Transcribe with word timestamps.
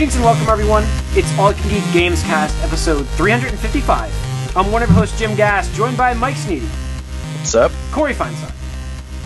Greetings 0.00 0.16
and 0.16 0.24
welcome, 0.24 0.48
everyone. 0.48 0.84
It's 1.10 1.30
All 1.38 1.52
You 1.52 1.60
Can 1.60 1.68
Geek 1.68 1.92
Games 1.92 2.22
Cast, 2.22 2.56
episode 2.64 3.06
355. 3.06 4.56
I'm 4.56 4.72
one 4.72 4.82
of 4.82 4.88
your 4.88 4.96
hosts, 4.96 5.18
Jim 5.18 5.36
Gass, 5.36 5.70
joined 5.76 5.98
by 5.98 6.14
Mike 6.14 6.36
Sneedy, 6.36 6.62
What's 6.62 7.54
up? 7.54 7.70
Corey 7.92 8.14
Feinstein, 8.14 8.50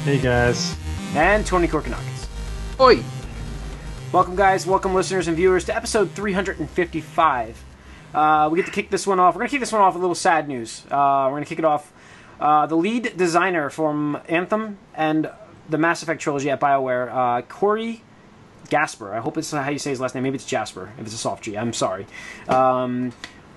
Hey 0.02 0.18
guys. 0.18 0.76
and 1.14 1.46
Tony 1.46 1.68
Korkanakis. 1.68 2.26
Oi! 2.80 3.04
Welcome, 4.10 4.34
guys. 4.34 4.66
Welcome, 4.66 4.94
listeners 4.94 5.28
and 5.28 5.36
viewers, 5.36 5.64
to 5.66 5.76
episode 5.76 6.10
355. 6.10 7.64
Uh, 8.12 8.48
we 8.50 8.58
get 8.58 8.66
to 8.66 8.72
kick 8.72 8.90
this 8.90 9.06
one 9.06 9.20
off. 9.20 9.36
We're 9.36 9.42
going 9.42 9.50
to 9.50 9.52
kick 9.52 9.60
this 9.60 9.72
one 9.72 9.80
off 9.80 9.94
with 9.94 10.00
a 10.00 10.04
little 10.04 10.16
sad 10.16 10.48
news. 10.48 10.82
Uh, 10.90 11.26
we're 11.26 11.34
going 11.34 11.44
to 11.44 11.48
kick 11.48 11.60
it 11.60 11.64
off. 11.64 11.92
Uh, 12.40 12.66
the 12.66 12.76
lead 12.76 13.16
designer 13.16 13.70
from 13.70 14.18
Anthem 14.28 14.78
and 14.96 15.30
the 15.68 15.78
Mass 15.78 16.02
Effect 16.02 16.20
trilogy 16.20 16.50
at 16.50 16.58
BioWare, 16.58 17.12
uh, 17.12 17.42
Corey 17.42 18.02
Gaspur, 18.70 19.12
I 19.14 19.20
hope 19.20 19.36
it's 19.38 19.50
how 19.50 19.68
you 19.68 19.78
say 19.78 19.90
his 19.90 20.00
last 20.00 20.14
name. 20.14 20.24
Maybe 20.24 20.36
it's 20.36 20.46
Jasper, 20.46 20.92
if 20.98 21.04
it's 21.06 21.14
a 21.14 21.18
soft 21.18 21.44
G. 21.44 21.56
I'm 21.56 21.72
sorry. 21.72 22.06
Um, 22.48 23.12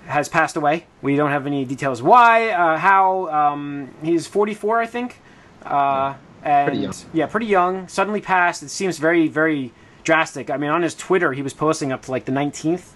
has 0.06 0.30
passed 0.30 0.56
away. 0.56 0.86
We 1.02 1.16
don't 1.16 1.32
have 1.32 1.46
any 1.48 1.66
details 1.66 2.02
why, 2.02 2.50
uh, 2.50 2.78
how. 2.78 3.28
Um, 3.28 3.94
he's 4.04 4.26
44, 4.28 4.80
I 4.82 4.86
think. 4.86 5.20
Uh, 5.66 6.14
and 6.44 6.68
Pretty 6.68 6.82
young. 6.82 6.94
yeah, 7.14 7.26
pretty 7.26 7.46
young. 7.48 7.88
Suddenly 7.88 8.22
passed. 8.22 8.64
It 8.64 8.70
seems 8.70 9.00
very, 9.00 9.28
very 9.28 9.74
drastic. 10.04 10.50
I 10.50 10.56
mean, 10.58 10.70
on 10.70 10.82
his 10.82 10.96
Twitter, 10.96 11.34
he 11.34 11.42
was 11.42 11.54
posting 11.54 11.92
up 11.92 12.04
to 12.04 12.12
like 12.12 12.26
the 12.26 12.32
19th. 12.32 12.92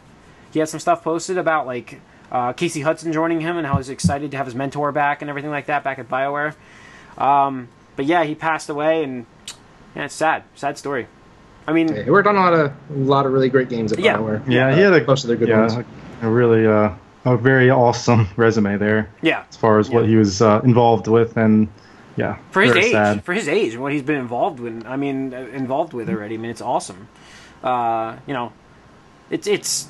He 0.54 0.60
had 0.60 0.70
some 0.70 0.80
stuff 0.80 1.04
posted 1.04 1.38
about 1.38 1.66
like 1.66 2.00
uh, 2.32 2.54
Casey 2.54 2.82
Hudson 2.82 3.12
joining 3.12 3.42
him 3.42 3.58
and 3.58 3.68
how 3.68 3.76
he's 3.78 3.90
excited 3.90 4.32
to 4.32 4.38
have 4.38 4.46
his 4.46 4.56
mentor 4.56 4.92
back 4.94 5.22
and 5.22 5.30
everything 5.30 5.52
like 5.52 5.66
that 5.66 5.84
back 5.84 6.00
at 6.00 6.08
Bioware. 6.08 6.56
Um, 7.18 7.68
but 7.98 8.06
yeah, 8.06 8.24
he 8.24 8.36
passed 8.36 8.70
away, 8.70 9.04
and 9.04 9.26
yeah, 9.96 10.06
it's 10.06 10.14
sad. 10.16 10.44
Sad 10.56 10.78
story. 10.78 11.08
I 11.68 11.74
mean, 11.74 11.94
He 12.04 12.10
worked 12.10 12.28
on 12.28 12.36
a 12.36 12.40
lot 12.40 12.54
of 12.54 12.72
a 12.90 12.94
lot 12.94 13.26
of 13.26 13.32
really 13.34 13.50
great 13.50 13.70
games 13.70 13.92
at 13.92 14.00
Yeah. 14.00 14.18
BioWare. 14.18 14.42
Yeah, 14.48 14.76
he 14.76 14.82
had 14.82 14.94
a 14.94 15.06
most 15.06 15.24
of 15.24 15.28
their 15.28 15.38
good 15.38 15.50
yeah, 15.50 15.68
ones. 15.68 15.86
a 16.22 16.30
really 16.30 16.66
uh, 16.66 16.92
a 17.26 17.38
very 17.38 17.70
awesome 17.70 18.28
resume 18.36 18.78
there 18.78 19.10
yeah, 19.22 19.44
as 19.50 19.58
far 19.58 19.80
as 19.80 19.90
what 19.90 20.08
he 20.08 20.16
was 20.16 20.42
uh, 20.42 20.62
involved 20.64 21.08
with, 21.08 21.38
and 21.38 21.68
yeah, 22.18 22.38
for 22.52 22.62
his 22.62 22.76
age, 22.76 22.92
sad. 22.92 23.24
for 23.24 23.34
his 23.34 23.48
age, 23.48 23.74
and 23.74 23.82
what 23.84 23.92
he's 23.94 24.02
been 24.02 24.20
involved 24.20 24.60
with. 24.60 24.86
I 24.86 24.96
mean, 24.96 25.34
uh, 25.34 25.38
involved 25.54 25.94
with 25.94 26.10
already. 26.10 26.36
I 26.36 26.38
mean, 26.38 26.52
it's 26.52 26.62
awesome. 26.62 27.08
Uh, 27.64 28.18
you 28.28 28.34
know, 28.34 28.52
it's 29.30 29.48
it's. 29.48 29.88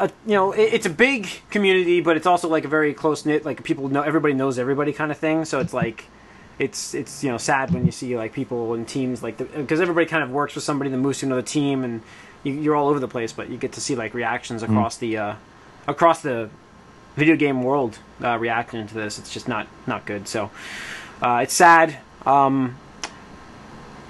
A, 0.00 0.08
you 0.26 0.34
know, 0.34 0.52
it, 0.52 0.74
it's 0.74 0.86
a 0.86 0.90
big 0.90 1.28
community, 1.50 2.00
but 2.00 2.16
it's 2.16 2.26
also 2.26 2.48
like 2.48 2.64
a 2.64 2.68
very 2.68 2.94
close 2.94 3.24
knit. 3.26 3.44
Like 3.44 3.64
people 3.64 3.88
know, 3.88 4.02
everybody 4.02 4.32
knows 4.34 4.56
everybody 4.58 4.92
kind 4.92 5.10
of 5.10 5.18
thing. 5.18 5.44
So 5.44 5.58
it's 5.58 5.74
like, 5.74 6.04
it's 6.58 6.94
it's 6.94 7.22
you 7.22 7.30
know 7.30 7.38
sad 7.38 7.70
when 7.72 7.84
you 7.86 7.92
see 7.92 8.16
like 8.16 8.32
people 8.32 8.74
and 8.74 8.86
teams 8.86 9.22
like 9.22 9.38
because 9.38 9.80
everybody 9.80 10.06
kind 10.06 10.22
of 10.22 10.30
works 10.30 10.54
with 10.54 10.64
somebody 10.64 10.90
that 10.90 10.96
moves 10.96 11.18
to 11.20 11.26
another 11.26 11.42
team, 11.42 11.84
and 11.84 12.02
you, 12.42 12.52
you're 12.52 12.74
all 12.76 12.88
over 12.88 12.98
the 12.98 13.08
place. 13.08 13.32
But 13.32 13.48
you 13.50 13.56
get 13.56 13.72
to 13.72 13.80
see 13.80 13.94
like 13.94 14.14
reactions 14.14 14.62
across 14.62 14.96
the 14.96 15.16
uh, 15.16 15.34
across 15.86 16.20
the 16.22 16.50
video 17.16 17.36
game 17.36 17.62
world 17.62 17.98
uh, 18.22 18.36
reacting 18.38 18.86
to 18.86 18.94
this. 18.94 19.18
It's 19.18 19.32
just 19.32 19.48
not 19.48 19.66
not 19.86 20.04
good. 20.06 20.26
So 20.28 20.50
uh, 21.22 21.40
it's 21.42 21.54
sad. 21.54 21.98
Um, 22.26 22.76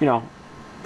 you 0.01 0.07
know, 0.07 0.29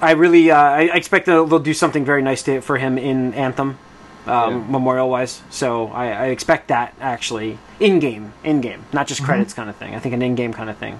I 0.00 0.12
really 0.12 0.50
uh, 0.50 0.56
I 0.56 0.82
expect 0.94 1.26
they'll, 1.26 1.46
they'll 1.46 1.58
do 1.58 1.74
something 1.74 2.04
very 2.04 2.22
nice 2.22 2.42
to, 2.44 2.60
for 2.60 2.78
him 2.78 2.98
in 2.98 3.34
Anthem, 3.34 3.78
um, 4.26 4.52
Yeah. 4.52 4.64
memorial 4.68 5.08
wise. 5.10 5.42
So 5.50 5.88
I, 5.88 6.06
I 6.06 6.26
expect 6.26 6.68
that 6.68 6.94
actually 7.00 7.58
in 7.78 7.98
game, 8.00 8.32
in 8.42 8.60
game, 8.60 8.84
not 8.92 9.06
just 9.06 9.22
credits 9.22 9.52
kind 9.54 9.68
of 9.70 9.76
thing. 9.76 9.94
I 9.94 9.98
think 9.98 10.14
an 10.14 10.22
in 10.22 10.34
game 10.34 10.52
kind 10.52 10.70
of 10.70 10.76
thing. 10.78 10.98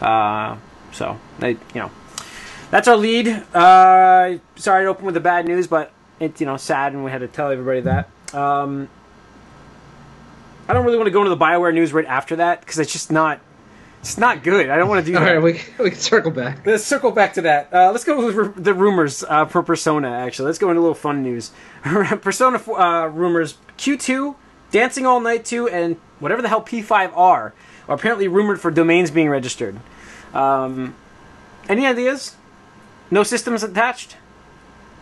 Uh, 0.00 0.56
so 0.92 1.18
I, 1.40 1.48
you 1.48 1.58
know, 1.74 1.90
that's 2.70 2.88
our 2.88 2.96
lead. 2.96 3.28
Uh, 3.54 4.38
sorry 4.56 4.84
to 4.84 4.88
open 4.88 5.04
with 5.04 5.14
the 5.14 5.20
bad 5.20 5.46
news, 5.46 5.66
but 5.66 5.92
it's 6.20 6.40
you 6.40 6.46
know 6.46 6.56
sad, 6.56 6.92
and 6.92 7.04
we 7.04 7.10
had 7.10 7.20
to 7.20 7.28
tell 7.28 7.50
everybody 7.50 7.80
that. 7.82 8.08
Um, 8.34 8.88
I 10.68 10.72
don't 10.74 10.84
really 10.84 10.96
want 10.96 11.06
to 11.06 11.12
go 11.12 11.20
into 11.20 11.30
the 11.30 11.36
Bioware 11.36 11.72
news 11.72 11.92
right 11.92 12.06
after 12.06 12.36
that 12.36 12.60
because 12.60 12.78
it's 12.78 12.92
just 12.92 13.12
not. 13.12 13.40
It's 14.00 14.18
not 14.18 14.44
good. 14.44 14.68
I 14.70 14.76
don't 14.76 14.88
want 14.88 15.04
to 15.04 15.10
do 15.10 15.18
All 15.18 15.24
that. 15.24 15.32
right, 15.32 15.42
we, 15.42 15.60
we 15.82 15.90
can 15.90 15.98
circle 15.98 16.30
back. 16.30 16.64
Let's 16.64 16.84
circle 16.84 17.10
back 17.10 17.34
to 17.34 17.42
that. 17.42 17.72
Uh, 17.72 17.90
let's 17.90 18.04
go 18.04 18.24
with 18.24 18.62
the 18.62 18.72
rumors 18.72 19.24
uh, 19.24 19.46
for 19.46 19.64
Persona. 19.64 20.08
Actually, 20.08 20.46
let's 20.46 20.58
go 20.58 20.68
into 20.70 20.80
a 20.80 20.82
little 20.82 20.94
fun 20.94 21.22
news. 21.22 21.50
Persona 21.82 22.58
uh, 22.72 23.06
rumors: 23.08 23.58
Q2, 23.78 24.36
Dancing 24.70 25.06
All 25.06 25.18
Night 25.18 25.44
2, 25.44 25.68
and 25.68 25.96
whatever 26.20 26.40
the 26.40 26.48
hell 26.48 26.62
P5R 26.62 27.52
are 27.88 27.94
apparently 27.94 28.28
rumored 28.28 28.60
for 28.60 28.70
domains 28.70 29.10
being 29.10 29.28
registered. 29.28 29.78
Um, 30.34 30.94
any 31.68 31.86
ideas? 31.86 32.36
No 33.10 33.22
systems 33.22 33.62
attached. 33.62 34.16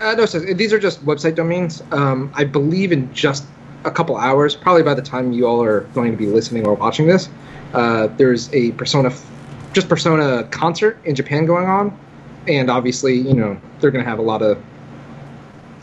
Uh, 0.00 0.15
no, 0.15 0.27
these 0.27 0.72
are 0.72 0.78
just 0.78 1.05
website 1.05 1.34
domains. 1.34 1.83
Um, 1.91 2.33
I 2.34 2.44
believe 2.44 2.93
in 2.93 3.12
just 3.15 3.44
a 3.84 3.91
couple 3.91 4.17
hours, 4.17 4.56
probably 4.56 4.83
by 4.83 4.94
the 4.94 5.03
time 5.03 5.33
you 5.33 5.47
all 5.47 5.62
are 5.62 5.81
going 5.94 6.11
to 6.11 6.17
be 6.17 6.27
listening 6.27 6.67
or 6.67 6.75
watching 6.75 7.06
this, 7.06 7.28
uh, 7.73 8.09
there's 8.09 8.53
a 8.53 8.73
Persona, 8.73 9.15
just 9.73 9.89
Persona 9.89 10.44
concert 10.44 10.99
in 11.05 11.15
Japan 11.15 11.47
going 11.47 11.67
on, 11.67 11.99
and 12.49 12.71
obviously, 12.71 13.15
you 13.15 13.34
know, 13.34 13.61
they're 13.81 13.91
going 13.91 14.05
to 14.05 14.09
have 14.09 14.19
a 14.19 14.23
lot 14.23 14.43
of 14.43 14.62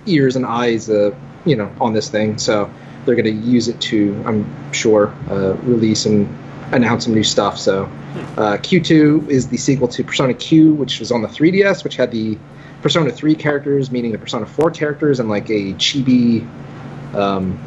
ears 0.06 0.36
and 0.36 0.46
eyes, 0.46 0.90
uh, 0.90 1.16
you 1.46 1.56
know, 1.56 1.72
on 1.80 1.94
this 1.94 2.10
thing. 2.10 2.38
So 2.38 2.72
they're 3.06 3.16
going 3.16 3.26
to 3.26 3.32
use 3.32 3.68
it 3.68 3.80
to, 3.82 4.22
I'm 4.26 4.74
sure, 4.74 5.14
uh, 5.30 5.54
release 5.64 6.06
and 6.06 6.28
announce 6.72 7.06
some 7.06 7.14
new 7.14 7.24
stuff. 7.24 7.58
So 7.58 7.86
uh, 8.38 8.58
Q2 8.58 9.30
is 9.30 9.48
the 9.50 9.58
sequel 9.58 9.88
to 9.90 10.04
Persona 10.04 10.34
Q, 10.34 10.74
which 10.74 11.00
was 11.00 11.12
on 11.12 11.22
the 11.22 11.28
3DS, 11.28 11.84
which 11.84 11.96
had 11.96 12.12
the 12.12 12.38
Persona 12.82 13.12
3 13.12 13.36
characters, 13.36 13.92
meaning 13.92 14.12
the 14.12 14.18
Persona 14.18 14.46
4 14.46 14.72
characters, 14.72 15.20
and 15.20 15.30
like 15.30 15.50
a 15.50 15.74
chibi, 15.74 16.48
um, 17.14 17.60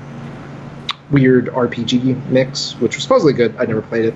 weird 1.11 1.47
RPG 1.47 2.29
mix, 2.29 2.75
which 2.81 2.97
was 2.97 3.03
supposedly 3.03 3.33
good. 3.33 3.57
I 3.59 3.65
never 3.67 3.83
played 3.83 4.07
it. 4.07 4.15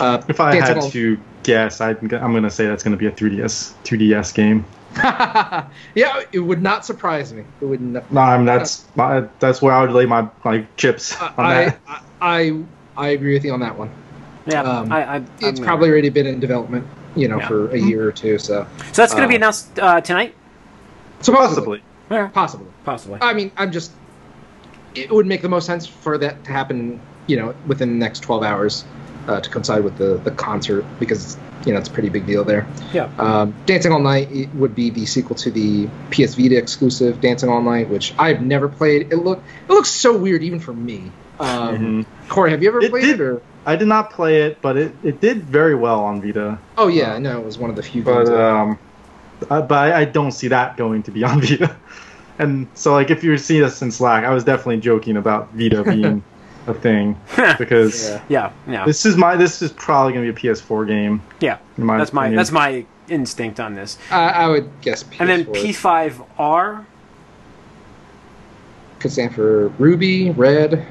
Uh, 0.00 0.22
If 0.28 0.40
I 0.40 0.54
had 0.54 0.78
All- 0.78 0.90
to 0.90 1.18
guess, 1.42 1.80
I'd, 1.80 1.98
I'm 2.12 2.32
going 2.32 2.42
to 2.42 2.50
say 2.50 2.66
that's 2.66 2.82
going 2.82 2.96
to 2.96 2.98
be 2.98 3.06
a 3.06 3.12
3DS 3.12 3.74
2DS 3.84 4.34
game. 4.34 4.64
yeah, 4.96 6.22
it 6.32 6.40
would 6.40 6.62
not 6.62 6.84
surprise 6.84 7.32
me. 7.32 7.44
It 7.60 7.64
would 7.64 7.80
not. 7.80 8.10
No, 8.10 8.20
I 8.20 8.36
mean, 8.36 8.46
that's 8.46 8.84
my, 8.96 9.28
that's 9.38 9.60
where 9.60 9.72
I 9.72 9.82
would 9.82 9.92
lay 9.92 10.06
my 10.06 10.28
my 10.44 10.66
chips 10.76 11.14
that. 11.14 11.34
I 11.38 11.76
I 12.20 12.62
I 12.96 13.08
agree 13.08 13.34
with 13.34 13.44
you 13.44 13.52
on 13.52 13.60
that 13.60 13.78
one. 13.78 13.90
Yeah, 14.48 14.62
Um, 14.62 14.92
I, 14.92 15.04
I, 15.04 15.16
It's 15.40 15.44
I'm- 15.44 15.56
probably 15.56 15.90
already 15.90 16.08
been 16.10 16.26
in 16.26 16.40
development, 16.40 16.86
you 17.16 17.28
know, 17.28 17.38
Yeah. 17.38 17.48
for 17.48 17.70
a 17.70 17.78
year 17.78 18.06
or 18.08 18.12
two. 18.12 18.38
So 18.38 18.66
so. 18.78 18.84
That's 18.94 19.12
going 19.12 19.22
to 19.24 19.28
be 19.28 19.34
uh, 19.34 19.38
announced 19.38 19.78
uh, 19.78 20.00
tonight. 20.00 20.34
supposedly, 21.20 21.82
Possibly. 22.08 22.30
possibly. 22.32 22.66
Possibly. 22.84 23.18
I 23.20 23.32
mean, 23.34 23.50
I'm 23.56 23.72
just. 23.72 23.92
It 24.94 25.10
would 25.12 25.26
make 25.26 25.42
the 25.42 25.48
most 25.48 25.66
sense 25.66 25.86
for 25.86 26.18
that 26.18 26.44
to 26.44 26.50
happen, 26.52 27.00
you 27.26 27.36
know, 27.36 27.54
within 27.66 27.90
the 27.90 27.96
next 27.96 28.20
12 28.20 28.42
hours, 28.42 28.84
uh, 29.28 29.40
to 29.40 29.50
coincide 29.50 29.84
with 29.84 29.98
the 29.98 30.16
the 30.24 30.30
concert 30.30 30.84
because 30.98 31.36
you 31.66 31.72
know 31.72 31.78
it's 31.78 31.88
a 31.88 31.92
pretty 31.92 32.08
big 32.08 32.26
deal 32.26 32.42
there. 32.44 32.66
yeah. 32.94 33.10
Um, 33.18 33.54
Dancing 33.66 33.92
All 33.92 33.98
Night 34.00 34.30
it 34.32 34.48
would 34.54 34.74
be 34.74 34.88
the 34.90 35.04
sequel 35.06 35.36
to 35.36 35.50
the 35.50 35.86
PS 36.10 36.34
Vita 36.34 36.56
exclusive 36.56 37.20
Dancing 37.20 37.50
All 37.50 37.60
Night, 37.62 37.90
which 37.90 38.14
I've 38.18 38.40
never 38.42 38.68
played. 38.68 39.12
It 39.12 39.16
look 39.16 39.42
it 39.68 39.72
looks 39.72 39.90
so 39.90 40.16
weird 40.16 40.42
even 40.42 40.58
for 40.60 40.72
me. 40.72 41.12
Um, 41.38 42.04
Corey, 42.28 42.50
have 42.50 42.62
you 42.62 42.68
ever 42.70 42.80
It 42.82 42.90
played 42.90 43.02
did- 43.02 43.20
it? 43.20 43.20
Or 43.20 43.42
I 43.68 43.76
did 43.76 43.88
not 43.88 44.10
play 44.10 44.42
it, 44.42 44.60
but 44.62 44.76
it, 44.76 44.92
it 45.02 45.20
did 45.20 45.44
very 45.44 45.74
well 45.74 46.00
on 46.00 46.20
Vita. 46.22 46.58
oh 46.76 46.88
yeah, 46.88 47.14
I 47.14 47.18
know 47.18 47.38
it 47.38 47.44
was 47.44 47.58
one 47.58 47.70
of 47.70 47.76
the 47.76 47.82
few 47.82 48.02
But 48.02 48.24
games. 48.24 48.30
um, 48.30 48.78
I, 49.50 49.60
but 49.60 49.78
I, 49.78 50.00
I 50.00 50.04
don't 50.06 50.32
see 50.32 50.48
that 50.48 50.76
going 50.76 51.02
to 51.04 51.10
be 51.10 51.22
on 51.24 51.40
Vita. 51.46 51.76
And 52.38 52.66
so, 52.74 52.92
like, 52.92 53.10
if 53.10 53.22
you 53.24 53.36
see 53.36 53.62
us 53.62 53.82
in 53.82 53.90
Slack, 53.90 54.24
I 54.24 54.32
was 54.32 54.44
definitely 54.44 54.78
joking 54.80 55.16
about 55.16 55.52
Vita 55.54 55.82
being 55.96 56.22
a 56.66 56.74
thing 56.74 57.18
because 57.58 58.08
Yeah. 58.10 58.22
yeah. 58.28 58.52
Yeah. 58.68 58.84
this 58.86 59.04
is 59.06 59.16
my 59.16 59.36
this 59.36 59.60
is 59.62 59.72
probably 59.72 60.12
going 60.14 60.26
to 60.26 60.32
be 60.32 60.48
a 60.48 60.52
PS4 60.54 60.86
game. 60.86 61.20
yeah. 61.40 61.58
my 61.76 61.98
that's 61.98 62.12
my 62.12 62.30
that's 62.30 62.52
my 62.52 62.86
instinct 63.08 63.58
on 63.60 63.74
this. 63.74 63.98
I, 64.10 64.28
I 64.30 64.48
would 64.48 64.70
guess. 64.82 65.02
PS4 65.04 65.20
And 65.20 65.28
then 65.30 65.44
P5R. 65.46 66.84
could 69.00 69.12
stand 69.12 69.34
for 69.34 69.68
Ruby, 69.78 70.30
Red, 70.30 70.84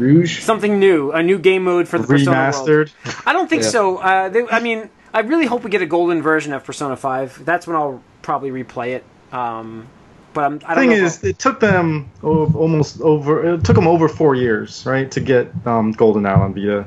Rouge. 0.00 0.42
something 0.42 0.78
new, 0.78 1.12
a 1.12 1.22
new 1.22 1.38
game 1.38 1.64
mode 1.64 1.86
for 1.88 1.98
the 1.98 2.06
Persona 2.06 2.30
world. 2.30 2.68
remastered. 2.68 3.22
I 3.26 3.32
don't 3.32 3.48
think 3.48 3.62
Yeah. 3.62 3.68
so. 3.68 3.96
Uh, 3.98 4.28
they, 4.28 4.46
I 4.48 4.60
mean, 4.60 4.90
I 5.14 5.20
really 5.20 5.46
hope 5.46 5.64
we 5.64 5.70
get 5.70 5.82
a 5.82 5.86
golden 5.86 6.22
version 6.22 6.52
of 6.52 6.64
Persona 6.64 6.96
Five. 6.96 7.44
That's 7.44 7.66
when 7.66 7.76
I'll 7.76 8.02
probably 8.22 8.50
replay 8.50 8.96
it. 8.96 9.04
Um, 9.32 9.86
but 10.32 10.44
I'm, 10.44 10.60
I 10.64 10.74
don't 10.74 10.88
thing 10.88 10.90
know. 10.98 11.04
is, 11.06 11.22
it 11.24 11.38
took 11.38 11.60
them 11.60 12.10
almost 12.22 13.00
over. 13.00 13.54
It 13.54 13.64
took 13.64 13.74
them 13.76 13.88
over 13.88 14.08
four 14.08 14.34
years, 14.34 14.84
right, 14.86 15.10
to 15.12 15.20
get 15.20 15.50
um, 15.66 15.92
Golden 15.92 16.24
out 16.26 16.40
on 16.40 16.54
Vita 16.54 16.86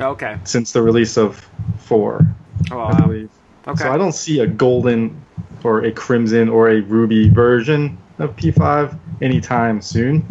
okay. 0.00 0.38
since 0.44 0.72
the 0.72 0.82
release 0.82 1.16
of 1.16 1.48
four, 1.78 2.26
Oh, 2.72 2.80
I 2.80 3.00
believe. 3.00 3.30
Okay. 3.66 3.84
So 3.84 3.92
I 3.92 3.96
don't 3.96 4.12
see 4.14 4.40
a 4.40 4.46
golden 4.46 5.20
or 5.62 5.84
a 5.84 5.92
crimson 5.92 6.48
or 6.48 6.68
a 6.68 6.80
ruby 6.82 7.28
version 7.30 7.96
of 8.18 8.36
P5 8.36 8.98
anytime 9.22 9.80
soon. 9.80 10.24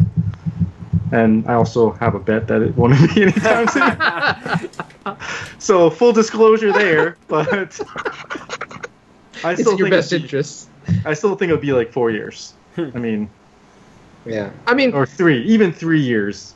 And 1.14 1.46
I 1.48 1.54
also 1.54 1.92
have 1.92 2.16
a 2.16 2.18
bet 2.18 2.48
that 2.48 2.60
it 2.60 2.76
won't 2.76 2.94
be 3.14 3.22
anytime 3.22 3.68
soon. 3.68 5.16
so 5.60 5.88
full 5.88 6.12
disclosure 6.12 6.72
there, 6.72 7.16
but 7.28 7.80
I 9.44 9.52
It's 9.52 9.60
still 9.60 9.72
in 9.72 9.78
your 9.78 9.86
think 9.86 9.90
best 9.90 10.12
it'd 10.12 10.22
be- 10.22 10.24
interest. 10.26 10.68
I 11.06 11.14
still 11.14 11.36
think 11.36 11.50
it 11.50 11.52
would 11.52 11.60
be 11.62 11.72
like 11.72 11.92
four 11.92 12.10
years. 12.10 12.54
I 12.76 12.98
mean, 12.98 13.30
Yeah, 14.26 14.50
I 14.66 14.74
mean, 14.74 14.92
or 14.92 15.06
three, 15.06 15.42
even 15.44 15.72
three 15.72 16.00
years. 16.00 16.54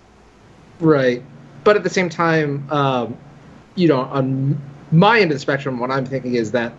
right. 0.81 1.22
But 1.64 1.76
at 1.76 1.82
the 1.84 1.90
same 1.90 2.08
time, 2.08 2.66
um, 2.70 3.16
you 3.76 3.87
know, 3.88 4.00
on 4.00 4.60
my 4.90 5.20
end 5.20 5.31
of 5.31 5.37
the 5.37 5.40
spectrum, 5.40 5.78
what 5.78 5.90
I'm 5.90 6.05
thinking 6.06 6.34
is 6.34 6.50
that 6.52 6.72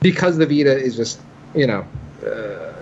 because 0.00 0.36
the 0.36 0.46
Vita 0.46 0.76
is 0.76 0.96
just, 0.96 1.20
you 1.54 1.66
know, 1.66 1.84
uh, 2.26 2.72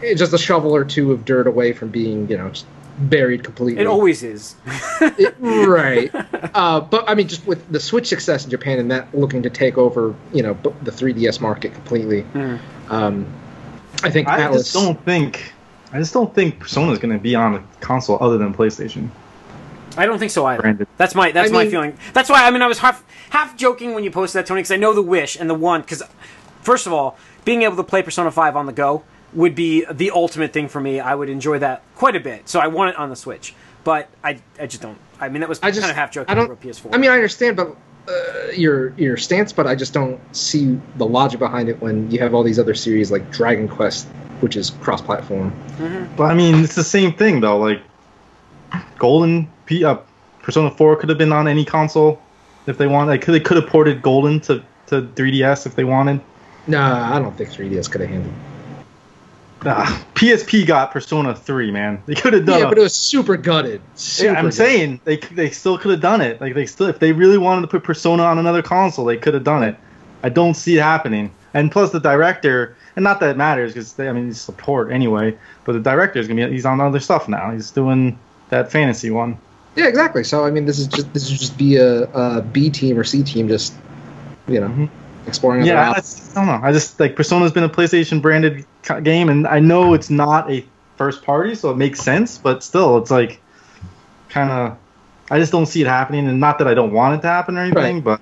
it's 0.00 0.18
just 0.18 0.32
a 0.32 0.38
shovel 0.38 0.74
or 0.74 0.84
two 0.84 1.12
of 1.12 1.24
dirt 1.24 1.46
away 1.46 1.72
from 1.72 1.88
being, 1.90 2.28
you 2.30 2.36
know, 2.38 2.48
just 2.50 2.66
buried 2.98 3.44
completely. 3.44 3.80
It 3.82 3.86
always 3.86 4.22
is. 4.22 4.56
It- 5.00 5.34
right. 5.40 6.10
Uh, 6.54 6.80
but 6.80 7.04
I 7.08 7.14
mean, 7.14 7.28
just 7.28 7.46
with 7.46 7.70
the 7.70 7.78
Switch 7.78 8.08
success 8.08 8.44
in 8.44 8.50
Japan 8.50 8.78
and 8.80 8.90
that 8.90 9.14
looking 9.16 9.42
to 9.42 9.50
take 9.50 9.78
over, 9.78 10.14
you 10.32 10.42
know, 10.42 10.54
the 10.82 10.90
3DS 10.90 11.40
market 11.40 11.72
completely, 11.72 12.22
Mm. 12.34 12.58
um, 12.88 13.26
I 14.02 14.10
think 14.10 14.26
I 14.28 14.40
Atlus. 14.40 14.54
just 14.58 14.74
don't 14.74 15.00
think. 15.04 15.52
I 15.92 15.98
just 15.98 16.12
don't 16.12 16.34
think 16.34 16.58
Persona 16.58 16.90
is 16.92 16.98
going 16.98 17.12
to 17.16 17.22
be 17.22 17.34
on 17.36 17.54
a 17.56 17.62
console 17.80 18.18
other 18.20 18.38
than 18.38 18.52
PlayStation. 18.54 19.08
I 19.96 20.06
don't 20.06 20.18
think 20.18 20.30
so 20.32 20.46
either. 20.46 20.62
Branded. 20.62 20.88
That's 20.96 21.14
my 21.14 21.30
that's 21.32 21.50
I 21.50 21.52
my 21.52 21.62
mean- 21.62 21.70
feeling. 21.70 21.98
That's 22.12 22.28
why 22.28 22.46
I 22.46 22.50
mean 22.50 22.62
I 22.62 22.66
was 22.66 22.78
half 22.78 23.04
half 23.30 23.56
joking 23.56 23.94
when 23.94 24.02
you 24.04 24.10
posted 24.10 24.40
that 24.40 24.46
Tony 24.46 24.60
because 24.60 24.72
I 24.72 24.76
know 24.76 24.92
the 24.94 25.02
wish 25.02 25.36
and 25.38 25.48
the 25.48 25.54
one 25.54 25.82
because 25.82 26.02
first 26.62 26.86
of 26.86 26.92
all 26.92 27.16
being 27.44 27.62
able 27.62 27.76
to 27.76 27.84
play 27.84 28.02
Persona 28.02 28.30
Five 28.30 28.56
on 28.56 28.66
the 28.66 28.72
go 28.72 29.04
would 29.34 29.54
be 29.54 29.84
the 29.90 30.10
ultimate 30.10 30.52
thing 30.52 30.68
for 30.68 30.80
me. 30.80 31.00
I 31.00 31.14
would 31.14 31.28
enjoy 31.28 31.58
that 31.60 31.82
quite 31.96 32.16
a 32.16 32.20
bit. 32.20 32.48
So 32.48 32.60
I 32.60 32.66
want 32.68 32.90
it 32.90 32.96
on 32.96 33.10
the 33.10 33.16
Switch, 33.16 33.54
but 33.84 34.08
I 34.24 34.40
I 34.58 34.66
just 34.66 34.82
don't. 34.82 34.98
I 35.20 35.28
mean 35.28 35.40
that 35.40 35.48
was 35.48 35.60
I 35.62 35.70
just 35.70 35.80
kind 35.80 35.90
of 35.90 35.96
half 35.96 36.10
joking 36.10 36.30
I 36.30 36.34
don't. 36.34 36.50
over 36.50 36.56
PS4. 36.56 36.94
I 36.94 36.98
mean, 36.98 37.10
I 37.10 37.14
understand, 37.14 37.56
but 37.56 37.76
uh, 38.08 38.50
your 38.52 38.94
your 38.94 39.16
stance, 39.16 39.52
but 39.52 39.66
I 39.66 39.74
just 39.74 39.92
don't 39.92 40.18
see 40.34 40.80
the 40.96 41.06
logic 41.06 41.38
behind 41.40 41.68
it 41.68 41.80
when 41.80 42.10
you 42.10 42.18
have 42.20 42.34
all 42.34 42.42
these 42.42 42.58
other 42.58 42.74
series 42.74 43.10
like 43.10 43.30
Dragon 43.30 43.68
Quest, 43.68 44.06
which 44.40 44.56
is 44.56 44.70
cross-platform. 44.70 45.52
But 46.16 46.24
I 46.24 46.34
mean, 46.34 46.64
it's 46.64 46.74
the 46.74 46.84
same 46.84 47.12
thing 47.12 47.40
though. 47.40 47.58
Like, 47.58 47.82
Golden 48.98 49.50
P, 49.66 49.84
uh, 49.84 49.98
Persona 50.42 50.70
4 50.70 50.96
could 50.96 51.08
have 51.08 51.18
been 51.18 51.32
on 51.32 51.46
any 51.46 51.64
console 51.64 52.20
if 52.66 52.78
they 52.78 52.86
wanted. 52.86 53.10
Like, 53.10 53.26
they 53.26 53.40
could 53.40 53.56
have 53.58 53.66
ported 53.66 54.00
Golden 54.02 54.40
to, 54.40 54.62
to 54.86 55.02
3DS 55.02 55.66
if 55.66 55.74
they 55.74 55.84
wanted. 55.84 56.20
Nah, 56.66 57.14
I 57.14 57.18
don't 57.18 57.36
think 57.36 57.50
3DS 57.50 57.90
could 57.90 58.00
have 58.00 58.10
handled. 58.10 58.34
Ah, 59.66 60.04
PSP 60.14 60.64
got 60.66 60.92
Persona 60.92 61.34
3, 61.34 61.70
man. 61.72 62.00
They 62.06 62.14
could 62.14 62.32
have 62.32 62.46
done. 62.46 62.60
Yeah, 62.60 62.66
a- 62.66 62.68
but 62.68 62.78
it 62.78 62.82
was 62.82 62.94
super 62.94 63.36
gutted. 63.36 63.80
Super 63.96 64.32
yeah, 64.32 64.38
I'm 64.38 64.44
gutted. 64.46 64.54
saying 64.56 65.00
they 65.04 65.16
they 65.16 65.50
still 65.50 65.76
could 65.78 65.90
have 65.90 66.00
done 66.00 66.20
it. 66.20 66.40
Like 66.40 66.54
they 66.54 66.64
still, 66.66 66.86
if 66.86 67.00
they 67.00 67.12
really 67.12 67.38
wanted 67.38 67.62
to 67.62 67.66
put 67.68 67.82
Persona 67.82 68.22
on 68.22 68.38
another 68.38 68.62
console, 68.62 69.04
they 69.04 69.16
could 69.16 69.34
have 69.34 69.44
done 69.44 69.64
it. 69.64 69.76
I 70.22 70.28
don't 70.28 70.54
see 70.54 70.76
it 70.78 70.82
happening. 70.82 71.30
And 71.54 71.72
plus, 71.72 71.90
the 71.90 71.98
director, 71.98 72.76
and 72.94 73.02
not 73.02 73.18
that 73.20 73.30
it 73.30 73.36
matters 73.36 73.72
because 73.72 73.98
I 73.98 74.12
mean, 74.12 74.28
it's 74.30 74.40
support 74.40 74.92
anyway. 74.92 75.36
But 75.64 75.72
the 75.72 75.80
director 75.80 76.20
is 76.20 76.28
gonna 76.28 76.46
be 76.46 76.52
he's 76.52 76.66
on 76.66 76.80
other 76.80 77.00
stuff 77.00 77.28
now. 77.28 77.50
He's 77.50 77.70
doing 77.72 78.16
that 78.50 78.70
fantasy 78.70 79.10
one. 79.10 79.38
Yeah, 79.74 79.86
exactly. 79.86 80.22
So 80.24 80.44
I 80.44 80.50
mean, 80.50 80.66
this 80.66 80.78
is 80.78 80.86
just 80.86 81.12
this 81.14 81.24
is 81.30 81.38
just 81.38 81.58
be 81.58 81.76
a, 81.76 82.02
a 82.12 82.42
B 82.42 82.70
team 82.70 82.96
or 82.98 83.02
C 83.02 83.22
team, 83.24 83.48
just 83.48 83.74
you 84.46 84.60
know, 84.60 84.68
Mhm. 84.68 84.88
exploring. 85.26 85.64
Yeah, 85.64 85.90
I. 85.90 85.98
I 85.98 86.02
don't 86.34 86.46
know. 86.46 86.60
I 86.62 86.70
just 86.72 87.00
like 87.00 87.16
Persona's 87.16 87.50
been 87.52 87.64
a 87.64 87.68
PlayStation 87.68 88.22
branded 88.22 88.64
game, 89.02 89.28
and 89.28 89.46
I 89.46 89.60
know 89.60 89.94
it's 89.94 90.10
not 90.10 90.50
a 90.50 90.64
first 90.96 91.22
party, 91.22 91.54
so 91.54 91.70
it 91.70 91.76
makes 91.76 92.00
sense. 92.00 92.38
But 92.38 92.62
still, 92.62 92.98
it's 92.98 93.10
like 93.10 93.40
kind 94.28 94.50
of. 94.50 94.76
I 95.30 95.38
just 95.38 95.52
don't 95.52 95.66
see 95.66 95.82
it 95.82 95.86
happening, 95.86 96.26
and 96.26 96.40
not 96.40 96.58
that 96.58 96.66
I 96.68 96.72
don't 96.74 96.92
want 96.92 97.18
it 97.18 97.22
to 97.22 97.28
happen 97.28 97.56
or 97.58 97.60
anything, 97.60 97.96
Right. 97.96 98.04
but 98.04 98.20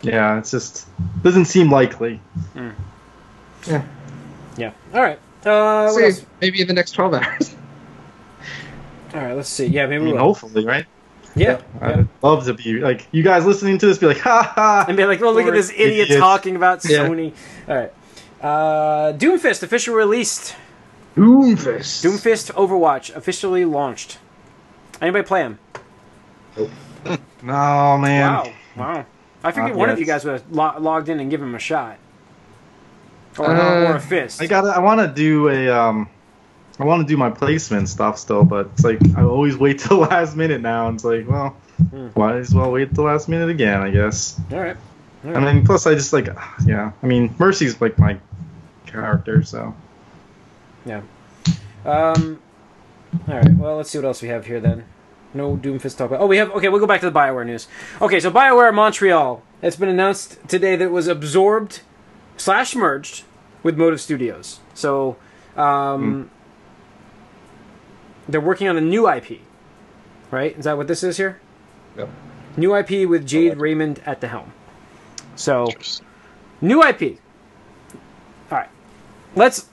yeah, 0.00 0.38
it's 0.38 0.50
just 0.50 0.86
doesn't 1.22 1.44
seem 1.44 1.70
likely. 1.70 2.20
Yeah. 3.66 3.84
yeah. 4.56 4.72
All 4.94 5.02
right. 5.02 5.18
Uh, 5.44 5.90
what 5.92 6.14
See, 6.14 6.24
maybe 6.40 6.60
in 6.62 6.68
the 6.68 6.72
next 6.74 6.92
twelve 6.92 7.12
hours. 7.14 7.54
All 9.14 9.20
right. 9.20 9.34
Let's 9.34 9.48
see. 9.50 9.66
Yeah, 9.66 9.84
I 9.84 9.86
maybe 9.88 10.04
mean, 10.06 10.14
we'll. 10.14 10.24
hopefully, 10.24 10.64
right? 10.64 10.86
Yeah. 11.36 11.60
yeah. 11.80 11.88
I'd 12.00 12.08
love 12.22 12.44
to 12.46 12.54
be 12.54 12.74
like 12.80 13.06
you 13.12 13.22
guys 13.22 13.44
listening 13.44 13.78
to 13.78 13.86
this, 13.86 13.98
be 13.98 14.06
like, 14.06 14.18
ha 14.20 14.52
ha. 14.54 14.84
and 14.88 14.96
be 14.96 15.04
like, 15.04 15.20
"Oh, 15.20 15.32
look 15.32 15.46
at 15.46 15.52
this 15.52 15.70
idiot 15.70 16.06
Idiots. 16.06 16.18
talking 16.20 16.56
about 16.56 16.82
Yeah. 16.88 17.00
Sony." 17.06 17.34
All 17.68 17.76
right. 17.76 17.92
Uh, 18.42 19.12
Doomfist 19.12 19.62
officially 19.62 19.96
released. 19.96 20.54
Doomfist. 21.16 22.02
Doomfist 22.04 22.52
Overwatch 22.54 23.14
officially 23.14 23.64
launched. 23.64 24.18
Anybody 25.00 25.24
play 25.24 25.40
him? 25.42 25.58
No 27.42 27.98
man. 27.98 28.20
Wow, 28.22 28.52
wow. 28.76 29.06
I 29.42 29.50
figured 29.50 29.70
Not 29.72 29.76
one 29.78 29.90
of 29.90 29.98
you 29.98 30.06
guys 30.06 30.24
would 30.24 30.34
have 30.34 30.44
lo- 30.52 30.76
logged 30.78 31.08
in 31.08 31.18
and 31.18 31.28
given 31.28 31.48
him 31.48 31.54
a 31.56 31.58
shot, 31.58 31.98
or, 33.36 33.46
Uh, 33.46 33.90
or 33.90 33.96
a 33.96 34.00
fist. 34.00 34.40
I 34.40 34.46
got. 34.46 34.64
I 34.66 34.78
want 34.78 35.00
to 35.00 35.08
do 35.08 35.48
a. 35.48 35.68
Um, 35.68 36.08
I 36.78 36.84
want 36.84 37.02
to 37.02 37.12
do 37.12 37.16
my 37.16 37.28
placement 37.30 37.88
stuff 37.88 38.18
still, 38.18 38.44
but 38.44 38.66
it's 38.74 38.84
like 38.84 39.00
I 39.16 39.22
always 39.22 39.56
wait 39.56 39.78
till 39.80 39.96
last 39.98 40.36
minute 40.36 40.60
now. 40.60 40.86
And 40.86 40.94
it's 40.94 41.04
like, 41.04 41.28
well, 41.28 41.56
Hmm. 41.90 42.08
might 42.14 42.36
as 42.36 42.54
well 42.54 42.70
wait 42.70 42.94
till 42.94 43.04
last 43.04 43.28
minute 43.28 43.48
again, 43.50 43.80
I 43.82 43.90
guess. 43.90 44.40
All 44.52 44.60
right. 44.60 44.76
All 45.26 45.36
I 45.36 45.40
mean, 45.52 45.66
plus 45.66 45.84
I 45.88 45.94
just 45.94 46.12
like, 46.12 46.28
yeah. 46.66 46.92
I 47.02 47.06
mean, 47.06 47.34
Mercy's 47.40 47.80
like 47.80 47.98
my 47.98 48.16
character, 48.92 49.42
so 49.42 49.74
yeah. 50.84 51.02
Um. 51.84 52.40
All 53.28 53.34
right. 53.34 53.56
Well, 53.56 53.76
let's 53.76 53.90
see 53.90 53.98
what 53.98 54.04
else 54.04 54.22
we 54.22 54.28
have 54.28 54.46
here 54.46 54.60
then. 54.60 54.84
No 55.34 55.56
Doomfist 55.56 55.96
talk 55.96 56.08
about. 56.08 56.20
Oh, 56.20 56.26
we 56.26 56.36
have. 56.36 56.50
Okay, 56.52 56.68
we'll 56.68 56.80
go 56.80 56.86
back 56.86 57.00
to 57.00 57.10
the 57.10 57.18
Bioware 57.18 57.46
news. 57.46 57.66
Okay, 58.00 58.20
so 58.20 58.30
Bioware 58.30 58.72
Montreal. 58.72 59.42
It's 59.62 59.76
been 59.76 59.88
announced 59.88 60.38
today 60.48 60.76
that 60.76 60.84
it 60.84 60.90
was 60.90 61.08
absorbed 61.08 61.80
slash 62.36 62.74
merged 62.74 63.24
with 63.62 63.78
Motive 63.78 64.00
Studios. 64.00 64.60
So, 64.74 65.16
um, 65.56 66.30
they're 68.28 68.40
working 68.40 68.68
on 68.68 68.76
a 68.76 68.80
new 68.80 69.08
IP. 69.08 69.40
Right? 70.30 70.56
Is 70.58 70.64
that 70.64 70.76
what 70.76 70.88
this 70.88 71.02
is 71.02 71.16
here? 71.16 71.40
Yep. 71.96 72.08
New 72.56 72.74
IP 72.74 73.08
with 73.08 73.26
Jade 73.26 73.58
Raymond 73.58 74.02
at 74.04 74.20
the 74.20 74.28
helm. 74.28 74.52
So, 75.36 75.68
new 76.60 76.82
IP. 76.82 77.18
All 79.34 79.40
right. 79.40 79.44
Let's 79.44 79.68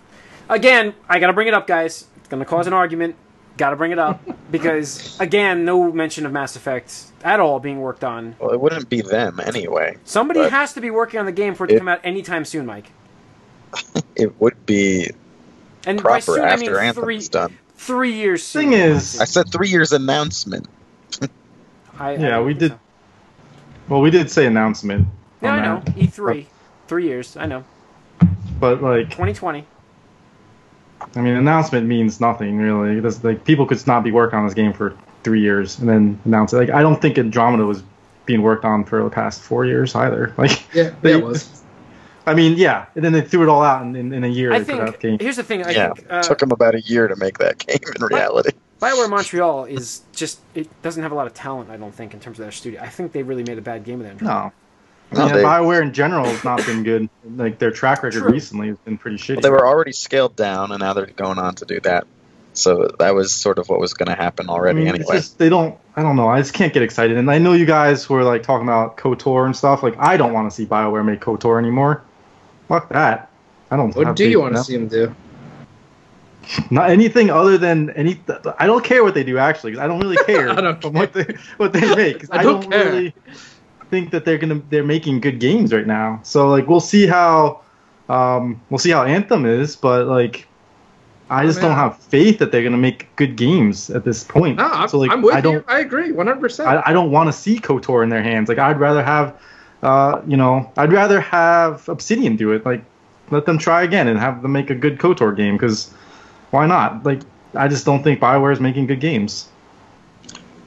again. 0.50 0.94
I 1.08 1.20
gotta 1.20 1.34
bring 1.34 1.48
it 1.48 1.54
up, 1.54 1.68
guys. 1.68 2.06
It's 2.18 2.28
gonna 2.28 2.46
cause 2.46 2.68
an 2.68 2.74
argument. 2.74 3.16
Gotta 3.58 3.76
bring 3.76 3.92
it 3.92 4.00
up 4.00 4.22
because 4.52 5.20
again, 5.20 5.66
no 5.66 5.92
mention 5.92 6.26
of 6.26 6.32
Mass 6.32 6.56
Effect 6.56 6.94
at 7.24 7.40
all 7.40 7.60
being 7.60 7.82
worked 7.82 8.04
on. 8.04 8.36
Well, 8.40 8.52
it 8.52 8.60
wouldn't 8.60 8.90
be 8.90 9.02
them 9.02 9.40
anyway. 9.44 9.98
Somebody 10.06 10.42
But- 10.42 10.52
has 10.52 10.74
to 10.74 10.82
be 10.82 10.90
working 10.92 11.20
on 11.20 11.26
the 11.26 11.32
game 11.34 11.56
for 11.56 11.66
it 11.66 11.70
to 11.70 11.76
It- 11.76 11.80
come 11.80 11.88
out 11.90 12.00
anytime 12.04 12.46
soon, 12.46 12.66
Mike. 12.66 12.92
It 14.16 14.40
would 14.42 14.66
be 14.66 15.10
And 15.86 15.98
proper 16.00 16.22
soon, 16.22 16.42
I 16.42 16.58
mean 16.58 16.70
after 16.70 16.80
Anthem 16.80 17.04
three 17.06 17.18
is 17.18 17.30
done. 17.30 17.58
three 17.75 18.12
years. 18.13 18.44
Soon. 18.44 18.63
Thing 18.63 18.74
is- 18.74 19.20
I 19.22 19.24
said 19.25 19.50
three 19.51 19.70
years 19.70 19.94
announcement. 19.94 20.68
I, 21.22 21.28
I 22.00 22.12
Yeah, 22.16 22.30
don't 22.32 22.46
we 22.46 22.54
did- 22.54 22.72
so. 22.72 22.80
well, 23.88 24.01
we 24.01 24.10
did 24.12 24.30
say 24.30 24.46
announcement. 24.46 25.08
Yeah, 25.42 25.54
I 25.54 25.62
know. 25.62 25.82
that. 25.86 25.98
E 25.98 26.08
three, 26.08 26.48
three 26.88 27.06
years. 27.06 27.38
I 27.38 27.46
know. 27.46 27.63
But 28.60 28.82
like, 28.82 29.06
2020. 29.06 29.66
I 31.16 31.22
mean, 31.22 31.36
announcement 31.36 31.88
means 31.88 32.20
nothing 32.20 32.58
really. 32.58 32.98
It 32.98 33.24
like 33.24 33.46
people 33.46 33.66
could 33.66 33.86
not 33.88 34.04
be 34.04 34.12
working 34.12 34.38
on 34.38 34.46
this 34.46 34.54
game 34.54 34.74
for 34.74 34.96
three 35.24 35.42
years 35.42 35.80
and 35.80 35.88
then 35.88 36.20
announce 36.25 36.54
it. 36.54 36.58
Like 36.58 36.70
I 36.70 36.82
don't 36.82 37.01
think 37.01 37.18
Andromeda 37.18 37.66
was 37.66 37.84
being 38.25 38.42
worked 38.42 38.66
on 38.66 38.84
for 38.84 39.04
the 39.04 39.10
past 39.10 39.42
four 39.42 39.66
years 39.66 39.96
either. 39.96 40.34
Like 40.38 40.51
Yeah, 40.74 40.94
they, 41.01 41.12
yeah, 41.12 41.18
it 41.18 41.24
was. 41.24 41.63
I 42.25 42.36
mean, 42.36 42.58
yeah, 42.58 42.86
and 42.96 43.04
then 43.04 43.12
they 43.12 43.22
threw 43.22 43.42
it 43.42 43.50
all 43.50 43.63
out 43.63 43.82
in, 43.82 43.96
in, 43.96 44.13
in 44.13 44.24
a 44.24 44.28
year. 44.28 44.54
I 44.54 44.60
they 44.60 44.78
put 44.78 44.84
think 44.84 45.00
game. 45.00 45.18
here's 45.20 45.38
the 45.38 45.44
thing. 45.44 45.66
I 45.66 45.72
yeah, 45.72 45.94
think 45.94 46.08
uh, 46.12 46.22
took 46.22 46.38
them 46.39 46.51
about 46.51 46.75
a 46.75 46.82
year 46.82 47.08
to 47.08 47.16
make 47.16 47.39
that 47.39 47.58
game 47.66 47.80
in 47.96 48.06
reality. 48.06 48.51
Bioware 48.80 49.10
Montreal 49.10 49.66
is 49.66 50.01
just 50.13 50.39
it 50.54 50.70
doesn't 50.82 51.01
have 51.01 51.12
a 51.12 51.16
lot 51.16 51.28
of 51.28 51.34
talent. 51.34 51.70
I 51.70 51.78
don't 51.78 51.94
think 51.94 52.13
in 52.13 52.20
terms 52.20 52.39
of 52.39 52.46
their 52.46 52.51
studio. 52.51 52.82
I 52.82 52.89
think 52.89 53.13
they 53.13 53.24
really 53.24 53.44
made 53.44 53.58
a 53.58 53.62
bad 53.62 53.84
game 53.84 54.00
with 54.00 54.08
it. 54.08 54.22
No. 54.22 54.51
No, 55.12 55.25
yeah, 55.28 55.34
they- 55.34 55.44
Bioware 55.44 55.82
in 55.82 55.92
general 55.94 56.25
has 56.25 56.44
not 56.44 56.63
been 56.66 56.84
good. 56.84 57.10
Like 57.36 57.58
their 57.60 57.72
track 57.72 58.04
record 58.04 58.22
True. 58.22 58.32
recently 58.32 58.68
has 58.68 58.78
been 58.80 58.98
pretty 58.98 59.18
shitty. 59.18 59.36
Well, 59.38 59.42
they 59.42 59.50
were 59.50 59.68
already 59.68 59.92
scaled 59.92 60.36
down, 60.36 60.72
and 60.72 60.80
now 60.80 60.94
they're 60.94 61.08
going 61.08 61.39
on 61.39 61.56
to 61.56 61.66
do 61.66 61.80
that. 61.82 62.06
So 62.54 62.89
that 63.00 63.16
was 63.16 63.32
sort 63.32 63.58
of 63.58 63.70
what 63.70 63.80
was 63.80 63.94
going 63.94 64.10
to 64.10 64.16
happen 64.22 64.50
I 64.50 64.54
already 64.54 64.80
mean, 64.80 64.88
anyway. 64.89 65.16
just 65.16 65.38
they 65.39 65.50
don't. 65.50 65.78
I 65.96 66.01
don't 66.04 66.16
know. 66.16 66.28
I 66.28 66.39
just 66.39 66.54
can't 66.54 66.74
get 66.74 66.84
excited. 66.84 67.18
And 67.18 67.30
I 67.32 67.38
know 67.38 67.54
you 67.54 67.66
guys 67.66 68.10
were 68.10 68.24
like 68.24 68.44
talking 68.44 68.68
about 68.68 68.98
Kotor 68.98 69.46
and 69.46 69.56
stuff. 69.56 69.82
Like 69.84 69.96
I 69.98 70.18
don't 70.18 70.34
want 70.34 70.50
to 70.50 70.56
see 70.56 70.66
Bioware 70.66 71.06
make 71.06 71.22
Kotor 71.22 71.58
anymore. 71.58 72.01
Fuck 72.68 72.89
that. 72.89 73.30
I 73.72 73.78
don't. 73.78 73.96
What 73.96 74.16
do 74.16 74.28
you 74.30 74.42
want 74.42 74.56
to 74.56 74.63
see 74.63 74.75
them 74.75 74.88
do? 74.88 75.16
Not 76.72 76.89
anything 76.89 77.30
other 77.30 77.58
than 77.58 77.92
any. 77.92 78.20
I 78.58 78.66
don't 78.66 78.84
care 78.84 79.04
what 79.04 79.13
they 79.13 79.24
do 79.24 79.38
actually. 79.38 79.74
'cause 79.74 79.82
I 79.82 79.88
don't 79.88 80.00
really 80.00 80.18
care. 80.25 80.50
I 80.50 80.62
don't 80.62 80.82
from 80.82 80.94
what 80.94 81.13
they 81.13 81.25
what 81.58 81.74
they 81.74 81.96
make. 81.96 82.22
'cause 82.22 82.30
I 82.32 82.39
I 82.39 82.44
don't 82.44 82.62
don't, 82.62 82.72
care. 82.72 82.86
really 82.86 83.13
think 83.89 84.12
that 84.12 84.25
they're 84.25 84.38
gonna 84.38 84.62
they're 84.69 84.84
making 84.84 85.19
good 85.22 85.39
games 85.39 85.74
right 85.74 85.88
now. 85.88 86.19
So 86.24 86.50
like 86.50 86.67
we'll 86.67 86.79
see 86.79 87.08
how 87.08 87.62
um 88.08 88.62
we'll 88.69 88.79
see 88.79 88.91
how 88.91 89.03
Anthem 89.03 89.46
is, 89.46 89.75
but 89.75 90.08
like 90.08 90.48
I 91.29 91.43
Oh, 91.43 91.46
just 91.48 91.60
man. 91.62 91.69
don't 91.69 91.77
have 91.77 91.98
faith 92.00 92.39
that 92.39 92.51
they're 92.51 92.63
gonna 92.63 92.77
make 92.77 93.08
good 93.15 93.36
games 93.36 93.89
at 93.89 94.03
this 94.03 94.24
point. 94.24 94.58
No, 94.58 94.65
I'm, 94.65 94.88
so 94.89 94.98
like 95.00 95.12
I'm 95.12 95.22
with 95.22 95.36
I 95.36 95.41
don't 95.41 95.53
you. 95.53 95.63
I 95.67 95.79
agree, 95.79 96.12
100. 96.12 96.39
percent 96.41 96.69
I, 96.69 96.81
I 96.88 96.93
don't 96.93 97.12
want 97.12 97.27
to 97.27 97.34
see 97.34 97.60
Kotor 97.60 98.03
in 98.03 98.10
their 98.10 98.24
hands. 98.24 98.50
Like 98.50 98.58
I'd 98.58 98.79
rather 98.79 99.03
have, 99.03 99.39
uh, 99.84 100.22
you 100.27 100.38
know, 100.38 100.72
I'd 100.77 100.91
rather 100.91 101.22
have 101.22 101.88
Obsidian 101.88 102.36
do 102.36 102.51
it. 102.51 102.65
Like 102.65 102.84
let 103.31 103.46
them 103.46 103.60
try 103.60 103.84
again 103.84 104.08
and 104.08 104.19
have 104.19 104.41
them 104.41 104.51
make 104.53 104.69
a 104.72 104.75
good 104.75 104.98
Kotor 104.98 105.36
game 105.36 105.55
because 105.55 105.93
why 106.51 106.65
not? 106.65 107.05
Like 107.05 107.22
I 107.53 107.67
just 107.67 107.86
don't 107.86 108.01
think 108.03 108.19
Bioware 108.19 108.51
is 108.53 108.60
making 108.60 108.88
good 108.88 109.00
games. 109.00 109.50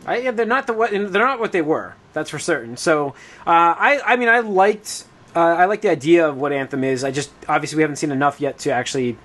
I, 0.06 0.18
yeah, 0.18 0.30
they're 0.32 0.46
not 0.46 0.66
the 0.66 0.72
what 0.72 0.90
they're 0.90 1.00
not 1.08 1.40
what 1.40 1.52
they 1.52 1.62
were. 1.62 1.94
That's 2.12 2.30
for 2.30 2.38
certain. 2.38 2.76
So 2.76 3.08
uh, 3.46 3.50
I 3.78 4.00
I 4.04 4.16
mean 4.16 4.28
I 4.28 4.40
liked 4.40 5.04
uh, 5.34 5.40
I 5.40 5.64
like 5.66 5.80
the 5.82 5.90
idea 5.90 6.28
of 6.28 6.36
what 6.36 6.52
Anthem 6.52 6.84
is. 6.84 7.04
I 7.04 7.10
just 7.10 7.30
obviously 7.48 7.76
we 7.76 7.82
haven't 7.82 7.96
seen 7.96 8.10
enough 8.12 8.40
yet 8.40 8.58
to 8.60 8.72
actually 8.72 9.16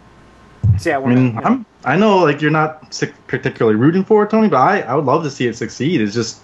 say 0.77 0.91
I 0.93 0.95
I 0.95 0.97
want 0.99 1.15
to. 1.15 1.21
mean, 1.21 1.37
I'm, 1.43 1.65
I 1.83 1.97
know 1.97 2.19
like 2.19 2.41
you're 2.41 2.51
not 2.51 2.91
particularly 3.27 3.77
rooting 3.77 4.03
for 4.03 4.23
it, 4.23 4.29
Tony, 4.29 4.47
but 4.49 4.57
I, 4.57 4.81
I 4.81 4.95
would 4.95 5.05
love 5.05 5.23
to 5.23 5.31
see 5.31 5.47
it 5.47 5.55
succeed. 5.57 6.01
It's 6.01 6.13
just 6.13 6.39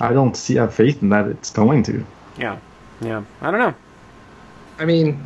I 0.00 0.12
don't 0.12 0.36
see 0.36 0.56
have 0.56 0.74
faith 0.74 1.02
in 1.02 1.08
that 1.10 1.26
it's 1.28 1.50
going 1.50 1.82
to. 1.84 2.04
yeah, 2.38 2.58
yeah. 3.00 3.22
I 3.40 3.50
don't 3.50 3.60
know. 3.60 3.74
I 4.78 4.84
mean, 4.84 5.24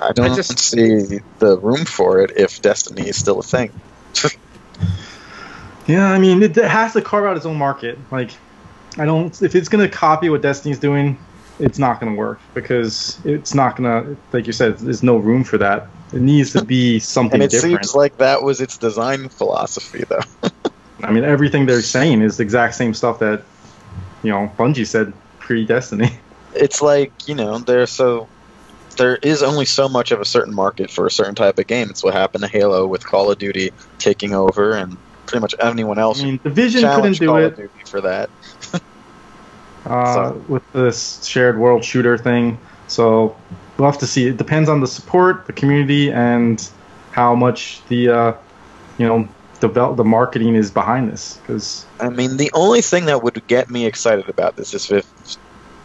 I 0.00 0.12
don't 0.12 0.34
just- 0.34 0.58
see 0.58 1.20
the 1.40 1.58
room 1.58 1.84
for 1.84 2.20
it 2.20 2.32
if 2.36 2.62
Destiny 2.62 3.08
is 3.08 3.16
still 3.16 3.38
a 3.40 3.42
thing. 3.42 3.72
Yeah, 5.86 6.10
I 6.10 6.18
mean, 6.18 6.42
it, 6.42 6.56
it 6.56 6.64
has 6.64 6.92
to 6.94 7.02
carve 7.02 7.24
out 7.24 7.36
its 7.36 7.46
own 7.46 7.56
market. 7.56 7.98
Like, 8.10 8.30
I 8.98 9.04
don't. 9.04 9.40
If 9.42 9.54
it's 9.54 9.68
gonna 9.68 9.88
copy 9.88 10.30
what 10.30 10.42
Destiny's 10.42 10.78
doing, 10.78 11.18
it's 11.58 11.78
not 11.78 12.00
gonna 12.00 12.14
work 12.14 12.40
because 12.54 13.18
it's 13.24 13.54
not 13.54 13.76
gonna. 13.76 14.16
Like 14.32 14.46
you 14.46 14.52
said, 14.52 14.78
there's 14.78 15.02
no 15.02 15.16
room 15.16 15.44
for 15.44 15.58
that. 15.58 15.88
It 16.12 16.20
needs 16.20 16.52
to 16.52 16.64
be 16.64 16.98
something 17.00 17.34
and 17.34 17.42
it 17.42 17.50
different. 17.50 17.84
seems 17.84 17.94
like 17.94 18.18
that 18.18 18.42
was 18.42 18.60
its 18.60 18.78
design 18.78 19.28
philosophy, 19.28 20.04
though. 20.08 20.50
I 21.02 21.12
mean, 21.12 21.24
everything 21.24 21.66
they're 21.66 21.82
saying 21.82 22.22
is 22.22 22.38
the 22.38 22.44
exact 22.44 22.76
same 22.76 22.94
stuff 22.94 23.18
that 23.18 23.42
you 24.22 24.30
know 24.30 24.50
Bungie 24.56 24.86
said 24.86 25.12
pre 25.38 25.66
Destiny. 25.66 26.18
it's 26.54 26.80
like 26.80 27.28
you 27.28 27.34
know 27.34 27.58
there's 27.58 27.90
so 27.90 28.28
there 28.96 29.16
is 29.16 29.42
only 29.42 29.64
so 29.64 29.88
much 29.88 30.12
of 30.12 30.20
a 30.20 30.24
certain 30.24 30.54
market 30.54 30.90
for 30.90 31.06
a 31.06 31.10
certain 31.10 31.34
type 31.34 31.58
of 31.58 31.66
game. 31.66 31.90
It's 31.90 32.02
what 32.02 32.14
happened 32.14 32.44
to 32.44 32.48
Halo 32.48 32.86
with 32.86 33.04
Call 33.04 33.30
of 33.30 33.38
Duty 33.38 33.72
taking 33.98 34.34
over, 34.34 34.72
and 34.72 34.96
pretty 35.26 35.40
much 35.40 35.54
anyone 35.60 35.98
else 35.98 36.20
I 36.20 36.24
mean, 36.24 36.40
Division 36.42 36.82
couldn't 36.82 37.18
do 37.18 37.26
Call 37.26 37.36
it. 37.36 37.58
for 37.86 38.00
that. 38.00 38.30
uh, 39.86 40.14
So- 40.14 40.44
with 40.48 40.72
this 40.72 41.24
shared 41.24 41.58
world 41.58 41.84
shooter 41.84 42.16
thing. 42.18 42.58
So 42.86 43.36
we'll 43.78 43.90
have 43.90 43.98
to 44.00 44.06
see. 44.06 44.26
It 44.28 44.36
depends 44.36 44.68
on 44.68 44.80
the 44.80 44.86
support, 44.86 45.46
the 45.46 45.52
community, 45.52 46.12
and 46.12 46.66
how 47.12 47.34
much 47.34 47.80
the 47.88 48.08
uh, 48.08 48.32
you 48.98 49.06
know 49.06 49.28
develop 49.60 49.96
the 49.96 50.04
marketing 50.04 50.54
is 50.54 50.70
behind 50.70 51.10
this. 51.10 51.38
Because 51.38 51.86
I 51.98 52.10
mean, 52.10 52.36
the 52.36 52.50
only 52.52 52.82
thing 52.82 53.06
that 53.06 53.22
would 53.22 53.46
get 53.46 53.70
me 53.70 53.86
excited 53.86 54.28
about 54.28 54.56
this 54.56 54.74
is 54.74 54.90
if 54.90 55.36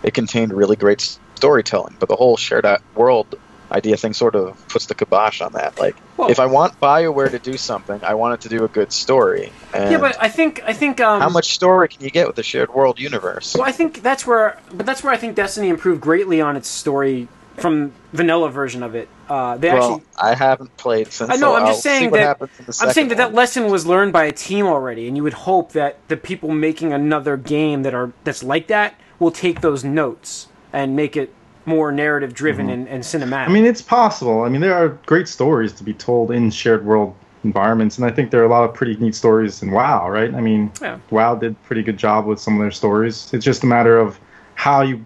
it 0.03 0.13
contained 0.13 0.53
really 0.53 0.75
great 0.75 1.17
storytelling, 1.35 1.95
but 1.99 2.09
the 2.09 2.15
whole 2.15 2.35
shared 2.35 2.65
world 2.95 3.39
idea 3.71 3.97
thing 3.97 4.13
sort 4.13 4.35
of 4.35 4.67
puts 4.67 4.87
the 4.87 4.95
kibosh 4.95 5.41
on 5.41 5.53
that. 5.53 5.79
Like, 5.79 5.95
Well- 6.17 6.29
if 6.29 6.39
I 6.39 6.45
want 6.45 6.79
BioWare 6.79 7.31
to 7.31 7.39
do 7.39 7.57
something, 7.57 7.99
I 8.03 8.13
want 8.15 8.35
it 8.35 8.41
to 8.41 8.49
do 8.49 8.63
a 8.63 8.67
good 8.67 8.91
story. 8.91 9.51
And 9.73 9.91
Yeah, 9.91 9.97
but 9.99 10.17
I 10.21 10.29
think 10.29 10.61
I 10.65 10.73
think 10.73 10.99
um, 10.99 11.21
how 11.21 11.29
much 11.29 11.53
story 11.53 11.87
can 11.87 12.03
you 12.03 12.09
get 12.09 12.27
with 12.27 12.37
a 12.37 12.43
shared 12.43 12.73
world 12.73 12.99
universe? 12.99 13.55
Well, 13.55 13.67
I 13.67 13.71
think 13.71 14.01
that's 14.01 14.25
where, 14.25 14.57
but 14.73 14.85
that's 14.85 15.03
where 15.03 15.13
I 15.13 15.17
think 15.17 15.35
Destiny 15.35 15.69
improved 15.69 16.01
greatly 16.01 16.41
on 16.41 16.55
its 16.55 16.67
story 16.67 17.27
from 17.59 17.91
vanilla 18.13 18.49
version 18.49 18.83
of 18.83 18.95
it. 18.95 19.09
Uh, 19.29 19.57
they 19.57 19.71
well, 19.71 19.93
actually, 19.93 20.07
I 20.17 20.33
haven't 20.33 20.75
played 20.77 21.11
since. 21.11 21.29
I 21.29 21.35
know. 21.35 21.53
so 21.53 21.55
I'm 21.55 21.67
just 21.67 21.83
saying 21.83 22.11
that. 22.11 22.19
happens 22.19 22.51
in 22.59 22.65
the 22.65 22.77
I'm 22.81 22.93
saying 22.93 23.09
that 23.09 23.17
that 23.17 23.33
lesson 23.33 23.69
was 23.69 23.85
learned 23.85 24.13
by 24.13 24.25
a 24.25 24.31
team 24.31 24.65
already, 24.65 25.07
and 25.07 25.15
you 25.15 25.23
would 25.23 25.33
hope 25.33 25.73
that 25.73 25.97
the 26.07 26.17
people 26.17 26.49
making 26.49 26.93
another 26.93 27.37
game 27.37 27.83
that 27.83 27.93
are 27.93 28.11
that's 28.23 28.43
like 28.43 28.67
that 28.67 28.99
will 29.19 29.31
take 29.31 29.61
those 29.61 29.83
notes 29.83 30.47
and 30.73 30.95
make 30.95 31.15
it 31.15 31.33
more 31.65 31.91
narrative 31.91 32.33
driven 32.33 32.69
and, 32.69 32.87
and 32.87 33.03
cinematic. 33.03 33.23
Mm-hmm. 33.43 33.51
I 33.51 33.53
mean, 33.53 33.65
it's 33.65 33.81
possible. 33.81 34.43
I 34.43 34.49
mean, 34.49 34.61
there 34.61 34.73
are 34.73 34.89
great 35.05 35.27
stories 35.27 35.71
to 35.73 35.83
be 35.83 35.93
told 35.93 36.31
in 36.31 36.49
shared 36.51 36.85
world 36.85 37.15
environments, 37.43 37.97
and 37.97 38.05
I 38.05 38.11
think 38.11 38.31
there 38.31 38.41
are 38.41 38.45
a 38.45 38.49
lot 38.49 38.63
of 38.63 38.73
pretty 38.73 38.95
neat 38.97 39.15
stories 39.15 39.61
in 39.61 39.71
WoW. 39.71 40.09
Right? 40.09 40.33
I 40.33 40.41
mean, 40.41 40.71
Yeah. 40.81 40.99
WoW 41.09 41.35
did 41.35 41.51
a 41.53 41.67
pretty 41.67 41.83
good 41.83 41.97
job 41.97 42.25
with 42.25 42.39
some 42.39 42.55
of 42.55 42.61
their 42.61 42.71
stories. 42.71 43.31
It's 43.33 43.45
just 43.45 43.63
a 43.63 43.67
matter 43.67 43.97
of 43.97 44.19
how 44.55 44.81
you 44.81 45.05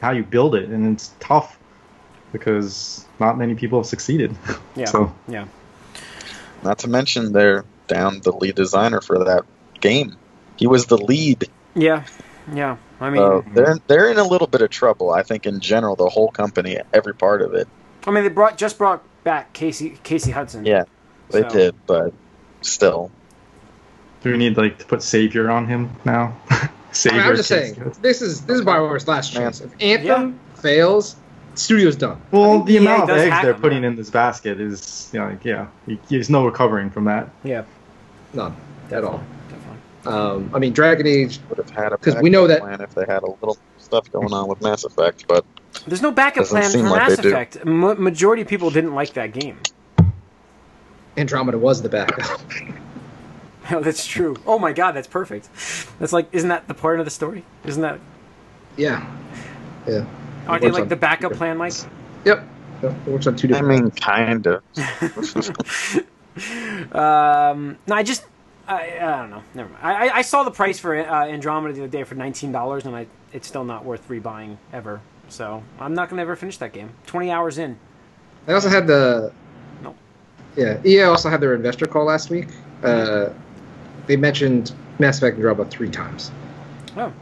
how 0.00 0.10
you 0.10 0.22
build 0.24 0.54
it, 0.54 0.68
and 0.68 0.92
it's 0.92 1.12
tough 1.20 1.58
because 2.32 3.04
not 3.20 3.38
many 3.38 3.54
people 3.54 3.78
have 3.78 3.86
succeeded. 3.86 4.34
yeah, 4.76 4.86
So 4.86 5.12
yeah. 5.28 5.46
Not 6.62 6.78
to 6.80 6.88
mention 6.88 7.32
they're 7.32 7.64
down 7.88 8.20
the 8.20 8.32
lead 8.32 8.54
designer 8.54 9.00
for 9.00 9.18
that 9.24 9.44
game. 9.80 10.16
He 10.56 10.66
was 10.66 10.86
the 10.86 10.96
lead. 10.96 11.48
Yeah, 11.74 12.04
yeah. 12.52 12.76
I 13.00 13.10
mean, 13.10 13.18
So 13.20 13.44
they're 13.54 13.78
they're 13.86 14.10
in 14.10 14.18
a 14.18 14.24
little 14.24 14.46
bit 14.46 14.62
of 14.62 14.70
trouble. 14.70 15.10
I 15.12 15.22
think 15.22 15.46
in 15.46 15.60
general, 15.60 15.96
the 15.96 16.08
whole 16.08 16.30
company, 16.30 16.78
every 16.92 17.14
part 17.14 17.42
of 17.42 17.54
it. 17.54 17.68
I 18.06 18.10
mean, 18.10 18.24
they 18.24 18.30
brought 18.30 18.56
just 18.58 18.78
brought 18.78 19.02
back 19.24 19.52
Casey 19.52 19.98
Casey 20.02 20.30
Hudson. 20.32 20.64
Yeah, 20.66 20.84
they 21.30 21.42
So- 21.42 21.48
did, 21.48 21.74
but 21.86 22.12
still. 22.62 23.10
do 24.22 24.30
we 24.30 24.36
need 24.38 24.56
like 24.56 24.78
to 24.78 24.84
put 24.86 25.02
Savior 25.02 25.50
on 25.50 25.66
him 25.66 25.90
now? 26.04 26.36
I 26.50 26.68
Savior. 26.92 27.18
mean, 27.20 27.28
I'm 27.30 27.36
just 27.36 27.48
saying, 27.48 27.74
Hudson. 27.76 28.02
this 28.02 28.22
is 28.22 28.42
this 28.42 28.58
is 28.58 28.64
Bioware's 28.64 29.08
last 29.08 29.32
chance. 29.32 29.60
If 29.60 29.72
Anthem 29.80 30.38
fails, 30.56 31.16
studio's 31.54 31.96
done. 31.96 32.20
Well, 32.30 32.62
the 32.62 32.74
EA 32.74 32.76
amount 32.78 33.10
of 33.10 33.16
eggs 33.16 33.32
have 33.32 33.44
they're 33.44 33.54
putting 33.54 33.82
though. 33.82 33.88
in 33.88 33.96
this 33.96 34.10
basket 34.10 34.60
is, 34.60 35.10
you 35.12 35.18
know, 35.20 35.28
like, 35.28 35.44
yeah, 35.44 35.66
there's 36.08 36.28
no 36.30 36.44
recovering 36.44 36.90
from 36.90 37.04
that. 37.06 37.30
yeah, 37.44 37.64
None 38.34 38.54
at 38.90 39.04
all. 39.04 39.22
Definitely. 40.04 40.44
Um, 40.44 40.50
I 40.54 40.58
mean, 40.58 40.72
Dragon 40.72 41.06
Age. 41.06 41.38
Would 41.48 41.58
have 41.58 41.70
had 41.70 41.92
a 41.92 41.98
because 41.98 42.16
we 42.22 42.30
know 42.30 42.46
that- 42.46 42.60
plan 42.60 42.80
if 42.80 42.94
they 42.94 43.04
had 43.06 43.22
a 43.22 43.30
little 43.30 43.56
stuff 43.78 44.10
going 44.12 44.32
on 44.32 44.48
with 44.48 44.60
Mass 44.62 44.84
Effect, 44.84 45.26
but 45.28 45.44
There's 45.86 46.02
no 46.02 46.10
backup 46.10 46.46
plan 46.46 46.70
for 46.70 46.78
like 46.78 47.08
Mass. 47.08 47.18
Effect. 47.18 47.64
Ma 47.64 47.94
majority 47.94 48.42
of 48.42 48.48
people 48.48 48.70
didn't 48.70 48.94
like 48.94 49.12
that 49.14 49.32
game. 49.32 49.58
Andromeda 51.16 51.58
was 51.58 51.82
the 51.82 51.88
backup. 51.88 52.40
Oh, 53.70 53.80
that's 53.80 54.04
true. 54.04 54.34
Oh 54.44 54.58
my 54.58 54.72
god, 54.72 54.90
that's 54.92 55.06
perfect. 55.06 55.48
That's 56.00 56.12
like, 56.12 56.28
isn't 56.32 56.48
that 56.48 56.66
the 56.66 56.74
part 56.74 56.98
of 56.98 57.06
the 57.06 57.12
story? 57.12 57.44
Isn't 57.64 57.82
that? 57.82 58.00
yeah, 58.76 59.06
yeah. 59.86 60.04
I 60.48 60.56
It 60.56 60.58
did 60.58 60.66
works 60.72 60.80
like 60.80 60.88
the 60.88 60.96
backup 60.96 61.32
plan, 61.34 61.58
Mike. 61.58 61.74
Yep. 62.24 62.44
Yep, 62.82 62.92
It 63.06 63.10
works 63.10 63.26
on 63.28 63.36
two 63.36 63.46
different. 63.46 63.70
I 63.72 63.80
mean, 63.82 63.90
kind 63.92 64.46
of. 64.48 64.62
Um, 66.92 67.78
no, 67.86 67.94
I 67.94 68.02
just, 68.02 68.24
I, 68.68 68.96
I 69.00 69.18
don't 69.18 69.30
know. 69.30 69.42
Never 69.54 69.68
mind. 69.70 69.82
I, 69.84 70.08
I- 70.18 70.22
saw 70.22 70.42
the 70.44 70.50
price 70.50 70.78
for 70.78 70.96
uh, 70.96 71.26
Andromeda 71.26 71.74
the 71.74 71.82
other 71.82 71.90
day 71.90 72.04
for 72.04 72.14
nineteen 72.14 72.52
dollars, 72.52 72.84
and 72.86 72.94
I, 72.94 73.06
it's 73.32 73.48
still 73.48 73.64
not 73.64 73.84
worth 73.84 74.06
rebuying 74.08 74.56
ever. 74.72 75.00
So 75.28 75.62
I'm 75.80 75.94
not 75.94 76.08
gonna 76.10 76.22
ever 76.22 76.36
finish 76.36 76.58
that 76.58 76.72
game. 76.72 76.90
Twenty 77.06 77.30
hours 77.30 77.58
in. 77.58 77.78
They 78.46 78.54
also 78.54 78.68
had 78.68 78.86
the. 78.86 79.32
Nope. 79.82 79.96
Yeah, 80.56 80.80
EA 80.84 81.02
also 81.04 81.28
had 81.30 81.40
their 81.40 81.54
investor 81.54 81.86
call 81.86 82.04
last 82.04 82.30
week. 82.30 82.48
Uh, 82.82 83.30
they 84.06 84.16
mentioned 84.16 84.72
Mass 84.98 85.18
Effect 85.18 85.36
Andromeda 85.36 85.68
three 85.70 85.88
times, 85.90 86.30
Oh, 86.96 87.12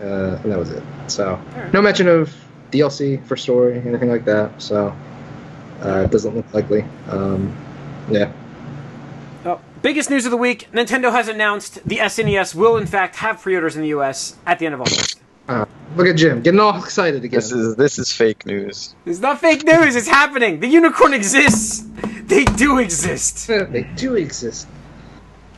uh, 0.00 0.38
and 0.42 0.52
that 0.52 0.58
was 0.58 0.70
it. 0.70 0.82
So 1.06 1.40
Alright. 1.54 1.72
no 1.72 1.80
mention 1.80 2.08
of 2.08 2.34
DLC 2.72 3.24
for 3.26 3.36
story, 3.36 3.80
anything 3.86 4.10
like 4.10 4.24
that. 4.24 4.60
So 4.60 4.94
uh, 5.82 6.02
it 6.04 6.10
doesn't 6.10 6.34
look 6.36 6.52
likely. 6.52 6.84
Um, 7.08 7.56
yeah. 8.10 8.32
Biggest 9.82 10.10
news 10.10 10.24
of 10.24 10.30
the 10.30 10.36
week: 10.36 10.68
Nintendo 10.72 11.12
has 11.12 11.28
announced 11.28 11.86
the 11.86 11.98
SNES 11.98 12.54
will 12.54 12.76
in 12.76 12.86
fact 12.86 13.16
have 13.16 13.40
pre-orders 13.40 13.76
in 13.76 13.82
the 13.82 13.88
U.S. 13.88 14.36
at 14.46 14.58
the 14.58 14.66
end 14.66 14.74
of 14.74 14.80
August. 14.80 15.20
Uh, 15.48 15.64
look 15.96 16.06
at 16.06 16.16
Jim 16.16 16.42
getting 16.42 16.60
all 16.60 16.82
excited 16.82 17.24
again. 17.24 17.38
This 17.38 17.52
is 17.52 17.76
this 17.76 17.98
is 17.98 18.12
fake 18.12 18.44
news. 18.44 18.94
It's 19.06 19.20
not 19.20 19.40
fake 19.40 19.64
news. 19.64 19.94
It's 19.96 20.08
happening. 20.08 20.60
The 20.60 20.66
unicorn 20.66 21.14
exists. 21.14 21.86
They 22.24 22.44
do 22.44 22.78
exist. 22.78 23.46
they 23.46 23.88
do 23.96 24.16
exist. 24.16 24.68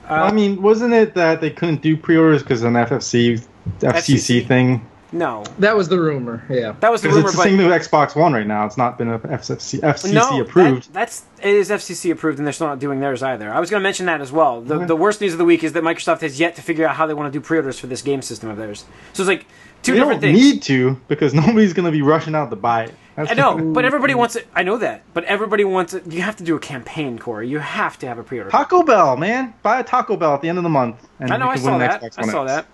Well, 0.08 0.24
I 0.24 0.32
mean, 0.32 0.60
wasn't 0.60 0.92
it 0.92 1.14
that 1.14 1.40
they 1.40 1.50
couldn't 1.50 1.82
do 1.82 1.96
pre-orders 1.96 2.42
because 2.42 2.62
of 2.62 2.74
an 2.74 2.84
FFC, 2.84 3.44
FCC 3.78 4.42
FCC? 4.42 4.46
thing? 4.46 4.89
No, 5.12 5.42
That 5.58 5.76
was 5.76 5.88
the 5.88 5.98
rumor. 6.00 6.44
Yeah. 6.48 6.72
that 6.80 6.90
was 6.92 7.02
the 7.02 7.08
Because 7.08 7.16
rumor. 7.16 7.28
it's 7.28 7.36
the 7.36 7.42
But 7.42 7.44
same 7.44 7.58
with 7.58 7.66
Xbox 7.90 8.14
One 8.14 8.32
right 8.32 8.46
now. 8.46 8.64
It's 8.66 8.76
not 8.76 8.96
been 8.96 9.08
FCC, 9.08 9.80
FCC 9.80 10.12
no, 10.14 10.40
approved. 10.40 10.84
That, 10.88 10.92
that's 10.92 11.24
it 11.42 11.54
is 11.54 11.68
FCC 11.70 12.12
approved, 12.12 12.38
and 12.38 12.46
they're 12.46 12.52
still 12.52 12.68
not 12.68 12.78
doing 12.78 13.00
theirs 13.00 13.22
either. 13.22 13.52
I 13.52 13.58
was 13.60 13.70
going 13.70 13.80
to 13.80 13.82
mention 13.82 14.06
that 14.06 14.20
as 14.20 14.30
well. 14.30 14.60
The, 14.60 14.76
Okay. 14.76 14.84
the 14.86 14.96
worst 14.96 15.20
news 15.20 15.32
of 15.32 15.38
the 15.38 15.44
week 15.44 15.64
is 15.64 15.72
that 15.72 15.82
Microsoft 15.82 16.20
has 16.20 16.38
yet 16.38 16.54
to 16.56 16.62
figure 16.62 16.86
out 16.86 16.94
how 16.96 17.06
they 17.06 17.14
want 17.14 17.32
to 17.32 17.36
do 17.38 17.42
pre-orders 17.44 17.78
for 17.80 17.86
this 17.88 18.02
game 18.02 18.22
system 18.22 18.48
of 18.50 18.56
theirs. 18.56 18.84
So 19.12 19.22
it's 19.22 19.28
like 19.28 19.46
two 19.82 19.92
they 19.92 19.98
different 19.98 20.20
don't 20.20 20.32
things. 20.32 20.40
need 20.54 20.62
to 20.62 21.00
because 21.08 21.34
nobody's 21.42 21.72
going 21.72 21.86
to 21.86 21.92
be 21.92 22.02
rushing 22.02 22.34
out 22.34 22.50
to 22.50 22.56
buy 22.56 22.84
it. 22.84 22.94
That's 23.16 23.32
I 23.32 23.34
know, 23.34 23.72
but 23.72 23.84
everybody 23.84 24.14
wants 24.14 24.36
it. 24.36 24.46
I 24.54 24.62
know 24.62 24.78
that, 24.78 25.02
but 25.12 25.24
everybody 25.24 25.64
wants 25.64 25.92
it. 25.92 26.06
You 26.06 26.22
have 26.22 26.36
to 26.36 26.44
do 26.44 26.54
a 26.56 26.60
campaign, 26.60 27.18
Corey. 27.18 27.48
You 27.48 27.58
have 27.58 27.98
to 27.98 28.06
have 28.06 28.18
a 28.18 28.22
pre-order. 28.22 28.50
Taco 28.50 28.82
Bell, 28.82 29.16
man, 29.16 29.52
buy 29.62 29.80
a 29.80 29.84
Taco 29.84 30.16
Bell 30.16 30.34
at 30.34 30.40
the 30.40 30.48
end 30.48 30.56
of 30.58 30.64
the 30.64 30.70
month, 30.70 31.06
and 31.18 31.30
I 31.32 31.36
know. 31.36 31.46
you 31.46 31.50
I 31.50 31.54
can 31.54 31.64
saw 31.64 31.72
win 31.72 31.82
an 31.82 31.88
that. 31.90 32.02
Xbox 32.02 32.18
I 32.18 32.30
saw 32.30 32.44
X. 32.44 32.52
that. 32.52 32.66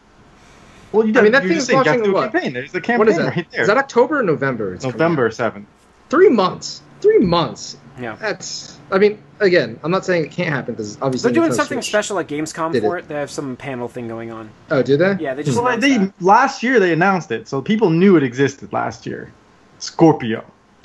Well, 0.93 1.07
you 1.07 1.19
I 1.19 1.23
mean, 1.23 1.33
that 1.33 1.43
you're 1.43 1.49
thing 1.51 1.59
is 1.59 1.67
saying, 1.67 1.79
you 1.79 1.85
have 1.85 1.97
launching 2.01 2.05
to 2.05 2.13
what? 2.13 2.33
campaign. 2.33 2.53
There's 2.53 2.75
a 2.75 2.81
campaign 2.81 2.99
What 2.99 3.09
is 3.09 3.17
that? 3.17 3.37
right 3.37 3.51
there. 3.51 3.61
Is 3.63 3.67
that 3.69 3.77
October 3.77 4.21
or 4.21 4.23
November? 4.23 4.75
It's 4.75 4.85
November 4.85 5.27
out? 5.27 5.35
seventh. 5.35 5.67
Three 6.09 6.29
months. 6.29 6.83
Three 7.01 7.19
months. 7.19 7.77
Yeah. 8.01 8.17
That's. 8.17 8.79
I 8.91 8.99
mean, 8.99 9.21
again, 9.41 9.81
I'm 9.83 9.91
not 9.91 10.05
saying 10.05 10.27
it 10.27 10.31
can't 10.33 10.51
happen 10.51 10.75
because 10.75 10.97
obviously 11.03 11.33
They're 11.33 11.43
doing 11.43 11.53
something 11.53 11.79
Switch 11.79 11.89
special 11.89 12.19
at 12.21 12.29
Gamescom 12.29 12.73
did 12.73 12.83
for 12.83 12.97
it. 12.99 13.01
it. 13.05 13.09
They 13.09 13.15
have 13.17 13.31
some 13.31 13.57
panel 13.57 13.89
thing 13.89 14.07
going 14.07 14.31
on. 14.31 14.51
Oh, 14.71 14.83
do 14.83 14.97
they? 14.97 15.17
Yeah, 15.19 15.35
they 15.35 15.43
just 15.43 15.61
Well, 15.61 15.77
they 15.79 15.99
that. 15.99 16.13
last 16.21 16.63
year 16.63 16.79
they 16.79 16.93
announced 16.93 17.31
it, 17.33 17.49
so 17.49 17.61
people 17.61 17.91
knew 17.91 18.17
it 18.17 18.23
existed 18.23 18.73
last 18.73 19.07
year. 19.07 19.33
Scorpio. 19.79 20.45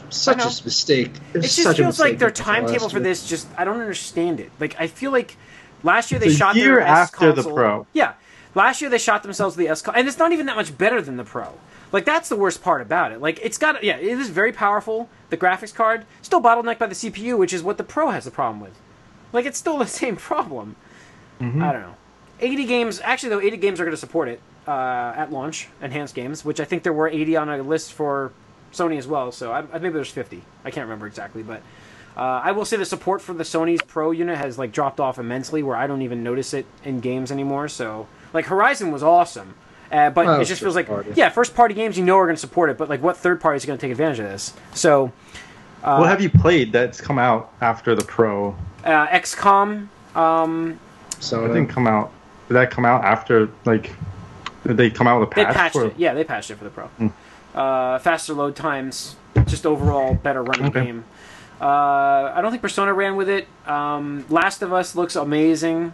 such 0.09 0.41
a 0.41 0.45
mistake. 0.65 1.11
It 1.33 1.43
It's 1.45 1.55
just 1.55 1.63
such 1.63 1.79
a 1.79 1.83
feels 1.83 1.99
like 1.99 2.17
their 2.17 2.31
timetable 2.31 2.89
for 2.89 2.99
this 2.99 3.27
just 3.29 3.47
I 3.57 3.63
don't 3.65 3.79
understand 3.79 4.39
it. 4.39 4.51
Like 4.59 4.75
I 4.79 4.87
feel 4.87 5.11
like 5.11 5.37
last 5.83 6.11
year 6.11 6.19
they 6.19 6.25
It's 6.27 6.35
a 6.35 6.39
shot 6.39 6.55
year 6.55 6.75
their 6.75 6.81
S 6.81 6.89
after 7.13 7.31
the. 7.33 7.43
Pro. 7.43 7.85
Yeah, 7.93 8.13
last 8.55 8.81
year 8.81 8.89
they 8.89 8.97
shot 8.97 9.23
themselves 9.23 9.55
the 9.55 9.67
S, 9.67 9.83
and 9.87 10.07
it's 10.07 10.17
not 10.17 10.31
even 10.31 10.45
that 10.45 10.55
much 10.55 10.77
better 10.77 11.01
than 11.01 11.17
the 11.17 11.23
Pro. 11.23 11.53
Like 11.91 12.05
that's 12.05 12.29
the 12.29 12.35
worst 12.35 12.63
part 12.63 12.81
about 12.81 13.11
it. 13.11 13.21
Like 13.21 13.39
it's 13.41 13.57
got 13.57 13.83
yeah, 13.83 13.97
it 13.97 14.17
is 14.17 14.29
very 14.29 14.51
powerful. 14.51 15.09
The 15.29 15.37
graphics 15.37 15.73
card 15.73 16.05
still 16.21 16.41
bottlenecked 16.41 16.79
by 16.79 16.87
the 16.87 16.95
CPU, 16.95 17.37
which 17.37 17.53
is 17.53 17.63
what 17.63 17.77
the 17.77 17.83
Pro 17.83 18.11
has 18.11 18.25
the 18.25 18.31
problem 18.31 18.61
with. 18.61 18.79
Like 19.33 19.45
it's 19.45 19.57
still 19.57 19.77
the 19.79 19.87
same 19.87 20.15
problem. 20.15 20.75
Mm-hmm. 21.39 21.63
I 21.63 21.71
don't 21.71 21.81
know. 21.81 21.95
80 22.39 22.65
games. 22.65 22.99
Actually, 23.01 23.29
though, 23.29 23.41
80 23.41 23.57
games 23.57 23.79
are 23.79 23.83
going 23.83 23.93
to 23.93 23.97
support 23.97 24.27
it 24.27 24.41
uh, 24.67 25.13
at 25.15 25.31
launch. 25.31 25.67
Enhanced 25.81 26.15
games, 26.15 26.43
which 26.43 26.59
I 26.59 26.65
think 26.65 26.83
there 26.83 26.93
were 26.93 27.07
80 27.07 27.35
on 27.35 27.49
a 27.49 27.61
list 27.61 27.93
for 27.93 28.31
Sony 28.73 28.97
as 28.97 29.07
well. 29.07 29.31
So 29.31 29.51
I, 29.51 29.59
I 29.59 29.79
maybe 29.79 29.89
there's 29.89 30.11
50. 30.11 30.43
I 30.63 30.71
can't 30.71 30.85
remember 30.85 31.07
exactly, 31.07 31.43
but 31.43 31.61
uh, 32.15 32.41
I 32.43 32.51
will 32.51 32.65
say 32.65 32.77
the 32.77 32.85
support 32.85 33.21
for 33.21 33.33
the 33.33 33.43
Sony's 33.43 33.81
Pro 33.81 34.11
unit 34.11 34.37
has 34.37 34.57
like 34.57 34.71
dropped 34.71 34.99
off 34.99 35.19
immensely, 35.19 35.63
where 35.63 35.75
I 35.75 35.87
don't 35.87 36.01
even 36.01 36.23
notice 36.23 36.53
it 36.53 36.65
in 36.83 36.99
games 36.99 37.31
anymore. 37.31 37.67
So 37.67 38.07
like 38.33 38.45
Horizon 38.45 38.91
was 38.91 39.03
awesome. 39.03 39.55
Uh, 39.91 40.09
but 40.09 40.25
Oh, 40.25 40.39
it 40.39 40.45
just 40.45 40.61
feels 40.61 40.73
like 40.75 40.87
party. 40.87 41.11
yeah, 41.15 41.27
first 41.29 41.53
party 41.53 41.73
games 41.73 41.97
you 41.97 42.05
know 42.05 42.17
are 42.17 42.25
going 42.25 42.35
to 42.37 42.39
support 42.39 42.69
it, 42.69 42.77
but 42.77 42.87
like 42.89 43.01
what 43.03 43.17
third 43.17 43.41
parties 43.41 43.63
are 43.65 43.67
going 43.67 43.77
to 43.77 43.81
take 43.85 43.91
advantage 43.91 44.19
of 44.19 44.25
this? 44.25 44.53
So 44.73 45.11
what 45.81 46.07
have 46.07 46.21
you 46.21 46.29
played 46.29 46.71
that's 46.71 47.01
come 47.01 47.19
out 47.19 47.51
after 47.59 47.93
the 47.93 48.03
Pro? 48.05 48.55
uh, 48.85 49.07
XCOM, 49.07 49.87
um, 50.15 50.79
So 51.19 51.43
it 51.45 51.49
didn't 51.49 51.67
come 51.67 51.87
out. 51.87 52.11
Did 52.47 52.53
that 52.55 52.71
come 52.71 52.85
out 52.85 53.03
after 53.03 53.49
like? 53.65 53.91
Did 54.65 54.77
they 54.77 54.89
come 54.89 55.07
out 55.07 55.19
with 55.19 55.29
a 55.29 55.31
patch? 55.31 55.35
They 55.35 55.43
patch? 55.45 55.55
patched 55.55 55.73
for- 55.73 55.85
it. 55.87 55.93
Yeah, 55.97 56.13
they 56.13 56.23
patched 56.23 56.51
it 56.51 56.55
for 56.57 56.63
the 56.63 56.69
pro. 56.69 56.85
Hmm. 56.87 57.07
Uh, 57.53 57.99
faster 57.99 58.33
load 58.33 58.55
times, 58.55 59.15
just 59.45 59.65
overall 59.65 60.13
better 60.13 60.41
running 60.43 60.67
Okay. 60.67 60.85
game. 60.85 61.03
Uh, 61.59 62.31
I 62.33 62.39
don't 62.41 62.49
think 62.51 62.61
Persona 62.61 62.93
ran 62.93 63.15
with 63.17 63.27
it. 63.29 63.47
Um, 63.67 64.23
Last 64.29 64.61
of 64.61 64.71
Us 64.73 64.95
looks 64.95 65.15
amazing. 65.15 65.93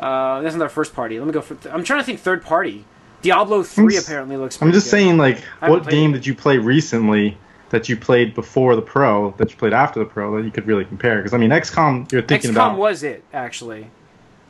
Uh, 0.00 0.40
that's 0.42 0.54
not 0.54 0.62
our 0.62 0.68
first 0.68 0.94
party. 0.94 1.18
Let 1.18 1.26
me 1.26 1.32
go 1.32 1.40
for. 1.40 1.54
Th- 1.56 1.74
I'm 1.74 1.84
trying 1.84 2.00
to 2.00 2.04
think 2.04 2.20
third 2.20 2.42
party. 2.44 2.84
Diablo 3.22 3.62
three 3.64 3.96
apparently 3.96 4.36
looks. 4.36 4.60
I'm 4.62 4.70
just 4.72 4.86
good. 4.86 4.90
saying, 4.90 5.16
like, 5.18 5.40
what 5.60 5.88
game 5.88 6.10
it. 6.10 6.14
did 6.14 6.26
you 6.26 6.34
play 6.34 6.58
recently 6.58 7.36
that 7.70 7.88
you 7.88 7.96
played 7.96 8.34
before 8.34 8.76
the 8.76 8.82
Pro 8.82 9.32
that 9.38 9.50
you 9.50 9.56
played 9.56 9.72
after 9.72 9.98
the 9.98 10.06
Pro 10.06 10.36
that 10.36 10.44
you 10.44 10.50
could 10.52 10.66
really 10.66 10.84
compare? 10.84 11.16
Because 11.16 11.34
I 11.34 11.38
mean, 11.38 11.50
XCOM, 11.50 12.10
you're 12.12 12.22
thinking 12.22 12.50
XCOM 12.50 12.54
about. 12.54 12.72
XCOM 12.74 12.78
was 12.78 13.02
it 13.02 13.24
actually. 13.32 13.90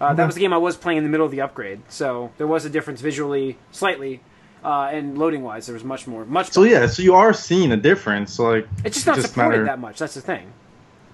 Uh, 0.01 0.15
That 0.15 0.27
was 0.27 0.35
the 0.37 0.41
game 0.43 0.53
I 0.53 0.59
was 0.59 0.77
playing 0.77 0.99
in 0.99 1.05
the 1.05 1.11
middle 1.11 1.27
of 1.27 1.33
the 1.33 1.41
upgrade, 1.41 1.81
so 1.89 2.31
there 2.39 2.47
was 2.47 2.65
a 2.65 2.71
difference 2.71 3.01
visually, 3.01 3.59
slightly, 3.73 4.21
uh, 4.63 4.91
and 4.93 5.19
loading 5.19 5.43
wise. 5.43 5.67
There 5.67 5.75
was 5.75 5.83
much 5.83 6.07
more, 6.07 6.25
much. 6.25 6.51
so 6.53 6.63
yeah, 6.63 6.87
so 6.87 7.03
you 7.03 7.15
are 7.17 7.33
seeing 7.33 7.73
a 7.73 7.77
difference. 7.77 8.35
So 8.35 8.51
like, 8.51 8.69
It's 8.85 8.95
just 8.97 9.07
not 9.09 9.17
just 9.17 9.29
supported 9.31 9.51
matter- 9.51 9.65
that 9.65 9.81
much. 9.81 9.99
That's 9.99 10.15
the 10.15 10.21
thing. 10.21 10.53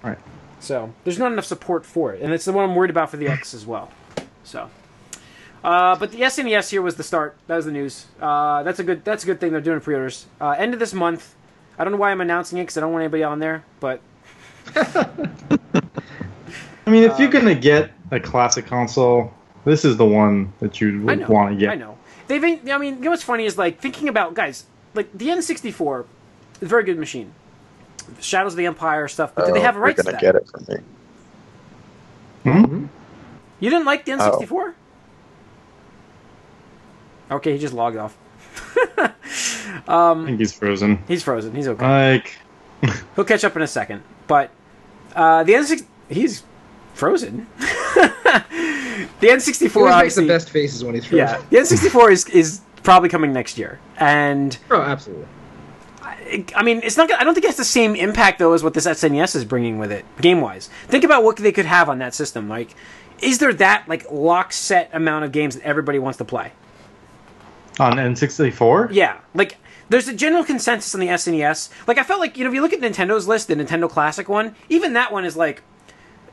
Right. 0.03 0.19
So 0.59 0.93
there's 1.03 1.17
not 1.17 1.31
enough 1.31 1.45
support 1.45 1.83
for 1.85 2.13
it, 2.13 2.21
and 2.21 2.31
it's 2.33 2.45
the 2.45 2.51
one 2.53 2.63
I'm 2.69 2.75
worried 2.75 2.91
about 2.91 3.09
for 3.09 3.17
the 3.17 3.27
X 3.27 3.53
as 3.55 3.65
well. 3.65 3.89
So, 4.45 4.69
uh, 5.63 5.95
but 5.97 6.11
the 6.11 6.21
SNES 6.21 6.69
here 6.69 6.81
was 6.81 6.95
the 6.95 7.03
start. 7.03 7.35
That 7.47 7.55
was 7.57 7.65
the 7.65 7.71
news. 7.71 8.05
Uh, 8.21 8.63
that's 8.63 8.79
a 8.79 8.83
good. 8.83 9.03
That's 9.03 9.23
a 9.23 9.27
good 9.27 9.39
thing. 9.41 9.51
They're 9.51 9.61
doing 9.61 9.81
pre-orders. 9.81 10.25
Uh, 10.39 10.51
end 10.51 10.73
of 10.73 10.79
this 10.79 10.93
month. 10.93 11.35
I 11.77 11.83
don't 11.83 11.91
know 11.91 11.99
why 11.99 12.11
I'm 12.11 12.21
announcing 12.21 12.57
it 12.59 12.63
because 12.63 12.77
I 12.77 12.81
don't 12.81 12.93
want 12.93 13.03
anybody 13.03 13.23
on 13.23 13.39
there. 13.39 13.65
But 13.81 13.99
I 14.75 15.09
mean, 16.87 17.03
if 17.03 17.13
Uh, 17.13 17.17
you're 17.17 17.31
gonna 17.31 17.55
get 17.55 17.91
a 18.11 18.19
classic 18.19 18.65
console, 18.67 19.33
this 19.65 19.83
is 19.83 19.97
the 19.97 20.05
one 20.05 20.53
that 20.59 20.79
you 20.79 21.01
would 21.01 21.27
want 21.27 21.53
to 21.53 21.59
get. 21.59 21.71
I 21.71 21.75
know. 21.75 21.97
They've. 22.27 22.41
been- 22.41 22.71
I 22.71 22.77
mean, 22.77 22.95
you 22.97 23.01
know 23.01 23.09
what's 23.11 23.23
funny 23.23 23.45
is 23.45 23.57
like 23.57 23.79
thinking 23.79 24.07
about 24.07 24.35
guys 24.35 24.65
like 24.93 25.11
the 25.17 25.27
N64 25.29 26.05
is 26.55 26.61
a 26.61 26.65
very 26.65 26.83
good 26.83 26.97
machine. 26.97 27.33
Shadows 28.21 28.53
of 28.53 28.57
the 28.57 28.67
Empire 28.67 29.07
stuff, 29.07 29.33
but 29.35 29.47
did 29.47 29.55
they 29.55 29.59
Oh, 29.59 29.63
have 29.63 29.75
you're 29.75 29.83
rights 29.83 29.97
to 29.97 30.03
gonna 30.03 30.17
that? 30.17 30.21
get 30.21 30.35
it 30.35 30.47
from 30.47 30.65
me. 30.69 30.75
Hmm? 32.51 32.84
You 33.59 33.69
didn't 33.69 33.85
like 33.85 34.05
the 34.05 34.13
Oh. 34.13 34.17
N64? 34.39 34.73
Okay, 37.31 37.53
he 37.53 37.57
just 37.57 37.73
logged 37.73 37.97
off. 37.97 38.15
I 39.87 40.23
think 40.25 40.39
he's 40.39 40.53
frozen. 40.53 40.99
He's 41.07 41.23
frozen. 41.23 41.55
He's 41.55 41.67
okay. 41.67 41.85
Like, 42.13 42.37
He'll 43.15 43.25
catch 43.25 43.43
up 43.43 43.55
in 43.55 43.61
a 43.61 43.67
second. 43.67 44.03
But 44.27 44.51
uh, 45.15 45.43
the 45.43 45.53
N6 45.53 45.85
he's 46.09 46.43
frozen. 46.93 47.47
the 47.57 48.45
N64 49.21 49.95
He 49.97 50.01
makes 50.03 50.15
the 50.15 50.27
best 50.27 50.49
faces 50.49 50.83
when 50.83 50.95
he's 50.95 51.05
frozen. 51.05 51.17
yeah. 51.27 51.41
The 51.49 51.57
N64 51.57 52.11
is 52.11 52.25
is 52.29 52.61
probably 52.83 53.09
coming 53.09 53.33
next 53.33 53.57
year, 53.57 53.79
and 53.97 54.55
Oh, 54.69 54.81
absolutely. 54.81 55.25
I 56.55 56.63
mean, 56.63 56.81
it's 56.83 56.97
not. 56.97 57.07
gonna- 57.07 57.21
I 57.21 57.23
don't 57.23 57.33
think 57.35 57.43
it 57.45 57.49
has 57.49 57.57
the 57.57 57.63
same 57.63 57.95
impact 57.95 58.39
though 58.39 58.53
as 58.53 58.63
what 58.63 58.73
this 58.73 58.85
SNES 58.87 59.35
is 59.35 59.45
bringing 59.45 59.77
with 59.77 59.91
it, 59.91 60.05
game 60.21 60.41
wise. 60.41 60.69
Think 60.87 61.03
about 61.03 61.23
what 61.23 61.37
they 61.37 61.51
could 61.51 61.65
have 61.65 61.87
on 61.89 61.99
that 61.99 62.13
system. 62.15 62.49
Like, 62.49 62.75
is 63.21 63.39
there 63.39 63.53
that 63.53 63.87
like 63.87 64.05
lock 64.11 64.51
set 64.53 64.89
amount 64.93 65.25
of 65.25 65.31
games 65.31 65.55
that 65.55 65.63
everybody 65.63 65.99
wants 65.99 66.17
to 66.17 66.25
play? 66.25 66.51
on 67.79 67.93
N64? 67.97 68.89
Yeah, 68.91 69.17
like 69.33 69.57
there's 69.89 70.07
a 70.07 70.13
general 70.15 70.43
consensus 70.45 70.93
on 70.95 71.01
the 71.01 71.07
SNES. 71.07 71.69
Like 71.87 71.97
I 71.97 72.03
felt 72.03 72.19
like 72.21 72.37
you 72.37 72.43
know 72.43 72.49
if 72.49 72.53
you 72.53 72.61
look 72.61 72.71
at 72.73 72.79
Nintendo's 72.79 73.27
list, 73.27 73.47
the 73.49 73.55
Nintendo 73.55 73.89
Classic 73.89 74.29
one, 74.29 74.55
even 74.69 74.93
that 74.93 75.11
one 75.11 75.25
is 75.25 75.35
like 75.35 75.61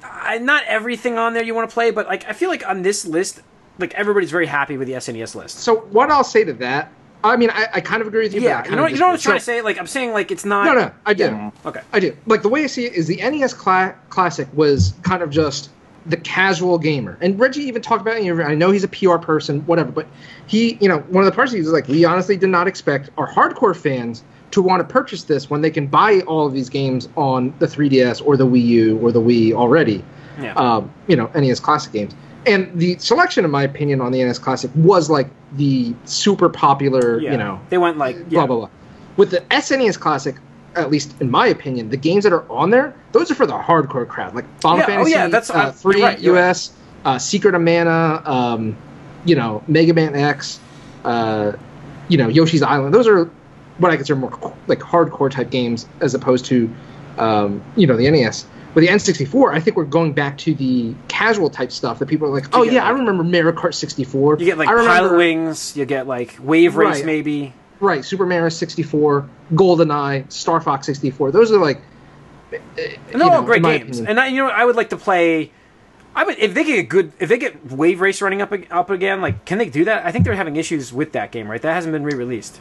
uh, 0.05 0.38
not 0.40 0.62
everything 0.66 1.18
on 1.18 1.35
there 1.35 1.42
you 1.42 1.55
want 1.55 1.68
to 1.68 1.75
play, 1.75 1.90
but 1.90 2.07
like 2.07 2.29
I 2.29 2.33
feel 2.33 2.49
like 2.49 2.66
on 2.68 2.83
this 2.83 3.05
list, 3.05 3.40
like 3.79 3.92
everybody's 3.95 4.31
very 4.31 4.47
happy 4.47 4.77
with 4.77 4.87
the 4.88 4.95
SNES 4.95 5.35
list. 5.35 5.59
So 5.59 5.81
what 5.90 6.11
I'll 6.11 6.23
say 6.23 6.45
to 6.45 6.53
that, 6.55 6.92
I 7.25 7.37
mean, 7.37 7.51
I, 7.51 7.66
I 7.75 7.81
kind 7.81 8.01
of 8.03 8.07
agree 8.09 8.23
with 8.23 8.35
you. 8.35 8.40
but 8.42 8.47
I 8.47 8.51
Yeah, 8.51 8.57
kind 8.62 8.71
you 8.71 8.77
know 8.77 8.83
of 8.83 8.85
what 8.85 8.92
you 8.92 8.99
know 8.99 9.07
what 9.07 9.11
I'm 9.12 9.16
disagree. 9.16 9.31
trying 9.33 9.38
to 9.40 9.45
say. 9.45 9.62
Like 9.62 9.79
I'm 9.81 9.87
saying, 9.88 10.12
like 10.12 10.31
it's 10.31 10.45
not. 10.45 10.64
No, 10.66 10.75
no, 10.75 10.92
I 11.07 11.14
do. 11.14 11.25
Yeah. 11.25 11.51
Okay. 11.66 11.81
I 11.92 11.99
do. 11.99 12.16
Like 12.27 12.42
the 12.42 12.49
way 12.49 12.62
I 12.62 12.66
see 12.68 12.85
it 12.87 12.92
is 12.92 13.09
the 13.09 13.16
NES 13.16 13.53
cla- 13.55 13.97
Classic 14.11 14.47
was 14.55 14.95
kind 15.03 15.25
of 15.25 15.31
just 15.31 15.71
the 16.06 16.16
casual 16.16 16.78
gamer, 16.78 17.18
and 17.20 17.38
Reggie 17.38 17.62
even 17.62 17.82
talked 17.82 18.02
about 18.02 18.16
it. 18.16 18.24
You 18.24 18.34
know, 18.34 18.44
I 18.44 18.54
know 18.54 18.70
he's 18.70 18.84
a 18.84 18.88
PR 18.88 19.16
person, 19.16 19.60
whatever, 19.66 19.92
but 19.92 20.06
he, 20.46 20.76
you 20.80 20.88
know, 20.88 20.98
one 21.08 21.24
of 21.24 21.30
the 21.30 21.34
parts 21.34 21.52
he 21.52 21.60
was 21.60 21.70
like, 21.70 21.88
we 21.88 22.04
honestly 22.04 22.36
did 22.36 22.50
not 22.50 22.66
expect 22.66 23.10
our 23.16 23.30
hardcore 23.30 23.76
fans 23.76 24.24
to 24.52 24.62
want 24.62 24.86
to 24.86 24.92
purchase 24.92 25.24
this 25.24 25.48
when 25.50 25.62
they 25.62 25.70
can 25.70 25.86
buy 25.86 26.20
all 26.20 26.46
of 26.46 26.52
these 26.52 26.68
games 26.68 27.08
on 27.16 27.54
the 27.58 27.66
3DS 27.66 28.24
or 28.24 28.36
the 28.36 28.46
Wii 28.46 28.64
U 28.64 28.98
or 28.98 29.10
the 29.10 29.20
Wii 29.20 29.52
already. 29.52 30.04
Yeah. 30.40 30.54
Um, 30.54 30.92
you 31.06 31.16
know, 31.16 31.30
NES 31.34 31.60
Classic 31.60 31.92
games. 31.92 32.14
And 32.46 32.70
the 32.78 32.98
selection, 32.98 33.44
in 33.44 33.50
my 33.50 33.62
opinion, 33.62 34.00
on 34.00 34.12
the 34.12 34.22
NES 34.22 34.38
Classic 34.38 34.70
was 34.74 35.08
like 35.08 35.28
the 35.52 35.94
super 36.04 36.48
popular, 36.48 37.20
yeah. 37.20 37.32
you 37.32 37.38
know, 37.38 37.60
they 37.70 37.78
went 37.78 37.98
like 37.98 38.16
blah 38.28 38.40
yeah. 38.40 38.46
blah 38.46 38.56
blah. 38.56 38.70
With 39.16 39.30
the 39.30 39.40
SNES 39.50 39.98
Classic, 39.98 40.36
at 40.76 40.90
least 40.90 41.14
in 41.20 41.30
my 41.30 41.46
opinion, 41.46 41.88
the 41.90 41.96
games 41.96 42.24
that 42.24 42.32
are 42.32 42.44
on 42.50 42.70
there, 42.70 42.94
those 43.12 43.30
are 43.30 43.35
for 43.35 43.46
the 43.46 43.52
hardcore 43.58 44.06
crowd, 44.06 44.35
like 44.35 44.44
Final 44.61 44.78
Yeah, 44.78 44.85
oh 44.85 44.87
Fantasy 44.87 45.11
yeah, 45.12 45.26
that's- 45.28 45.50
uh, 45.50 45.54
I'm- 45.54 45.72
three 45.72 45.98
you're 45.98 46.06
right, 46.08 46.20
you're 46.20 46.35
right. 46.35 46.48
US, 46.50 46.72
uh, 47.04 47.18
Secret 47.18 47.54
of 47.54 47.61
Mana, 47.62 48.22
um, 48.24 48.76
you 49.24 49.35
know, 49.37 49.62
Mega 49.68 49.92
Man 49.94 50.14
X, 50.14 50.58
uh, 51.04 51.52
you 52.08 52.16
know, 52.18 52.28
Yoshi's 52.28 52.62
Island. 52.62 52.94
Those 52.94 53.06
are 53.08 53.28
what 53.78 53.90
I 53.90 53.96
consider 53.96 54.18
more 54.18 54.54
like 54.66 54.80
hardcore 54.80 55.30
type 55.30 55.50
games, 55.50 55.87
as 56.00 56.14
opposed 56.14 56.44
to, 56.46 56.70
um, 57.18 57.62
you 57.76 57.87
know, 57.87 57.96
the 57.96 58.06
NES. 58.11 58.46
With 58.74 58.85
the 58.87 58.90
N64, 58.90 59.52
I 59.52 59.61
think 59.61 59.76
we're 59.76 59.85
going 59.85 60.12
back 60.14 60.38
to 60.38 60.54
the 60.54 60.94
casual 61.08 61.50
type 61.50 61.70
stuff 61.70 61.98
that 61.98 62.06
people 62.06 62.26
are 62.28 62.30
like, 62.32 62.46
oh 62.54 62.62
yeah, 62.62 62.85
I 62.87 62.90
remember 62.90 63.22
Mario 63.22 63.52
Kart 63.52 63.74
64. 63.74 64.38
You 64.38 64.46
get 64.46 64.56
like 64.58 64.68
I 64.68 64.72
remember, 64.72 65.11
Pilotwings. 65.18 65.76
You 65.76 65.85
get 65.85 66.06
like 66.06 66.37
Wave 66.40 66.76
Race 66.76 66.96
Right. 66.96 67.04
maybe. 67.04 67.52
Right, 67.83 68.05
Super 68.05 68.25
Mario 68.27 68.49
64, 68.49 69.29
GoldenEye, 69.55 70.31
Star 70.33 70.61
Fox 70.61 70.87
64. 70.87 71.33
Those 71.33 71.51
are 71.51 71.59
like. 71.59 71.81
And 72.53 72.61
they're 73.21 73.23
all 73.29 73.40
know, 73.40 73.42
great 73.42 73.62
games. 73.62 73.99
opinion. 73.99 74.07
And 74.07 74.21
I, 74.21 74.27
you 74.29 74.37
know, 74.37 74.49
I 74.49 74.64
would 74.64 74.77
like 74.77 74.90
to 74.90 74.97
play. 74.97 75.51
I 76.14 76.23
would 76.25 76.38
if 76.38 76.55
they 76.55 76.62
get 76.64 76.79
a 76.79 76.83
good 76.85 77.12
if 77.18 77.29
they 77.29 77.38
get 77.38 77.73
Wave 77.73 78.01
Race 78.01 78.23
running 78.23 78.40
up 78.40 78.53
up 78.71 78.90
again. 78.90 79.21
Like, 79.21 79.45
can 79.47 79.59
they 79.59 79.68
do 79.68 79.85
that? 79.87 80.07
I 80.07 80.12
think 80.12 80.25
they're 80.25 80.35
having 80.37 80.55
issues 80.57 80.92
with 80.92 81.12
that 81.12 81.33
game, 81.33 81.51
right? 81.51 81.61
That 81.61 81.73
hasn't 81.75 81.92
been 81.92 82.05
re-released. 82.05 82.61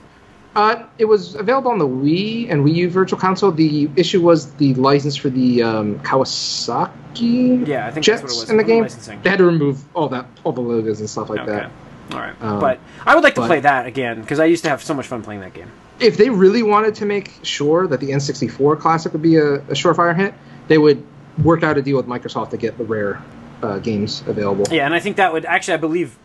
Uh, 0.55 0.85
it 0.97 1.05
was 1.05 1.35
available 1.35 1.69
on 1.71 1.77
the 1.77 1.87
Wii 1.87 2.49
and 2.51 2.65
Wii 2.65 2.73
U 2.75 2.89
Virtual 2.89 3.19
Console. 3.19 3.51
The 3.51 3.89
issue 3.95 4.21
was 4.21 4.51
the 4.53 4.73
license 4.73 5.15
for 5.15 5.29
the 5.29 5.61
um, 5.61 5.99
Kawasaki 5.99 7.67
Yeah, 7.67 7.87
I 7.87 7.91
think 7.91 8.05
jets 8.05 8.21
that's 8.21 8.33
what 8.33 8.39
it 8.39 8.41
was. 8.41 8.49
in 8.49 8.57
the 8.57 8.63
game. 8.63 8.81
licensing. 8.83 9.21
They 9.21 9.29
had 9.29 9.39
to 9.39 9.45
remove 9.45 9.83
all 9.95 10.09
that, 10.09 10.25
all 10.43 10.51
the 10.51 10.61
logos 10.61 10.99
and 10.99 11.09
stuff 11.09 11.29
like 11.29 11.41
Okay. 11.41 11.51
that. 11.51 11.71
All 12.11 12.19
right. 12.19 12.35
Um, 12.41 12.59
but 12.59 12.79
I 13.05 13.15
would 13.15 13.23
like 13.23 13.35
to 13.35 13.45
play 13.45 13.61
that 13.61 13.85
again 13.85 14.21
because 14.21 14.39
I 14.39 14.45
used 14.45 14.63
to 14.63 14.69
have 14.69 14.83
so 14.83 14.93
much 14.93 15.07
fun 15.07 15.21
playing 15.21 15.41
that 15.41 15.53
game. 15.53 15.71
If 15.99 16.17
they 16.17 16.29
really 16.29 16.63
wanted 16.63 16.95
to 16.95 17.05
make 17.05 17.31
sure 17.43 17.87
that 17.87 17.99
the 17.99 18.09
N64 18.09 18.79
Classic 18.79 19.13
would 19.13 19.21
be 19.21 19.35
a, 19.37 19.55
a 19.55 19.73
surefire 19.73 20.15
hit, 20.15 20.33
they 20.67 20.77
would 20.77 21.05
work 21.43 21.63
out 21.63 21.77
a 21.77 21.81
deal 21.81 21.97
with 21.97 22.07
Microsoft 22.07 22.49
to 22.51 22.57
get 22.57 22.77
the 22.77 22.83
rare 22.83 23.21
uh, 23.61 23.77
games 23.79 24.23
available. 24.27 24.65
Yeah, 24.73 24.85
and 24.85 24.93
I 24.95 24.99
think 24.99 25.17
that 25.17 25.31
would 25.31 25.45
actually, 25.45 25.75
I 25.75 25.77
believe, 25.77 26.17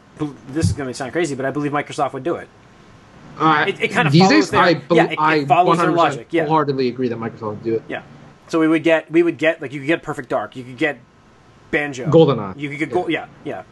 this 0.48 0.66
is 0.66 0.72
going 0.72 0.88
to 0.88 0.94
sound 0.94 1.12
crazy, 1.12 1.34
but 1.34 1.44
I 1.44 1.50
believe 1.50 1.72
Microsoft 1.72 2.14
would 2.14 2.24
do 2.24 2.36
it. 2.36 2.48
Uh, 3.38 3.66
It- 3.68 3.80
it 3.82 3.88
kind 3.88 4.06
of 4.08 4.12
these 4.14 4.22
follows 4.22 4.44
days, 4.46 4.50
their- 4.50 4.60
I, 4.62 4.74
bel 4.74 4.96
yeah, 4.96 5.04
it- 5.04 5.12
it 5.12 5.18
I 5.20 5.44
follows 5.44 5.76
their 5.78 5.92
logic, 5.92 6.28
yeah. 6.30 6.46
wholeheartedly 6.46 6.88
agree 6.88 7.08
that 7.08 7.18
Microsoft 7.18 7.40
would 7.50 7.62
do 7.64 7.74
it. 7.74 7.82
Yeah. 7.86 8.00
So 8.48 8.58
we 8.58 8.66
would 8.68 8.82
get, 8.82 9.10
we 9.10 9.22
would 9.22 9.36
get, 9.36 9.60
like, 9.60 9.72
you 9.74 9.80
could 9.80 9.86
get 9.88 10.02
Perfect 10.02 10.30
Dark, 10.30 10.56
you 10.56 10.64
could 10.64 10.78
get 10.78 10.98
Banjo, 11.70 12.06
GoldenEye. 12.06 12.58
you 12.58 12.70
could 12.70 12.78
get, 12.78 12.90
Gold, 12.92 13.10
yeah, 13.10 13.26
yeah. 13.44 13.64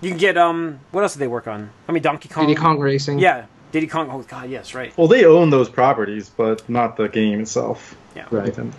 You 0.00 0.10
can 0.10 0.18
get, 0.18 0.36
um, 0.36 0.80
what 0.92 1.02
else 1.02 1.14
did 1.14 1.20
they 1.20 1.26
work 1.28 1.46
on? 1.48 1.70
I 1.88 1.92
mean, 1.92 2.02
Donkey 2.02 2.28
Kong. 2.28 2.46
Diddy 2.46 2.58
Kong 2.60 2.78
Racing. 2.78 3.18
Yeah, 3.18 3.46
Diddy 3.72 3.86
Kong. 3.86 4.08
Oh 4.10 4.20
God, 4.22 4.50
yes, 4.50 4.74
right. 4.74 4.96
Well, 4.98 5.08
they 5.08 5.24
own 5.24 5.50
those 5.50 5.68
properties, 5.68 6.28
but 6.28 6.68
not 6.68 6.96
the 6.96 7.08
game 7.08 7.40
itself. 7.40 7.96
Yeah. 8.14 8.26
Right. 8.30 8.52
Nintendo. 8.52 8.72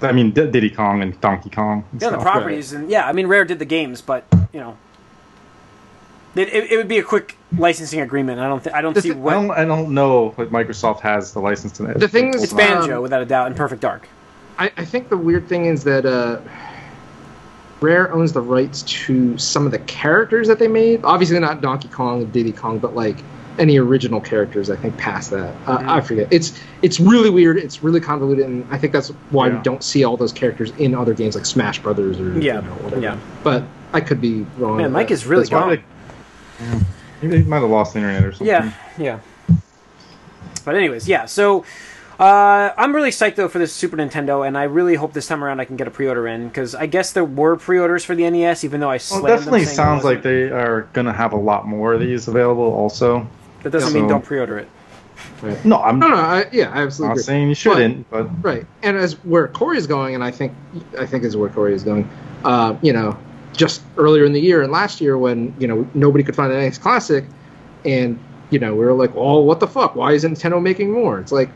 I 0.00 0.12
mean, 0.12 0.30
D- 0.32 0.50
Diddy 0.50 0.70
Kong 0.70 1.00
and 1.02 1.20
Donkey 1.20 1.50
Kong. 1.50 1.84
and 1.92 2.02
Yeah, 2.02 2.08
the 2.10 2.14
stuff. 2.16 2.22
properties, 2.24 2.72
and 2.72 2.90
yeah, 2.90 3.06
I 3.06 3.12
mean, 3.12 3.26
Rare 3.28 3.44
did 3.44 3.58
the 3.58 3.64
games, 3.64 4.00
but 4.00 4.24
you 4.52 4.58
know, 4.60 4.76
it, 6.34 6.48
it, 6.48 6.72
it 6.72 6.76
would 6.78 6.88
be 6.88 6.98
a 6.98 7.04
quick 7.04 7.36
licensing 7.56 8.00
agreement. 8.00 8.40
I 8.40 8.48
don't, 8.48 8.64
th- 8.64 8.74
I 8.74 8.80
don't 8.80 8.94
The 8.94 9.02
see 9.02 9.12
thi- 9.12 9.20
I 9.20 9.34
don't, 9.34 9.50
I 9.50 9.64
don't 9.64 9.92
know 9.94 10.34
if 10.38 10.48
Microsoft 10.48 11.00
has 11.00 11.32
the 11.32 11.40
license 11.40 11.72
to 11.74 11.82
that. 11.84 12.00
The 12.00 12.08
thing 12.08 12.34
is- 12.34 12.42
it's 12.42 12.52
Banjo 12.54 12.96
Um, 12.96 13.02
without 13.02 13.22
a 13.22 13.26
doubt, 13.26 13.46
and 13.48 13.54
Perfect 13.56 13.82
Dark. 13.82 14.08
I, 14.58 14.72
I 14.76 14.84
think 14.84 15.08
the 15.08 15.16
weird 15.16 15.46
thing 15.48 15.66
is 15.66 15.84
that 15.84 16.04
uh, 16.04 16.40
Rare 17.82 18.12
owns 18.12 18.32
the 18.32 18.40
rights 18.40 18.82
to 18.82 19.36
some 19.36 19.66
of 19.66 19.72
the 19.72 19.78
characters 19.80 20.46
that 20.48 20.58
they 20.58 20.68
made. 20.68 21.00
Obviously, 21.04 21.38
not 21.40 21.60
Donkey 21.60 21.88
Kong 21.88 22.22
and 22.22 22.32
Diddy 22.32 22.52
Kong, 22.52 22.78
but 22.78 22.94
like 22.94 23.16
any 23.58 23.76
original 23.78 24.20
characters. 24.20 24.70
I 24.70 24.76
think 24.76 24.96
past 24.96 25.30
that, 25.32 25.54
uh, 25.66 25.78
Mhm. 25.78 25.88
I 25.88 26.00
forget. 26.00 26.28
It's 26.30 26.58
it's 26.80 26.98
really 27.00 27.28
weird. 27.28 27.58
It's 27.58 27.82
really 27.82 28.00
convoluted, 28.00 28.46
and 28.46 28.64
I 28.70 28.78
think 28.78 28.92
that's 28.92 29.08
why 29.30 29.48
Yeah. 29.48 29.56
we 29.56 29.62
don't 29.62 29.82
see 29.82 30.04
all 30.04 30.16
those 30.16 30.32
characters 30.32 30.72
in 30.78 30.94
other 30.94 31.12
games 31.12 31.34
like 31.34 31.44
Smash 31.44 31.80
Brothers 31.82 32.18
or 32.18 32.38
Yeah, 32.38 32.56
you 32.56 32.62
know, 32.62 32.72
whatever. 32.82 33.02
yeah. 33.02 33.16
But 33.44 33.64
I 33.92 34.00
could 34.00 34.20
be 34.20 34.46
wrong. 34.58 34.78
Man, 34.78 34.92
Mike 34.92 35.08
that. 35.08 35.14
is 35.14 35.26
really 35.26 35.42
That's 35.42 35.50
gone. 35.50 35.78
Yeah. 36.60 36.78
Maybe 37.20 37.38
He 37.38 37.44
might 37.44 37.60
have 37.60 37.68
lost 37.70 37.92
the 37.92 37.98
internet 38.00 38.24
or 38.24 38.32
something. 38.32 38.46
Yeah, 38.46 38.70
yeah. 38.98 39.18
But 40.64 40.76
anyways, 40.76 41.08
yeah. 41.08 41.26
So 41.26 41.64
uh, 42.20 42.72
I'm 42.76 42.94
really 42.94 43.10
psyched 43.10 43.36
though 43.36 43.48
for 43.48 43.58
this 43.58 43.72
Super 43.72 43.96
Nintendo, 43.96 44.46
and 44.46 44.56
I 44.56 44.64
really 44.64 44.94
hope 44.94 45.12
this 45.12 45.26
time 45.26 45.42
around 45.42 45.60
I 45.60 45.64
can 45.64 45.76
get 45.76 45.88
a 45.88 45.90
pre-order 45.90 46.26
in 46.28 46.48
because 46.48 46.74
I 46.74 46.86
guess 46.86 47.12
there 47.12 47.24
were 47.24 47.56
pre-orders 47.56 48.04
for 48.04 48.14
the 48.14 48.28
NES, 48.28 48.64
even 48.64 48.80
though 48.80 48.88
I 48.90 48.94
Well, 48.94 48.98
slammed 49.00 49.26
it 49.26 49.28
definitely 49.28 49.64
them 49.64 49.74
sounds 49.74 50.04
like 50.04 50.22
they 50.22 50.44
are 50.50 50.82
going 50.92 51.06
to 51.06 51.12
have 51.12 51.32
a 51.32 51.36
lot 51.36 51.66
more 51.66 51.94
of 51.94 52.00
these 52.00 52.28
available 52.28 52.64
also. 52.64 53.26
That 53.62 53.70
doesn't 53.70 53.90
so- 53.90 53.94
mean 53.98 54.08
don't 54.08 54.24
pre-order 54.24 54.58
it. 54.58 54.68
No, 55.64 55.80
I'm 55.82 55.98
No, 55.98 56.08
no, 56.08 56.16
I, 56.16 56.46
yeah, 56.52 56.70
I 56.72 56.82
absolutely 56.82 57.08
not 57.08 57.12
agree. 57.14 57.22
saying 57.22 57.48
you 57.48 57.54
shouldn't, 57.54 58.10
but, 58.10 58.28
Right, 58.44 58.64
and 58.82 58.96
as 58.96 59.14
where 59.24 59.46
Corey 59.48 59.76
is 59.76 59.86
going, 59.86 60.14
and 60.14 60.22
I 60.22 60.30
think 60.30 60.52
I 60.98 61.06
think 61.06 61.24
is 61.24 61.36
where 61.36 61.48
Corey 61.48 61.74
is 61.74 61.82
going. 61.82 62.08
Uh, 62.44 62.76
you 62.82 62.92
know, 62.92 63.16
just 63.52 63.82
earlier 63.98 64.24
in 64.24 64.32
the 64.32 64.40
year 64.40 64.62
and 64.62 64.72
last 64.72 65.00
year 65.00 65.16
when 65.18 65.54
you 65.58 65.66
know 65.68 65.86
nobody 65.94 66.24
could 66.24 66.34
find 66.34 66.52
an 66.52 66.58
NES 66.60 66.78
Classic, 66.78 67.24
and 67.84 68.18
you 68.50 68.58
know 68.58 68.72
we 68.74 68.84
were 68.84 68.92
like, 68.94 69.12
"Oh, 69.14 69.40
what 69.42 69.60
the 69.60 69.66
fuck? 69.68 69.94
Why 69.94 70.12
isn't 70.12 70.34
Nintendo 70.38 70.60
making 70.62 70.90
more?" 70.92 71.18
It's 71.20 71.32
like 71.32 71.50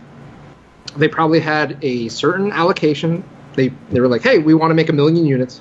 they 0.96 1.08
probably 1.08 1.40
had 1.40 1.78
a 1.82 2.08
certain 2.08 2.52
allocation. 2.52 3.24
They 3.54 3.68
they 3.90 4.00
were 4.00 4.08
like, 4.08 4.22
"Hey, 4.22 4.38
we 4.38 4.54
want 4.54 4.70
to 4.70 4.74
make 4.74 4.88
a 4.88 4.92
million 4.92 5.26
units," 5.26 5.60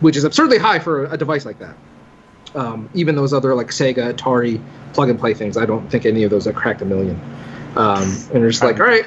which 0.00 0.16
is 0.16 0.24
absurdly 0.24 0.58
high 0.58 0.78
for 0.78 1.04
a 1.06 1.16
device 1.16 1.44
like 1.44 1.58
that. 1.58 1.76
Um, 2.54 2.88
even 2.94 3.14
those 3.14 3.32
other 3.32 3.54
like 3.54 3.68
Sega, 3.68 4.14
Atari 4.14 4.62
plug 4.94 5.10
and 5.10 5.18
play 5.18 5.34
things, 5.34 5.56
I 5.56 5.66
don't 5.66 5.88
think 5.90 6.06
any 6.06 6.22
of 6.22 6.30
those 6.30 6.46
have 6.46 6.54
cracked 6.54 6.82
a 6.82 6.84
million. 6.84 7.20
Um, 7.76 8.02
and 8.02 8.42
they're 8.42 8.50
just 8.50 8.62
like, 8.62 8.80
all 8.80 8.86
right, 8.86 9.06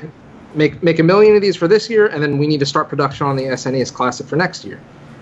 make 0.53 0.81
make 0.83 0.99
a 0.99 1.03
million 1.03 1.35
of 1.35 1.41
these 1.41 1.55
for 1.55 1.67
this 1.67 1.89
year, 1.89 2.07
and 2.07 2.21
then 2.21 2.37
we 2.37 2.47
need 2.47 2.59
to 2.59 2.65
start 2.65 2.89
production 2.89 3.25
on 3.27 3.35
the 3.35 3.43
SNES 3.43 3.93
Classic 3.93 4.27
for 4.27 4.35
next 4.35 4.65
year. 4.65 4.79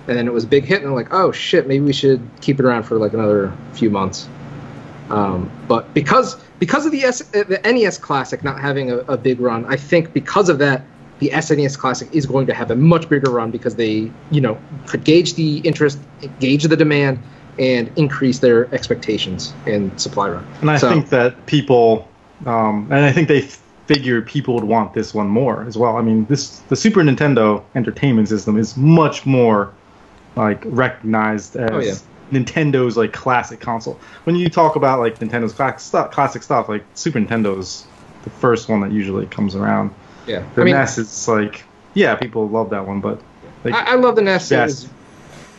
And 0.08 0.18
then 0.18 0.28
it 0.28 0.34
was 0.34 0.44
a 0.44 0.48
big 0.48 0.66
hit, 0.66 0.78
and 0.78 0.86
they're 0.86 0.96
like, 0.96 1.14
oh 1.14 1.32
shit, 1.32 1.68
maybe 1.68 1.86
we 1.86 1.94
should 1.94 2.22
keep 2.42 2.60
it 2.60 2.66
around 2.66 2.84
for 2.84 2.98
like 2.98 3.14
another 3.14 3.54
few 3.74 3.90
months. 3.90 4.28
Um, 5.10 5.50
but 5.68 5.94
because 5.94 6.38
because 6.60 6.86
of 6.86 6.92
the 6.92 7.04
S, 7.04 7.20
the 7.20 7.60
NES 7.64 7.98
Classic 7.98 8.44
not 8.44 8.60
having 8.60 8.92
a, 8.92 8.98
a 9.00 9.18
big 9.18 9.40
run, 9.40 9.66
I 9.66 9.76
think 9.76 10.14
because 10.14 10.50
of 10.50 10.60
that, 10.60 10.84
the 11.20 11.30
SNES 11.30 11.78
Classic 11.78 12.08
is 12.14 12.26
going 12.26 12.48
to 12.48 12.54
have 12.54 12.72
a 12.72 12.76
much 12.76 13.10
bigger 13.10 13.32
run 13.32 13.52
because 13.52 13.76
they 13.76 14.12
you 14.32 14.42
know 14.42 14.58
could 14.88 15.04
gauge 15.04 15.34
the 15.36 15.58
interest, 15.60 16.00
gauge 16.40 16.64
the 16.64 16.78
demand, 16.78 17.20
and 17.58 17.92
increase 17.96 18.40
their 18.40 18.74
expectations 18.74 19.54
and 19.66 20.00
supply 20.00 20.30
run. 20.30 20.48
and 20.62 20.72
I 20.72 20.78
So- 20.78 20.90
think 20.90 21.10
that 21.10 21.46
people, 21.46 22.08
um, 22.46 22.88
and 22.92 23.04
I 23.06 23.12
think 23.12 23.28
they 23.28 23.42
figured 23.88 24.28
people 24.28 24.54
would 24.54 24.64
want 24.64 24.94
this 24.94 25.16
one 25.16 25.28
more 25.28 25.64
as 25.68 25.76
well. 25.76 25.98
I 25.98 26.02
mean, 26.02 26.26
this 26.30 26.60
the 26.70 26.76
Super 26.76 27.02
Nintendo 27.02 27.64
Entertainment 27.74 28.30
System 28.30 28.58
is 28.58 28.78
much 28.78 29.26
more 29.26 29.72
like 30.36 30.62
recognized 30.66 31.56
as 31.56 31.72
Oh, 31.72 31.80
yeah. 31.80 31.94
Nintendo's 32.32 32.96
like 32.98 33.14
classic 33.14 33.60
console. 33.60 34.00
When 34.24 34.36
you 34.36 34.50
talk 34.50 34.76
about 34.76 35.00
like 35.00 35.20
Nintendo's 35.20 35.54
classic 35.54 35.80
stuff, 35.80 36.12
classic 36.12 36.44
stuff, 36.44 36.70
like 36.70 36.84
Super 36.94 37.20
Nintendo's 37.20 37.86
the 38.24 38.30
first 38.30 38.70
one 38.70 38.82
that 38.82 38.92
usually 38.92 39.26
comes 39.28 39.56
around. 39.56 39.92
Yeah, 40.28 40.44
The 40.56 40.62
I 40.62 40.66
mean, 40.66 40.76
NES 40.76 40.98
is 40.98 41.28
like, 41.28 41.64
yeah, 41.94 42.16
people 42.16 42.48
love 42.48 42.70
that 42.72 42.86
one, 42.86 43.00
but 43.02 43.22
like, 43.64 43.74
I, 43.74 43.94
I 43.94 43.96
love 43.96 44.16
the 44.16 44.22
NES. 44.22 44.52
It, 44.52 44.56
Yes. 44.56 44.66
was, 44.68 44.90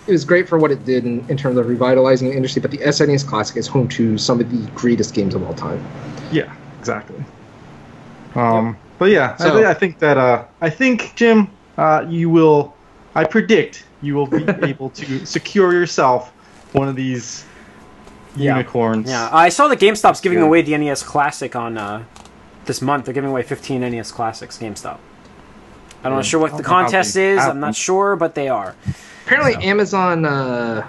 it 0.06 0.12
was 0.12 0.24
great 0.24 0.48
for 0.48 0.58
what 0.58 0.70
it 0.70 0.84
did 0.84 1.04
in, 1.04 1.28
in 1.28 1.36
terms 1.36 1.56
of 1.56 1.68
revitalizing 1.68 2.28
the 2.28 2.34
industry, 2.36 2.60
but 2.62 2.70
the 2.70 2.78
SNES 2.78 3.26
Classic 3.26 3.56
is 3.56 3.66
home 3.66 3.88
to 3.88 4.16
some 4.18 4.40
of 4.40 4.50
the 4.50 4.70
greatest 4.72 5.14
games 5.14 5.34
of 5.34 5.42
all 5.46 5.54
time. 5.54 5.84
Yeah, 6.32 6.54
exactly. 6.78 7.22
Um, 8.34 8.76
but 8.98 9.06
yeah, 9.10 9.36
I, 9.38 9.42
So- 9.42 9.64
I 9.68 9.74
think 9.74 9.98
that 9.98 10.16
uh, 10.16 10.44
I 10.60 10.70
think 10.70 11.12
Jim, 11.16 11.48
uh, 11.76 12.04
you 12.08 12.30
will. 12.30 12.74
I 13.14 13.24
predict 13.24 13.84
you 14.02 14.14
will 14.14 14.26
be 14.28 14.44
able 14.62 14.90
to 14.90 15.26
secure 15.26 15.72
yourself 15.72 16.32
one 16.72 16.88
of 16.88 16.96
these 16.96 17.44
Yeah. 18.36 18.52
unicorns. 18.56 19.08
Yeah, 19.08 19.28
I 19.32 19.48
saw 19.48 19.68
that 19.68 19.78
GameStop's 19.80 20.20
giving 20.20 20.38
Yeah. 20.38 20.44
away 20.44 20.62
the 20.62 20.74
NES 20.74 21.02
Classic 21.02 21.54
on 21.56 21.76
uh, 21.76 22.02
this 22.66 22.80
month. 22.80 23.04
They're 23.06 23.14
giving 23.14 23.30
away 23.30 23.42
15 23.42 23.82
NES 23.82 24.12
Classics. 24.12 24.58
GameStop. 24.58 24.98
I'm 26.04 26.12
Yeah. 26.12 26.16
not 26.16 26.24
sure 26.24 26.40
what 26.40 26.52
the 26.56 26.62
don't 26.62 26.70
know 26.70 26.76
how 26.76 26.82
contest 26.82 27.16
is. 27.16 27.38
I'm 27.40 27.60
not 27.60 27.74
sure, 27.74 28.16
but 28.16 28.34
they 28.34 28.48
are. 28.48 28.74
Apparently, 29.26 29.52
Yeah. 29.52 29.70
Amazon, 29.70 30.24
uh, 30.24 30.82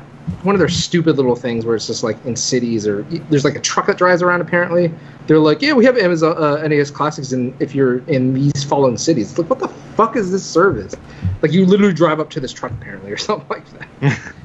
one 0.44 0.56
of 0.56 0.60
their 0.60 0.70
stupid 0.70 1.17
little 1.17 1.36
things 1.36 1.65
where 1.65 1.76
it's 1.76 1.88
just 1.88 2.04
like 2.04 2.17
in 2.26 2.36
cities 2.36 2.88
or 2.88 3.06
there's 3.30 3.44
like 3.44 3.56
a 3.56 3.60
truck 3.60 3.88
that 3.88 3.98
drives 3.98 4.22
around. 4.22 4.39
Apparently, 4.41 4.91
they're 5.28 5.39
like, 5.39 5.62
yeah, 5.62 5.74
we 5.74 5.84
have 5.86 5.98
Amazon 5.98 6.36
uh, 6.38 6.65
NES 6.67 6.91
Classics, 6.91 7.32
and 7.32 7.54
if 7.60 7.76
you're 7.76 7.98
in 8.08 8.34
these 8.34 8.63
following 8.63 8.98
cities, 8.98 9.32
it's 9.32 9.39
like, 9.39 9.50
what 9.50 9.60
the 9.60 9.67
fuck 9.98 10.15
is 10.15 10.32
this 10.32 10.44
service? 10.44 10.96
Like, 11.41 11.52
you 11.52 11.65
literally 11.65 11.94
drive 11.94 12.20
up 12.20 12.30
to 12.32 12.39
this 12.39 12.54
truck 12.54 12.72
apparently, 12.72 13.12
or 13.12 13.17
something 13.30 13.48
like 13.50 13.63
that. 14.00 14.20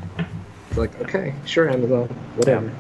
it's 0.77 0.95
like, 0.95 1.09
okay, 1.09 1.35
sure, 1.45 1.71
Amazon, 1.71 2.09
whatever. 2.37 2.73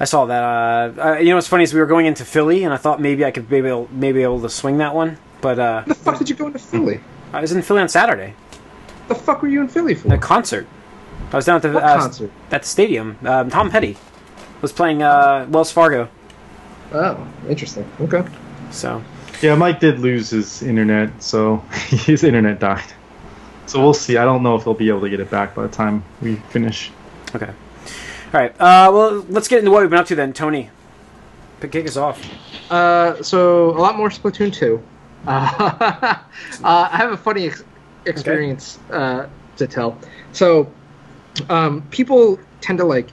I 0.00 0.04
saw 0.04 0.26
that. 0.26 0.42
Uh, 0.42 1.02
uh, 1.02 1.18
you 1.18 1.30
know 1.30 1.36
what's 1.36 1.46
funny 1.48 1.64
is 1.64 1.72
we 1.74 1.80
were 1.80 1.86
going 1.86 2.06
into 2.06 2.24
Philly, 2.24 2.64
and 2.64 2.72
I 2.72 2.76
thought 2.76 3.00
maybe 3.00 3.24
I 3.24 3.30
could 3.30 3.50
maybe 3.50 3.68
able, 3.68 3.88
maybe 3.92 4.22
able 4.22 4.40
to 4.40 4.48
swing 4.48 4.78
that 4.78 4.94
one, 4.94 5.18
but 5.40 5.58
uh, 5.58 5.82
The 5.86 5.94
fuck 5.94 6.18
did 6.18 6.28
you 6.28 6.34
go 6.36 6.46
into 6.46 6.58
Philly? 6.58 7.00
I 7.32 7.40
was 7.40 7.52
in 7.52 7.62
Philly 7.62 7.80
on 7.80 7.88
Saturday. 7.88 8.34
The 9.08 9.14
fuck 9.14 9.42
were 9.42 9.48
you 9.48 9.60
in 9.60 9.68
Philly 9.68 9.94
for? 9.94 10.12
A 10.12 10.18
concert. 10.18 10.66
I 11.32 11.36
was 11.36 11.44
down 11.44 11.56
at 11.56 11.62
the 11.62 11.72
What 11.72 11.82
uh, 11.84 11.98
concert? 11.98 12.30
at 12.50 12.62
the 12.62 12.68
stadium. 12.68 13.18
Um, 13.24 13.50
Tom 13.50 13.70
Petty 13.70 13.96
was 14.62 14.72
playing 14.72 15.02
uh, 15.02 15.46
Wells 15.48 15.70
Fargo. 15.70 16.08
Oh, 16.92 17.26
interesting. 17.48 17.88
Okay. 18.00 18.24
So 18.70 19.02
Yeah, 19.42 19.54
Mike 19.54 19.78
did 19.80 19.98
lose 20.00 20.30
his 20.30 20.62
internet, 20.62 21.22
so 21.22 21.56
his 21.88 22.24
internet 22.24 22.60
died. 22.60 22.92
So 23.66 23.80
we'll 23.80 23.94
see. 23.94 24.16
I 24.16 24.24
don't 24.24 24.42
know 24.42 24.56
if 24.56 24.64
he'll 24.64 24.74
be 24.74 24.88
able 24.88 25.02
to 25.02 25.10
get 25.10 25.20
it 25.20 25.30
back 25.30 25.54
by 25.54 25.62
the 25.62 25.68
time 25.68 26.02
we 26.22 26.36
finish. 26.50 26.90
Okay. 27.34 27.46
All 27.46 28.40
right. 28.40 28.52
Uh, 28.60 28.90
well, 28.92 29.24
let's 29.28 29.48
get 29.48 29.60
into 29.60 29.70
what 29.70 29.80
we've 29.80 29.90
been 29.90 29.98
up 29.98 30.06
to 30.06 30.14
then, 30.14 30.32
Tony. 30.32 30.70
Pick 31.60 31.72
kick 31.72 31.86
us 31.86 31.96
off. 31.96 32.22
Uh, 32.70 33.22
so 33.22 33.70
a 33.70 33.80
lot 33.80 33.96
more 33.96 34.10
Splatoon 34.10 34.52
2. 34.52 34.82
Uh, 35.26 35.30
uh, 35.60 36.18
I 36.62 36.96
have 36.96 37.12
a 37.12 37.16
funny 37.16 37.46
ex- 37.46 37.64
experience 38.04 38.78
uh, 38.90 39.28
to 39.56 39.66
tell. 39.66 39.98
So 40.32 40.72
um, 41.48 41.82
people 41.90 42.38
tend 42.60 42.78
to 42.78 42.84
like 42.84 43.08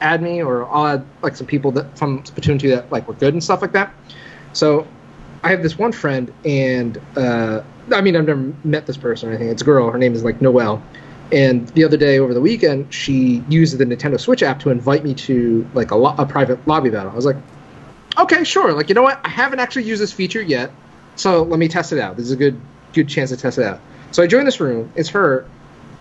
add 0.00 0.22
me, 0.22 0.42
or 0.42 0.68
I'll 0.68 0.86
add 0.86 1.06
like 1.22 1.36
some 1.36 1.46
people 1.46 1.70
that 1.72 1.96
from 1.96 2.22
Splatoon 2.24 2.58
2 2.58 2.68
that 2.70 2.90
like 2.90 3.06
were 3.08 3.14
good 3.14 3.34
and 3.34 3.42
stuff 3.42 3.62
like 3.62 3.72
that. 3.72 3.94
So 4.52 4.86
I 5.42 5.50
have 5.50 5.62
this 5.62 5.78
one 5.78 5.92
friend, 5.92 6.32
and 6.44 7.00
uh, 7.16 7.62
I 7.92 8.00
mean 8.00 8.16
I've 8.16 8.26
never 8.26 8.52
met 8.64 8.86
this 8.86 8.96
person 8.96 9.28
or 9.28 9.32
anything. 9.32 9.48
It's 9.48 9.62
a 9.62 9.64
girl. 9.64 9.90
Her 9.90 9.98
name 9.98 10.14
is 10.14 10.24
like 10.24 10.40
Noelle. 10.40 10.82
And 11.32 11.68
the 11.70 11.84
other 11.84 11.96
day 11.96 12.18
over 12.18 12.34
the 12.34 12.40
weekend, 12.40 12.92
she 12.92 13.42
used 13.48 13.78
the 13.78 13.84
Nintendo 13.84 14.18
Switch 14.18 14.42
app 14.42 14.58
to 14.60 14.70
invite 14.70 15.04
me 15.04 15.14
to 15.14 15.68
like 15.74 15.90
a, 15.92 15.96
lo- 15.96 16.14
a 16.18 16.26
private 16.26 16.66
lobby 16.66 16.90
battle. 16.90 17.12
I 17.12 17.14
was 17.14 17.24
like, 17.26 17.36
okay, 18.18 18.42
sure. 18.44 18.72
Like, 18.72 18.88
you 18.88 18.94
know 18.96 19.02
what? 19.02 19.20
I 19.24 19.28
haven't 19.28 19.60
actually 19.60 19.84
used 19.84 20.02
this 20.02 20.12
feature 20.12 20.42
yet, 20.42 20.72
so 21.16 21.42
let 21.44 21.58
me 21.60 21.68
test 21.68 21.92
it 21.92 21.98
out. 22.00 22.16
This 22.16 22.26
is 22.26 22.32
a 22.32 22.36
good 22.36 22.60
good 22.92 23.08
chance 23.08 23.30
to 23.30 23.36
test 23.36 23.58
it 23.58 23.64
out. 23.64 23.80
So 24.10 24.22
I 24.22 24.26
join 24.26 24.44
this 24.44 24.58
room. 24.58 24.92
It's 24.96 25.10
her 25.10 25.46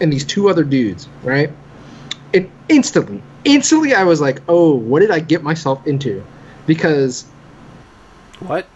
and 0.01 0.11
these 0.11 0.25
two 0.25 0.49
other 0.49 0.63
dudes, 0.63 1.07
right? 1.23 1.51
And 2.33 2.49
instantly, 2.67 3.21
instantly, 3.45 3.93
I 3.93 4.03
was 4.05 4.19
like, 4.21 4.41
oh, 4.47 4.73
what 4.73 5.01
did 5.01 5.11
I 5.11 5.19
get 5.19 5.43
myself 5.43 5.85
into? 5.85 6.23
Because 6.65 7.25
What? 8.39 8.67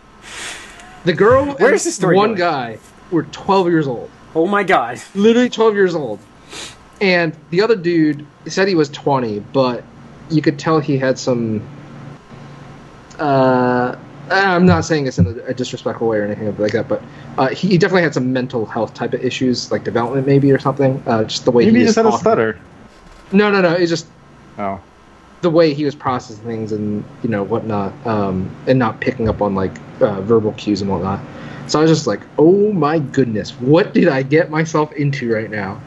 the 1.06 1.14
girl 1.14 1.56
and 1.60 1.74
is 1.74 1.84
this 1.84 1.96
story 1.96 2.16
one 2.16 2.30
going? 2.36 2.38
guy 2.38 2.80
were 3.12 3.24
12 3.24 3.68
years 3.70 3.88
old. 3.88 4.10
Oh 4.36 4.48
my 4.48 4.64
God. 4.64 5.02
literally 5.16 5.50
12 5.50 5.74
years 5.76 5.96
old. 5.96 6.20
And 7.04 7.36
the 7.50 7.62
other 7.62 7.76
dude 7.76 8.26
said 8.46 8.70
he 8.70 8.76
was 8.76 8.88
20, 8.88 9.40
but 9.52 9.84
you 10.30 10.42
could 10.42 10.58
tell 10.58 10.80
he 10.80 10.98
had 10.98 11.20
some. 11.20 11.62
Uh, 13.20 13.98
I'm 14.32 14.66
not 14.66 14.86
saying 14.86 15.04
this 15.04 15.20
in 15.20 15.28
a, 15.28 15.32
a 15.48 15.54
disrespectful 15.54 16.08
way 16.08 16.20
or 16.20 16.24
anything 16.24 16.58
like 16.58 16.72
that, 16.72 16.88
but 16.88 17.04
uh, 17.38 17.50
he, 17.50 17.78
definitely 17.78 18.04
had 18.04 18.14
some 18.14 18.32
mental 18.32 18.66
health 18.66 18.94
type 18.94 19.14
of 19.14 19.22
issues, 19.22 19.70
like 19.70 19.84
development 19.84 20.26
maybe 20.26 20.50
or 20.50 20.60
something. 20.60 21.04
Uh, 21.06 21.26
just 21.26 21.44
the 21.44 21.52
way 21.52 21.66
Maybe 21.66 21.80
he 21.80 21.82
he 21.82 21.86
just 21.88 21.98
had 21.98 22.06
a 22.06 22.12
stutter. 22.14 22.58
No, 23.34 23.52
no, 23.52 23.60
no. 23.60 23.74
It's 23.74 23.90
just 23.90 24.08
Oh. 24.58 24.80
the 25.42 25.50
way 25.50 25.74
he 25.74 25.84
was 25.84 25.96
processing 25.96 26.46
things 26.46 26.72
and 26.72 27.04
you 27.22 27.30
know 27.30 27.44
whatnot, 27.44 27.92
um, 28.08 28.50
and 28.66 28.80
not 28.80 29.02
picking 29.02 29.28
up 29.28 29.42
on 29.42 29.56
like 29.56 29.78
uh, 30.00 30.22
verbal 30.22 30.54
cues 30.54 30.82
and 30.82 30.90
whatnot. 30.90 31.20
So 31.68 31.80
I 31.80 31.82
was 31.82 31.92
just 31.92 32.08
like, 32.08 32.22
oh 32.38 32.72
my 32.72 33.00
goodness, 33.00 33.52
what 33.60 33.94
did 33.94 34.08
I 34.08 34.24
get 34.24 34.50
myself 34.50 34.94
into 34.94 35.34
right 35.34 35.52
now? 35.52 35.82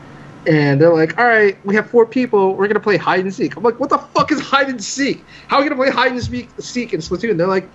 And 0.47 0.81
they're 0.81 0.93
like, 0.93 1.19
all 1.19 1.27
right, 1.27 1.59
we 1.65 1.75
have 1.75 1.91
four 1.91 2.07
people. 2.07 2.55
We're 2.55 2.69
gonna 2.69 2.81
play 2.81 2.97
hide 2.97 3.21
and 3.21 3.35
seek. 3.35 3.57
I'm 3.57 3.63
like, 3.65 3.81
what 3.81 3.91
the 3.91 3.99
fuck 3.99 4.31
is 4.31 4.41
hide 4.41 4.69
and 4.69 4.83
seek? 4.83 5.25
How 5.49 5.57
are 5.57 5.63
we 5.63 5.69
gonna 5.69 5.81
play 5.81 5.91
hide 5.91 6.13
and 6.13 6.23
seek, 6.23 6.51
seek 6.61 6.93
in 6.93 7.01
Splatoon? 7.01 7.37
They're 7.37 7.47
like, 7.47 7.69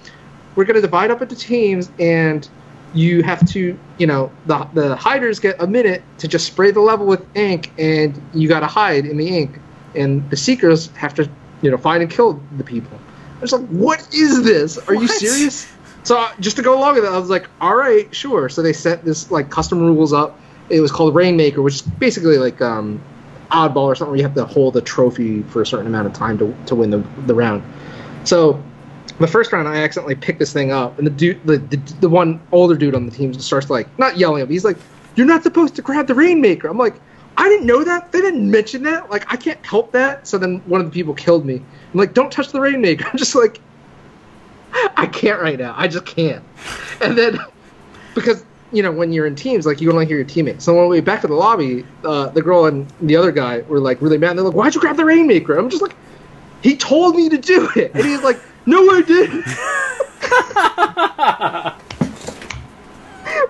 we're 0.56 0.66
gonna 0.66 0.82
divide 0.82 1.12
up 1.12 1.22
into 1.22 1.36
teams, 1.36 1.92
and 2.00 2.48
you 2.94 3.24
have 3.24 3.46
to, 3.52 3.78
you 3.98 4.08
know, 4.08 4.32
the 4.46 4.68
the 4.74 4.96
hiders 4.96 5.40
get 5.40 5.62
a 5.62 5.68
minute 5.68 6.04
to 6.20 6.28
just 6.28 6.48
spray 6.48 6.72
the 6.72 6.80
level 6.80 7.06
with 7.06 7.26
ink, 7.36 7.72
and 7.78 8.22
you 8.34 8.48
gotta 8.48 8.68
hide 8.68 9.06
in 9.06 9.18
the 9.18 9.28
ink, 9.28 9.60
and 9.96 10.30
the 10.30 10.38
seekers 10.38 10.88
have 10.92 11.14
to, 11.16 11.30
you 11.62 11.72
know, 11.72 11.78
find 11.78 12.02
and 12.02 12.12
kill 12.12 12.42
the 12.58 12.64
people. 12.64 12.98
I 13.38 13.42
was 13.42 13.52
like, 13.54 13.68
what 13.68 14.08
is 14.14 14.44
this? 14.44 14.78
Are 14.78 14.94
you 14.94 15.08
serious? 15.08 15.68
So 16.04 16.28
just 16.40 16.56
to 16.58 16.64
go 16.64 16.78
along 16.78 16.96
with 16.96 17.06
it, 17.06 17.10
I 17.10 17.18
was 17.18 17.30
like, 17.30 17.48
all 17.60 17.76
right, 17.76 18.14
sure. 18.16 18.50
So 18.50 18.62
they 18.62 18.74
set 18.74 19.04
this 19.04 19.30
like 19.32 19.50
custom 19.50 19.82
rules 19.82 20.14
up. 20.14 20.40
It 20.72 20.80
was 20.80 20.92
called 20.92 21.16
Rainmaker, 21.16 21.62
which 21.62 21.76
is 21.76 21.82
basically 21.82 22.38
like 22.38 22.62
um, 22.62 23.02
oddball 23.52 23.84
or 23.84 23.96
something 23.96 24.12
where 24.12 24.18
you 24.18 24.24
have 24.24 24.36
to 24.36 24.46
hold 24.46 24.76
a 24.78 24.82
trophy 24.82 25.44
for 25.44 25.62
a 25.62 25.66
certain 25.66 25.88
amount 25.88 26.08
of 26.08 26.14
time 26.14 26.38
to, 26.40 26.56
to 26.68 26.76
win 26.76 26.90
the, 26.90 27.00
the 27.28 27.36
round. 27.36 27.64
So 28.24 28.62
the 29.20 29.28
first 29.28 29.52
round, 29.52 29.68
I 29.68 29.78
accidentally 29.78 30.16
picked 30.16 30.40
this 30.40 30.54
thing 30.54 30.72
up, 30.72 30.98
and 30.98 31.06
the 31.06 31.12
dude, 31.12 31.46
the, 31.46 31.58
the, 31.58 31.78
the 32.02 32.10
one 32.10 32.42
older 32.52 32.76
dude 32.76 32.96
on 32.96 33.06
the 33.06 33.12
team 33.12 33.34
starts 33.34 33.70
like 33.70 33.88
not 34.00 34.18
yelling 34.18 34.42
at 34.42 34.48
me. 34.48 34.56
He's 34.56 34.66
like, 34.66 34.78
"You're 35.16 35.28
not 35.28 35.44
supposed 35.44 35.76
to 35.76 35.82
grab 35.82 36.08
the 36.08 36.16
Rainmaker." 36.16 36.68
I'm 36.68 36.78
like, 36.78 36.96
"I 37.38 37.48
didn't 37.50 37.66
know 37.66 37.84
that. 37.84 38.12
They 38.12 38.22
didn't 38.22 38.50
mention 38.50 38.84
that. 38.84 39.10
Like, 39.10 39.32
I 39.32 39.36
can't 39.36 39.64
help 39.66 39.92
that." 39.92 40.28
So 40.28 40.38
then 40.38 40.60
one 40.66 40.82
of 40.82 40.88
the 40.88 40.92
people 40.92 41.14
killed 41.14 41.46
me. 41.46 41.56
I'm 41.56 42.00
like, 42.00 42.14
"Don't 42.14 42.32
touch 42.32 42.52
the 42.52 42.62
Rainmaker." 42.62 43.06
I'm 43.12 43.18
just 43.18 43.36
like, 43.36 43.60
I 44.74 45.06
can't 45.08 45.42
right 45.42 45.60
now. 45.60 45.74
I 45.78 45.88
just 45.88 46.06
can't. 46.06 46.44
And 47.02 47.18
then 47.18 47.38
because 48.16 48.44
you 48.72 48.84
know 48.84 48.92
when 48.92 49.12
you're 49.12 49.26
in 49.26 49.36
teams, 49.36 49.66
like 49.66 49.82
you 49.82 49.92
only 49.92 50.06
hear 50.06 50.18
your 50.18 50.26
teammates. 50.26 50.64
So 50.64 50.76
when 50.76 50.88
we 50.88 50.98
went 50.98 51.06
back 51.06 51.22
to 51.22 51.28
the 51.28 51.34
lobby, 51.34 51.86
uh, 52.04 52.28
the 52.30 52.42
girl 52.42 52.66
and 52.66 52.88
the 53.02 53.16
other 53.16 53.32
guy 53.32 53.62
were 53.62 53.80
like 53.80 54.02
really 54.02 54.18
mad. 54.18 54.32
And 54.32 54.40
They're 54.40 54.46
like, 54.46 54.56
"Why'd 54.56 54.76
you 54.76 54.82
grab 54.82 54.98
the 54.98 55.06
Rainmaker?" 55.06 55.58
I'm 55.58 55.70
just 55.70 55.82
like, 55.82 55.96
"He 56.62 56.76
told 56.76 57.16
me 57.16 57.30
to 57.30 57.38
do 57.38 57.70
it," 57.76 57.92
and 57.94 58.06
he's 58.06 58.24
like, 58.24 58.40
"No, 58.66 58.78
I 58.90 59.02
didn't." 59.02 59.46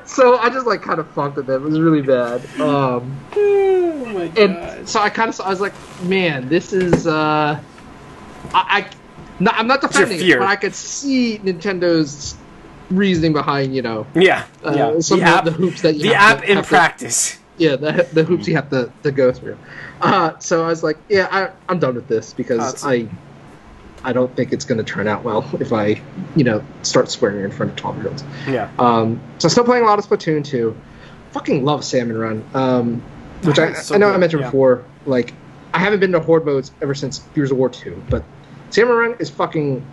so 0.06 0.38
I 0.38 0.50
just 0.50 0.66
like 0.66 0.82
kind 0.82 1.00
of 1.00 1.10
funked 1.12 1.38
with 1.38 1.48
them. 1.48 1.64
It 1.64 1.70
was 1.70 1.80
really 1.80 2.02
bad. 2.02 2.44
Um, 2.60 3.18
Oh 3.36 4.06
my 4.06 4.24
and 4.36 4.88
so 4.90 5.00
I 5.00 5.10
kind 5.10 5.30
of 5.30 5.40
I 5.42 5.50
was 5.50 5.62
like, 5.62 5.74
man, 6.04 6.50
this 6.50 6.74
is 6.74 7.08
uh, 7.08 7.60
I, 8.54 8.54
I 8.54 8.90
not, 9.40 9.56
I'm 9.56 9.68
not 9.68 9.82
defending 9.82 10.20
it, 10.20 10.40
but 10.40 10.48
I 10.48 10.56
could 10.56 10.76
see 10.76 11.40
Nintendo's 11.40 12.36
reasoning 12.92 13.34
behind 13.34 13.76
you 13.76 13.82
know 13.82 14.06
Yeah, 14.14 14.46
uh, 14.66 14.74
yeah. 14.76 15.00
some 15.00 15.20
the 15.20 15.26
of 15.26 15.32
app, 15.32 15.46
the 15.46 15.52
hoops 15.52 15.82
that 15.82 15.96
you 15.96 16.10
the 16.10 16.16
have 16.16 16.38
app 16.40 16.44
to, 16.44 16.50
in 16.52 16.56
have 16.58 16.66
to- 16.66 16.70
practice. 16.70 17.40
yeah, 17.58 17.76
the 17.76 18.08
the 18.14 18.24
hoops 18.24 18.48
you 18.48 18.56
have 18.56 18.70
to, 18.70 18.92
to 19.04 19.12
go 19.12 19.32
through. 19.32 19.58
Uh, 20.02 20.38
so 20.40 20.64
I 20.64 20.68
was 20.68 20.84
like, 20.84 20.98
yeah, 21.10 21.28
I, 21.32 21.52
I'm 21.70 21.80
done 21.80 21.96
with 21.96 22.08
this 22.08 22.34
because 22.34 22.84
I 22.84 23.08
I 24.04 24.14
don't 24.14 24.36
think 24.36 24.52
it's 24.52 24.66
going 24.66 24.80
to 24.80 24.84
turn 24.84 25.08
out 25.08 25.24
well 25.24 25.48
if 25.60 25.72
I 25.72 26.02
you 26.36 26.44
know 26.44 26.64
start 26.82 27.10
swearing 27.12 27.44
in 27.46 27.52
front 27.52 27.72
of 27.72 27.76
12 27.78 27.98
year 27.98 28.08
olds. 28.08 28.24
Yeah. 28.48 28.70
Um, 28.80 29.22
so 29.38 29.48
still 29.48 29.64
playing 29.64 29.84
a 29.84 29.88
lot 29.88 30.00
of 30.00 30.06
Splatoon 30.06 30.44
2. 30.44 30.76
Fucking 31.32 31.64
love 31.64 31.84
Salmon 31.86 32.18
Run. 32.18 32.44
Um, 32.54 33.02
which 33.44 33.60
I, 33.60 33.74
so 33.88 33.96
I 33.96 33.98
know 34.00 34.10
I 34.12 34.18
mentioned 34.18 34.42
yeah. 34.42 34.48
before. 34.48 34.84
Like, 35.06 35.34
I 35.74 35.80
haven't 35.80 36.00
been 36.00 36.12
to 36.14 36.20
Horde 36.20 36.46
modes 36.46 36.72
ever 36.82 36.94
since 36.96 37.20
Gears 37.36 37.52
of 37.52 37.58
War 37.58 37.70
2, 37.70 38.04
but 38.10 38.24
Salmon 38.72 38.96
Run 38.96 39.16
is 39.20 39.30
fucking 39.30 39.86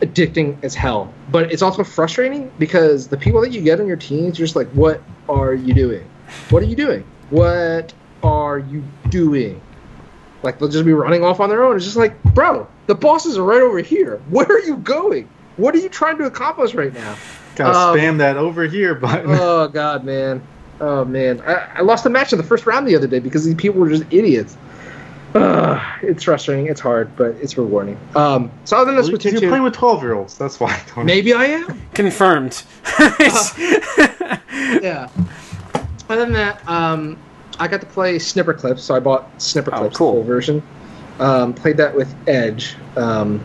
addicting 0.00 0.62
as 0.62 0.74
hell. 0.74 1.12
But 1.30 1.52
it's 1.52 1.62
also 1.62 1.84
frustrating 1.84 2.50
because 2.58 3.08
the 3.08 3.16
people 3.16 3.40
that 3.42 3.52
you 3.52 3.60
get 3.60 3.80
on 3.80 3.86
your 3.86 3.96
teams, 3.96 4.38
you're 4.38 4.46
just 4.46 4.56
like, 4.56 4.68
what 4.68 5.02
are 5.28 5.54
you 5.54 5.74
doing? 5.74 6.08
What 6.50 6.62
are 6.62 6.66
you 6.66 6.76
doing? 6.76 7.04
What 7.30 7.92
are 8.22 8.58
you 8.58 8.84
doing? 9.08 9.60
Like, 10.42 10.58
they'll 10.58 10.68
just 10.68 10.84
be 10.84 10.92
running 10.92 11.24
off 11.24 11.40
on 11.40 11.48
their 11.48 11.64
own. 11.64 11.76
It's 11.76 11.84
just 11.84 11.96
like, 11.96 12.20
bro, 12.34 12.66
the 12.86 12.94
bosses 12.94 13.38
are 13.38 13.42
right 13.44 13.62
over 13.62 13.78
here. 13.78 14.18
Where 14.28 14.46
are 14.46 14.60
you 14.60 14.76
going? 14.78 15.28
What 15.56 15.74
are 15.74 15.78
you 15.78 15.88
trying 15.88 16.18
to 16.18 16.24
accomplish 16.24 16.74
right 16.74 16.92
now? 16.92 17.16
Gotta 17.56 17.78
Um, 17.78 17.96
spam 17.96 18.18
that 18.18 18.36
over 18.36 18.64
here 18.64 18.94
button. 18.94 19.30
oh 19.30 19.68
god, 19.68 20.04
man. 20.04 20.42
Oh 20.80 21.04
man, 21.04 21.40
I, 21.42 21.68
I 21.76 21.80
lost 21.82 22.04
a 22.04 22.10
match 22.10 22.32
in 22.32 22.38
the 22.38 22.44
first 22.44 22.66
round 22.66 22.88
the 22.88 22.96
other 22.96 23.06
day 23.06 23.20
because 23.20 23.44
these 23.44 23.54
people 23.54 23.80
were 23.80 23.88
just 23.88 24.02
idiots. 24.10 24.56
Ugh, 25.34 25.98
it's 26.02 26.22
frustrating. 26.24 26.66
It's 26.68 26.80
hard, 26.80 27.14
but 27.16 27.34
it's 27.42 27.58
rewarding. 27.58 27.98
Um, 28.14 28.50
so 28.64 28.76
other 28.76 28.92
than 28.92 28.96
this, 28.96 29.08
Well, 29.10 29.18
Splatoon 29.18 29.32
you're 29.32 29.40
2, 29.40 29.48
playing 29.48 29.64
with 29.64 29.74
12 29.74 30.02
year 30.02 30.14
olds. 30.14 30.38
That's 30.38 30.60
why. 30.60 30.70
I 30.72 30.82
don't 30.94 31.06
maybe 31.06 31.32
I 31.32 31.44
am. 31.46 31.82
Confirmed. 31.94 32.62
Yeah. 34.82 35.08
Other 36.08 36.20
than 36.24 36.32
that, 36.34 36.66
um, 36.68 37.18
I 37.58 37.68
got 37.68 37.80
to 37.80 37.86
play 37.86 38.16
Snipperclips, 38.16 38.80
so 38.80 38.94
I 38.94 39.00
bought 39.00 39.40
Snipper 39.40 39.74
Oh, 39.74 39.78
Clips, 39.78 39.96
cool. 39.96 40.12
the 40.12 40.18
full 40.18 40.24
version. 40.24 40.62
Um, 41.18 41.54
played 41.54 41.76
that 41.78 41.94
with 41.94 42.14
Edge. 42.28 42.76
Um, 42.96 43.42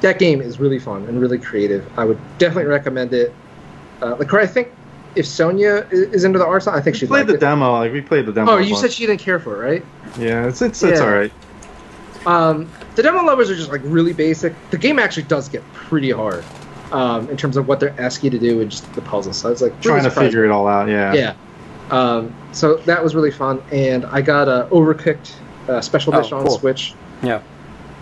that 0.00 0.18
game 0.18 0.40
is 0.40 0.60
really 0.60 0.78
fun 0.78 1.04
and 1.06 1.20
really 1.20 1.38
creative. 1.38 1.86
I 1.98 2.04
would 2.04 2.18
definitely 2.38 2.70
recommend 2.70 3.12
it. 3.14 3.34
Uh, 4.02 4.14
like, 4.16 4.32
I 4.34 4.46
think 4.46 4.68
if 5.16 5.26
Sonia 5.26 5.86
is 5.90 6.24
into 6.24 6.38
the 6.38 6.46
art 6.46 6.62
style, 6.62 6.76
I 6.76 6.80
think 6.82 6.96
she'd 6.96 7.08
played 7.08 7.20
like 7.20 7.28
the 7.28 7.34
it. 7.34 7.40
demo. 7.40 7.72
Like 7.72 7.92
we 7.92 8.00
played 8.02 8.26
the 8.26 8.32
demo. 8.32 8.52
Oh, 8.52 8.58
you 8.58 8.76
said 8.76 8.92
she 8.92 9.06
didn't 9.06 9.20
care 9.20 9.40
for 9.40 9.62
it, 9.64 9.66
right? 9.70 9.84
Yeah, 10.18 10.46
it's 10.46 10.62
it's, 10.62 10.82
it's 10.82 11.00
all 11.00 11.10
right. 11.10 11.32
Um, 12.26 12.68
the 12.96 13.02
demo 13.02 13.22
levels 13.22 13.50
are 13.50 13.54
just 13.56 13.70
like 13.70 13.82
really 13.84 14.12
basic. 14.12 14.52
The 14.70 14.78
game 14.78 14.98
actually 14.98 15.24
does 15.24 15.48
get 15.48 15.62
pretty 15.74 16.10
hard 16.10 16.44
um, 16.90 17.28
in 17.30 17.36
terms 17.36 17.56
of 17.56 17.68
what 17.68 17.78
they're 17.78 17.94
asking 18.00 18.32
you 18.32 18.38
to 18.38 18.44
do 18.44 18.60
and 18.60 18.70
just 18.70 18.92
the 18.94 19.00
puzzles. 19.02 19.36
So 19.38 19.48
I 19.48 19.50
was 19.52 19.62
like 19.62 19.72
really 19.72 19.82
Trying 19.82 20.04
to 20.04 20.10
surprised. 20.10 20.28
figure 20.28 20.44
it 20.44 20.50
all 20.50 20.66
out. 20.66 20.88
Yeah. 20.88 21.12
Yeah. 21.14 21.34
Um, 21.90 22.34
so 22.52 22.76
that 22.78 23.02
was 23.02 23.14
really 23.14 23.30
fun, 23.30 23.62
and 23.70 24.04
I 24.06 24.22
got 24.22 24.48
a 24.48 24.66
Overcooked 24.72 25.32
uh, 25.68 25.80
special 25.80 26.14
Oh, 26.14 26.18
edition 26.18 26.38
on. 26.38 26.50
Switch. 26.50 26.94
yeah. 27.22 27.42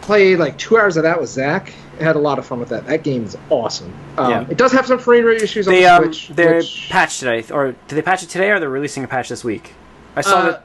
Played 0.00 0.38
like 0.38 0.56
two 0.58 0.78
hours 0.78 0.96
of 0.96 1.02
that 1.02 1.20
with 1.20 1.28
Zach. 1.30 1.72
Had 2.00 2.16
a 2.16 2.18
lot 2.18 2.38
of 2.38 2.46
fun 2.46 2.60
with 2.60 2.70
that. 2.70 2.86
That 2.86 3.02
game 3.04 3.24
is 3.24 3.36
awesome. 3.50 3.92
Um, 4.16 4.30
Yeah. 4.30 4.46
It 4.50 4.56
does 4.58 4.72
have 4.72 4.86
some 4.86 4.98
frame 4.98 5.24
rate 5.24 5.42
issues 5.42 5.66
They 5.66 5.86
on 5.86 6.02
um 6.04 6.08
the 6.08 6.14
Switch. 6.14 6.36
they're 6.36 6.56
which, 6.56 6.88
patched 6.90 7.20
today, 7.20 7.44
or 7.52 7.66
did 7.72 7.94
they 7.96 8.02
patch 8.02 8.22
it 8.22 8.30
today, 8.30 8.50
or 8.50 8.58
they're 8.58 8.68
releasing 8.70 9.04
a 9.04 9.08
patch 9.08 9.28
this 9.28 9.44
week? 9.44 9.74
I 10.16 10.22
saw 10.22 10.38
uh, 10.38 10.44
that. 10.52 10.64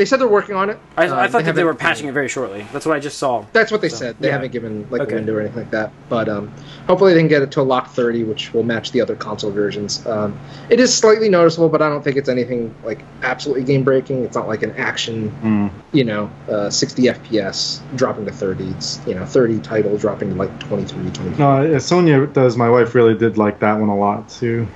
They 0.00 0.06
said 0.06 0.18
they're 0.18 0.26
working 0.26 0.54
on 0.56 0.70
it. 0.70 0.78
I, 0.96 1.08
Uh, 1.08 1.16
I 1.20 1.28
thought 1.28 1.44
that 1.44 1.54
they 1.54 1.62
were 1.62 1.74
patching 1.74 2.08
it 2.08 2.12
very 2.12 2.26
shortly. 2.28 2.66
That's 2.72 2.86
what 2.86 2.96
I 2.96 3.00
just 3.00 3.18
saw. 3.18 3.44
That's 3.52 3.70
what 3.70 3.82
they 3.82 3.90
So, 3.90 3.96
said. 3.96 4.16
They 4.18 4.28
yeah. 4.28 4.32
haven't 4.32 4.50
given 4.50 4.86
like 4.88 5.02
Okay. 5.02 5.12
a 5.12 5.14
window 5.16 5.34
or 5.34 5.40
anything 5.40 5.58
like 5.58 5.70
that. 5.72 5.92
But 6.08 6.26
um, 6.30 6.50
hopefully 6.86 7.12
they 7.12 7.20
can 7.20 7.28
get 7.28 7.42
it 7.42 7.50
to 7.50 7.60
a 7.60 7.62
lock 7.62 7.90
30, 7.92 8.24
which 8.24 8.54
will 8.54 8.62
match 8.62 8.92
the 8.92 9.02
other 9.02 9.14
console 9.14 9.50
versions. 9.50 10.06
Um, 10.06 10.38
it 10.70 10.80
is 10.80 10.96
slightly 10.96 11.28
noticeable, 11.28 11.68
but 11.68 11.82
I 11.82 11.90
don't 11.90 12.02
think 12.02 12.16
it's 12.16 12.30
anything 12.30 12.74
like 12.82 13.00
absolutely 13.22 13.64
game 13.64 13.84
breaking. 13.84 14.24
It's 14.24 14.34
not 14.36 14.48
like 14.48 14.62
an 14.62 14.70
action, 14.78 15.30
Mm. 15.44 15.70
you 15.92 16.04
know, 16.04 16.30
uh, 16.48 16.70
60 16.70 17.02
FPS 17.10 17.80
dropping 17.94 18.24
to 18.24 18.32
30. 18.32 18.70
It's 18.70 19.00
you 19.06 19.14
know 19.14 19.26
30 19.26 19.58
title 19.58 19.98
dropping 19.98 20.30
to 20.30 20.34
like 20.34 20.58
23, 20.60 21.10
24. 21.10 21.38
No, 21.38 21.76
uh, 21.76 21.78
Sonia 21.78 22.26
does. 22.26 22.56
My 22.56 22.70
wife 22.70 22.94
really 22.94 23.14
did 23.14 23.36
like 23.36 23.58
that 23.58 23.78
one 23.78 23.90
a 23.90 23.96
lot 23.98 24.30
too. 24.30 24.66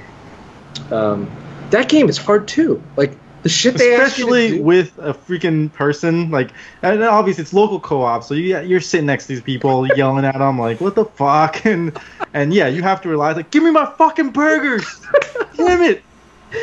Um, 0.90 1.30
that 1.70 1.88
game 1.88 2.10
is 2.10 2.18
hard 2.18 2.46
too. 2.46 2.82
Like 2.98 3.16
the 3.44 3.48
shit 3.50 3.76
they 3.76 3.94
ask 3.94 4.18
you 4.18 4.24
to 4.26 4.32
Especially 4.32 4.60
with 4.60 4.98
a 4.98 5.14
freaking 5.14 5.72
person 5.72 6.30
like, 6.30 6.50
and 6.82 7.02
obviously 7.04 7.42
it's 7.42 7.52
local 7.52 7.78
co-op, 7.78 8.24
so 8.24 8.34
you 8.34 8.58
you're 8.60 8.80
sitting 8.80 9.06
next 9.06 9.26
to 9.26 9.34
these 9.34 9.42
people 9.42 9.86
yelling 9.96 10.24
at 10.24 10.36
them 10.38 10.58
like, 10.58 10.80
"What 10.80 10.94
the 10.96 11.04
fuck?" 11.04 11.64
and 11.72 11.96
and 12.32 12.52
yeah, 12.52 12.66
you 12.68 12.82
have 12.82 13.00
to 13.02 13.08
realize 13.08 13.36
like, 13.36 13.50
"Give 13.52 13.62
me 13.62 13.70
my 13.70 13.86
fucking 13.98 14.30
burgers!" 14.30 14.84
Damn 15.56 15.82
it! 15.82 16.02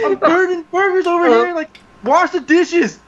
I'm 0.03 0.15
burning 0.15 0.63
burgers 0.71 1.05
over 1.07 1.25
Uh, 1.27 1.45
here. 1.45 1.53
Like, 1.55 1.77
wash 2.03 2.31
the 2.31 2.41
dishes. 2.41 2.99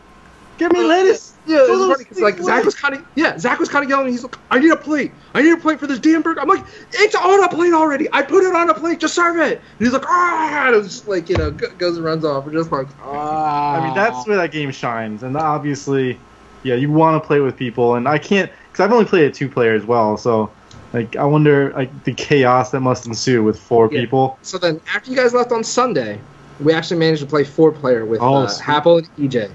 Give 0.60 0.72
me 0.72 0.80
Uh, 0.82 0.88
lettuce. 0.88 1.33
Yeah, 1.46 1.58
Throw 1.58 1.66
it 1.66 1.70
was 1.72 1.80
those 1.80 1.88
funny 1.98 2.04
'cause, 2.06 2.22
like 2.22 2.36
things 2.36 2.46
Zach 2.46 2.64
was 2.66 2.76
kind 2.76 2.96
of 2.96 3.02
yeah, 3.16 3.38
Zach 3.38 3.60
was 3.60 3.70
kind 3.70 3.84
of 3.84 3.90
yelling. 3.90 4.12
He's 4.12 4.24
like, 4.24 4.38
"I 4.50 4.60
need 4.60 4.72
a 4.72 4.78
plate. 4.78 5.12
I 5.36 5.42
need 5.42 5.52
a 5.52 5.58
plate 5.58 5.80
for 5.80 5.88
this 5.88 6.00
damn 6.00 6.22
burger." 6.22 6.40
I'm 6.42 6.48
like, 6.48 6.64
"It's 6.94 7.16
on 7.16 7.44
a 7.44 7.50
plate 7.50 7.74
already. 7.74 8.08
I 8.14 8.22
put 8.22 8.44
it 8.44 8.56
on 8.56 8.70
a 8.70 8.74
plate. 8.74 9.00
Just 9.00 9.14
serve 9.16 9.38
it." 9.38 9.62
And 9.80 9.86
he's 9.86 9.92
like, 9.92 10.06
"Ah!" 10.08 10.68
And 10.68 10.76
it's 10.78 10.88
just 10.88 11.08
like 11.08 11.30
you 11.30 11.36
know, 11.36 11.52
goes 11.52 11.98
and 11.98 12.06
runs 12.06 12.24
off. 12.24 12.46
We're 12.46 12.54
just 12.54 12.72
like, 12.72 12.88
"Ah." 13.02 13.76
I 13.76 13.84
mean, 13.86 13.94
that's 13.94 14.26
where 14.26 14.38
that 14.38 14.52
game 14.52 14.72
shines, 14.72 15.24
and 15.24 15.36
obviously, 15.36 16.18
yeah, 16.64 16.76
you 16.76 16.92
want 16.92 17.22
to 17.22 17.28
play 17.28 17.40
with 17.40 17.58
people, 17.58 17.96
and 17.96 18.08
I 18.08 18.18
can't 18.20 18.50
because 18.72 18.86
I've 18.86 18.92
only 18.94 19.06
played 19.06 19.26
it 19.26 19.34
two 19.34 19.50
player 19.50 19.74
as 19.76 19.86
well, 19.86 20.16
so 20.18 20.50
like 20.94 21.16
I 21.16 21.26
wonder 21.26 21.74
like 21.76 22.04
the 22.06 22.14
chaos 22.14 22.72
that 22.72 22.80
must 22.82 23.06
ensue 23.06 23.44
with 23.44 23.60
four 23.60 23.90
Yeah. 23.92 24.02
people. 24.02 24.38
So 24.44 24.58
then, 24.58 24.80
after 24.96 25.10
you 25.12 25.18
guys 25.18 25.34
left 25.34 25.52
on 25.52 25.64
Sunday, 25.64 26.20
we 26.60 26.72
actually 26.72 27.00
managed 27.00 27.22
to 27.22 27.28
play 27.28 27.44
four 27.44 27.72
player 27.72 28.06
with 28.06 28.22
Oh, 28.22 28.44
uh, 28.44 28.48
sweet. 28.48 28.64
Happle 28.66 28.98
and 29.00 29.08
EJ. 29.32 29.50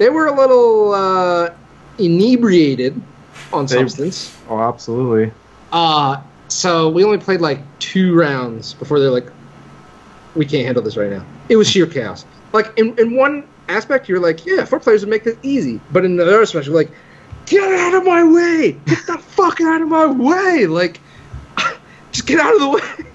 They 0.00 0.08
were 0.08 0.28
a 0.28 0.34
little 0.34 0.94
uh, 0.94 1.50
inebriated 1.98 2.98
on 3.52 3.66
They- 3.66 3.76
substance. 3.76 4.34
Oh, 4.48 4.58
absolutely. 4.58 5.30
Uh, 5.72 6.22
so 6.48 6.88
we 6.88 7.04
only 7.04 7.18
played 7.18 7.42
like 7.42 7.60
two 7.80 8.14
rounds 8.18 8.72
before 8.72 8.98
they're 8.98 9.10
like, 9.10 9.26
we 10.34 10.46
can't 10.46 10.64
handle 10.64 10.82
this 10.82 10.96
right 10.96 11.10
now. 11.10 11.22
It 11.50 11.56
was 11.56 11.68
sheer 11.68 11.84
chaos. 11.86 12.24
Like 12.54 12.72
in, 12.78 12.98
in 12.98 13.14
one 13.14 13.46
aspect, 13.68 14.08
you're 14.08 14.20
like, 14.20 14.46
yeah, 14.46 14.64
four 14.64 14.80
players 14.80 15.02
would 15.02 15.10
make 15.10 15.24
this 15.24 15.36
easy, 15.42 15.80
but 15.92 16.02
in 16.06 16.16
the 16.16 16.22
other 16.26 16.40
aspect, 16.40 16.64
you're 16.64 16.74
like, 16.74 16.90
get 17.44 17.62
out 17.62 17.92
of 17.94 18.04
my 18.06 18.24
way! 18.24 18.72
Get 18.86 19.06
the 19.06 19.18
fuck 19.36 19.60
out 19.60 19.82
of 19.82 19.88
my 19.88 20.06
way! 20.06 20.66
Like, 20.66 20.98
just 22.10 22.26
get 22.26 22.40
out 22.40 22.54
of 22.54 22.60
the 22.60 22.68
way. 22.70 22.80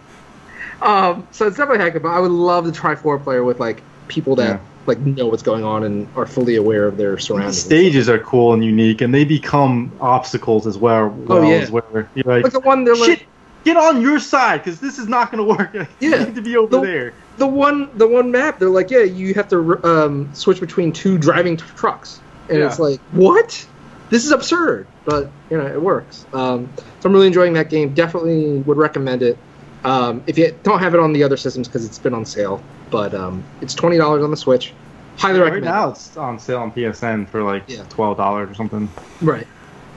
Um, 0.82 1.26
so 1.32 1.48
it's 1.48 1.58
definitely 1.58 1.84
hackable. 1.84 2.12
I 2.14 2.20
would 2.20 2.32
love 2.32 2.66
to 2.66 2.72
try 2.72 2.94
four 2.96 3.18
player 3.18 3.44
with 3.44 3.60
like 3.60 3.82
people 4.08 4.36
that 4.36 4.60
Yeah. 4.60 4.60
Like 4.88 5.00
know 5.00 5.28
what's 5.28 5.44
going 5.44 5.64
on 5.64 5.84
and 5.84 6.08
are 6.16 6.26
fully 6.26 6.56
aware 6.56 6.86
of 6.88 6.98
their 6.98 7.16
The 7.16 7.22
surroundings. 7.22 7.62
stages 7.62 8.10
are 8.10 8.20
cool 8.20 8.54
and 8.54 8.64
unique, 8.64 9.02
and 9.02 9.14
they 9.14 9.24
become 9.26 9.92
obstacles 10.00 10.68
as 10.68 10.78
well. 10.78 11.10
well 11.10 11.40
Oh, 11.40 11.50
yeah. 11.50 11.56
as 11.58 11.72
where 11.72 11.84
you're 12.16 12.24
like, 12.26 12.44
Like 12.44 12.54
the 12.54 12.60
one 12.60 12.84
they're 12.84 12.96
like 12.96 13.20
shit, 13.20 13.28
get 13.64 13.78
on 13.78 14.02
your 14.02 14.20
side 14.20 14.64
because 14.64 14.80
this 14.80 15.00
is 15.00 15.08
not 15.08 15.32
going 15.32 15.48
to 15.48 15.56
work. 15.64 15.74
you 16.00 16.10
Yeah. 16.12 16.24
need 16.26 16.36
to 16.36 16.42
be 16.42 16.56
over 16.58 16.78
The- 16.78 16.82
there. 16.82 17.14
the 17.38 17.48
one 17.48 17.90
the 17.98 18.08
one 18.08 18.32
map 18.32 18.60
they're 18.60 18.70
like 18.70 18.90
yeah 18.92 19.00
you 19.04 19.34
have 19.34 19.50
to 19.50 19.84
um, 19.86 20.30
switch 20.34 20.60
between 20.62 20.92
two 20.94 21.18
driving 21.18 21.58
t- 21.58 21.66
trucks 21.76 22.22
and 22.50 22.60
Yeah. 22.60 22.68
it's 22.68 22.80
like 22.80 23.00
what 23.12 23.68
this 24.10 24.24
is 24.24 24.32
absurd 24.32 24.88
but 25.04 25.30
you 25.50 25.58
know 25.58 25.66
it 25.66 25.82
works 25.82 26.26
um, 26.32 26.70
so 26.78 26.84
i'm 27.10 27.12
really 27.14 27.28
enjoying 27.28 27.52
that 27.54 27.70
game 27.70 27.94
definitely 27.94 28.60
would 28.60 28.78
recommend 28.78 29.22
it 29.22 29.38
um, 29.86 30.24
if 30.28 30.38
you 30.38 30.54
don't 30.64 30.80
have 30.80 30.94
it 30.94 31.00
on 31.00 31.14
the 31.14 31.24
other 31.24 31.38
systems 31.38 31.68
because 31.68 31.86
it's 31.86 32.00
been 32.00 32.14
on 32.14 32.26
sale 32.26 32.62
but 32.92 33.14
um, 33.14 33.44
it's 33.62 33.74
$20 33.76 34.24
on 34.24 34.32
the 34.32 34.38
switch 34.38 34.74
highly 35.18 35.40
Right 35.40 35.46
recommend 35.54 35.66
now, 35.66 35.90
it's 35.92 36.18
on 36.18 36.40
sale 36.40 36.60
on 36.60 36.72
PSN 36.72 37.26
for 37.26 37.42
like 37.44 37.64
Yeah. 37.70 37.84
twelve 37.90 38.18
dollars 38.18 38.50
or 38.52 38.54
something. 38.56 38.90
right 39.22 39.48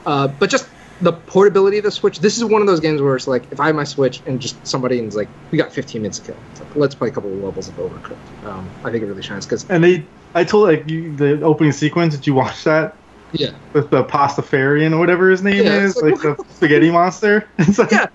uh, 0.07 0.29
but 0.29 0.48
just 0.51 0.68
the 1.01 1.12
portability 1.12 1.79
of 1.79 1.85
the 1.85 1.90
switch 1.90 2.18
this 2.18 2.37
is 2.37 2.44
one 2.44 2.61
of 2.61 2.66
those 2.66 2.81
games 2.81 3.01
where 3.01 3.14
it's 3.14 3.27
like 3.29 3.44
if 3.53 3.61
i 3.61 3.66
have 3.66 3.77
my 3.77 3.85
switch 3.85 4.20
and 4.27 4.40
just 4.40 4.66
somebody 4.66 4.98
is 4.98 5.14
like 5.14 5.29
we 5.53 5.59
got 5.59 5.72
15 5.72 6.03
minutes 6.03 6.18
to 6.18 6.33
kill 6.33 6.37
like, 6.61 6.74
let's 6.77 6.94
play 6.94 7.09
a 7.09 7.11
couple 7.12 7.33
of 7.33 7.38
levels 7.38 7.68
of 7.68 7.74
overcooked 7.77 8.16
um, 8.44 8.68
i 8.85 8.90
think 8.90 9.03
it 9.03 9.07
really 9.07 9.22
shines 9.22 9.46
because 9.46 9.64
And 9.70 9.83
they, 9.85 10.09
I 10.35 10.44
told 10.44 10.68
like 10.68 10.88
you, 10.90 11.14
the 11.16 11.40
opening 11.42 11.72
sequence. 11.72 12.14
Did 12.16 12.27
you 12.27 12.35
watch 12.35 12.64
that 12.64 12.96
yeah 13.33 13.51
with 13.74 13.90
the 13.90 14.05
Pastafarian 14.05 14.92
or 14.92 14.98
whatever 14.98 15.31
his 15.31 15.42
name 15.42 15.64
Yeah, 15.64 15.79
is, 15.85 15.96
like, 15.96 16.22
like, 16.24 16.38
the 16.38 16.44
spaghetti 16.55 16.90
monster? 16.90 17.48
It's 17.59 17.79
like, 17.79 17.92
Yeah. 17.92 18.07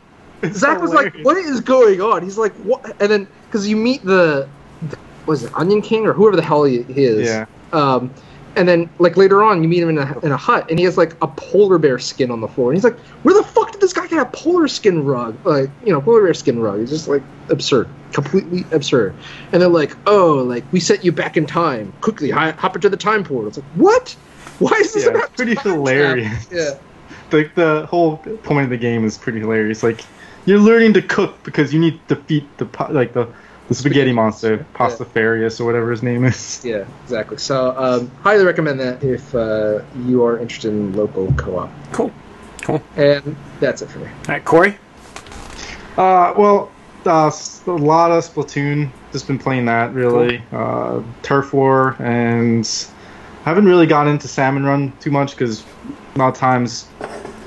Zach 0.51 0.81
was 0.81 0.93
like, 0.93 1.15
"What 1.23 1.37
is 1.37 1.61
going 1.61 2.01
on?" 2.01 2.23
He's 2.23 2.37
like, 2.37 2.53
"What?" 2.57 2.85
And 3.01 3.11
then 3.11 3.27
because 3.47 3.67
you 3.67 3.75
meet 3.75 4.03
the, 4.03 4.47
the 4.89 4.97
was 5.25 5.43
it 5.45 5.51
Onion 5.55 5.81
King 5.81 6.05
or 6.05 6.13
whoever 6.13 6.35
the 6.35 6.41
hell 6.41 6.63
he, 6.63 6.83
he 6.83 7.05
is. 7.05 7.27
Yeah. 7.27 7.45
Um, 7.71 8.11
and 8.55 8.67
then 8.67 8.87
like 8.99 9.17
later 9.17 9.41
on, 9.43 9.63
you 9.63 9.69
meet 9.69 9.81
him 9.81 9.89
in 9.89 9.97
a 9.97 10.19
in 10.19 10.31
a 10.31 10.37
hut, 10.37 10.69
and 10.69 10.77
he 10.77 10.85
has 10.85 10.95
like 10.97 11.15
a 11.23 11.27
polar 11.27 11.79
bear 11.79 11.97
skin 11.97 12.29
on 12.29 12.39
the 12.39 12.47
floor, 12.47 12.69
and 12.69 12.77
he's 12.77 12.83
like, 12.83 12.99
"Where 13.23 13.33
the 13.33 13.43
fuck 13.43 13.71
did 13.71 13.81
this 13.81 13.93
guy 13.93 14.05
get 14.07 14.19
a 14.19 14.25
polar 14.25 14.67
skin 14.67 15.03
rug? 15.03 15.35
Like, 15.43 15.71
you 15.83 15.91
know, 15.91 15.99
polar 16.01 16.21
bear 16.23 16.33
skin 16.35 16.59
rug?" 16.59 16.79
It's 16.81 16.91
just 16.91 17.07
like 17.07 17.23
absurd, 17.49 17.87
completely 18.11 18.63
absurd. 18.71 19.15
And 19.51 19.61
they're 19.61 19.69
like, 19.69 19.95
"Oh, 20.05 20.35
like 20.35 20.63
we 20.71 20.79
sent 20.79 21.03
you 21.03 21.11
back 21.11 21.35
in 21.35 21.47
time. 21.47 21.93
Quickly, 22.01 22.29
hop 22.29 22.75
into 22.75 22.89
the 22.89 22.97
time 22.97 23.23
portal." 23.23 23.47
It's 23.47 23.57
like, 23.57 23.65
what? 23.73 24.15
Why 24.59 24.77
is 24.77 24.93
this 24.93 25.05
Yeah, 25.05 25.25
pretty 25.35 25.55
travel? 25.55 25.73
hilarious. 25.73 26.47
Yeah. 26.51 26.77
Like 27.31 27.55
the 27.55 27.87
whole 27.87 28.17
point 28.43 28.65
of 28.65 28.69
the 28.69 28.77
game 28.77 29.03
is 29.03 29.17
pretty 29.17 29.39
hilarious. 29.39 29.81
Like 29.81 30.01
you're 30.45 30.59
learning 30.59 30.93
to 30.93 31.01
cook 31.01 31.41
because 31.43 31.73
you 31.73 31.79
need 31.79 31.99
to 32.07 32.15
defeat 32.15 32.45
the 32.57 32.67
like 32.89 33.13
the 33.13 33.27
the 33.69 33.75
spaghetti 33.75 34.11
monster, 34.11 34.65
Pastafarius 34.75 35.61
or 35.61 35.65
whatever 35.65 35.89
his 35.91 36.03
name 36.03 36.25
is. 36.25 36.61
Yeah, 36.65 36.85
exactly. 37.03 37.37
So, 37.37 37.73
um, 37.77 38.11
highly 38.21 38.43
recommend 38.43 38.79
that 38.81 39.01
if 39.03 39.33
uh, 39.33 39.81
you 40.05 40.23
are 40.25 40.37
interested 40.37 40.69
in 40.73 40.93
local 40.93 41.31
co-op. 41.33 41.71
Cool. 41.93 42.11
Cool. 42.63 42.81
And 42.97 43.35
that's 43.61 43.81
it 43.81 43.87
for 43.89 43.99
me. 43.99 44.05
All 44.07 44.11
right, 44.27 44.43
Corey. 44.43 44.77
Uh, 45.97 46.33
well, 46.37 46.71
uh, 47.05 47.27
s- 47.27 47.61
a 47.67 47.71
lot 47.71 48.11
of 48.11 48.23
Splatoon. 48.23 48.89
Just 49.11 49.27
been 49.27 49.39
playing 49.39 49.65
that 49.65 49.93
really. 49.93 50.41
Uh, 50.51 51.01
Turf 51.21 51.53
War 51.53 51.95
and 51.99 52.67
I 53.45 53.49
haven't 53.49 53.65
really 53.65 53.85
gotten 53.85 54.11
into 54.13 54.27
Salmon 54.27 54.63
Run 54.65 54.91
too 54.99 55.11
much 55.11 55.31
because 55.31 55.63
a 56.15 56.19
lot 56.19 56.29
of 56.29 56.35
times 56.35 56.87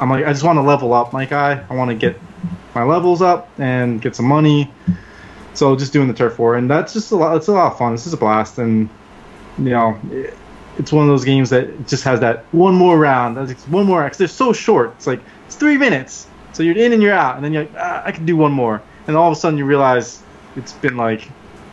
I'm 0.01 0.11
like 0.11 0.25
I 0.25 0.33
just 0.33 0.45
want 0.45 0.59
to 0.59 0.63
level 0.63 0.93
up 0.95 1.13
my 1.13 1.25
guy. 1.25 1.65
I 1.69 1.75
want 1.75 1.91
to 1.91 1.95
get 1.97 2.19
my 2.75 2.83
levels 2.83 3.23
up 3.23 3.49
and 3.59 4.01
get 4.01 4.17
some 4.17 4.27
money. 4.27 4.73
So 5.55 5.75
just 5.75 5.93
doing 5.93 6.09
the 6.09 6.15
Turf 6.15 6.39
War 6.39 6.57
and 6.57 6.71
that's 6.71 6.93
just 6.93 7.13
a 7.13 7.17
lot. 7.17 7.37
It's 7.37 7.49
a 7.49 7.53
lot 7.53 7.73
of 7.73 7.79
fun. 7.79 7.93
This 7.93 8.07
is 8.07 8.13
a 8.13 8.17
blast 8.17 8.59
and 8.59 8.89
you 9.59 9.71
know. 9.71 9.99
It, 10.11 10.37
it's 10.79 10.93
one 10.93 11.05
of 11.05 11.09
those 11.09 11.25
games 11.25 11.51
that 11.51 11.87
just 11.87 12.05
has 12.05 12.21
that 12.21 12.45
one 12.53 12.75
more 12.75 12.99
round. 12.99 13.37
That's 13.37 13.67
one 13.69 13.87
more. 13.87 14.07
Cause 14.07 14.19
they're 14.19 14.29
so 14.29 14.53
short. 14.53 14.93
It's 14.97 15.07
like 15.07 15.21
it's 15.47 15.57
three 15.57 15.79
minutes. 15.79 16.27
So 16.53 16.63
you're 16.63 16.77
in 16.77 16.93
and 16.93 17.03
you're 17.03 17.13
out, 17.13 17.37
and 17.37 17.45
then 17.45 17.53
you're 17.53 17.65
like, 17.65 17.75
ah, 17.77 18.03
I 18.05 18.13
can 18.13 18.25
do 18.25 18.37
one 18.37 18.53
more, 18.53 18.83
and 19.07 19.17
all 19.17 19.31
of 19.31 19.37
a 19.37 19.41
sudden 19.41 19.59
you 19.59 19.67
realize 19.67 20.23
it's 20.57 20.73
been 20.73 20.97
like 20.97 21.29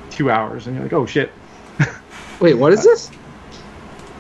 two 0.10 0.30
hours, 0.30 0.68
and 0.68 0.76
you're 0.76 0.84
like, 0.84 0.94
oh 0.94 1.06
shit. 1.06 1.32
Wait, 2.42 2.56
what 2.56 2.74
is 2.74 2.84
this? 2.84 3.10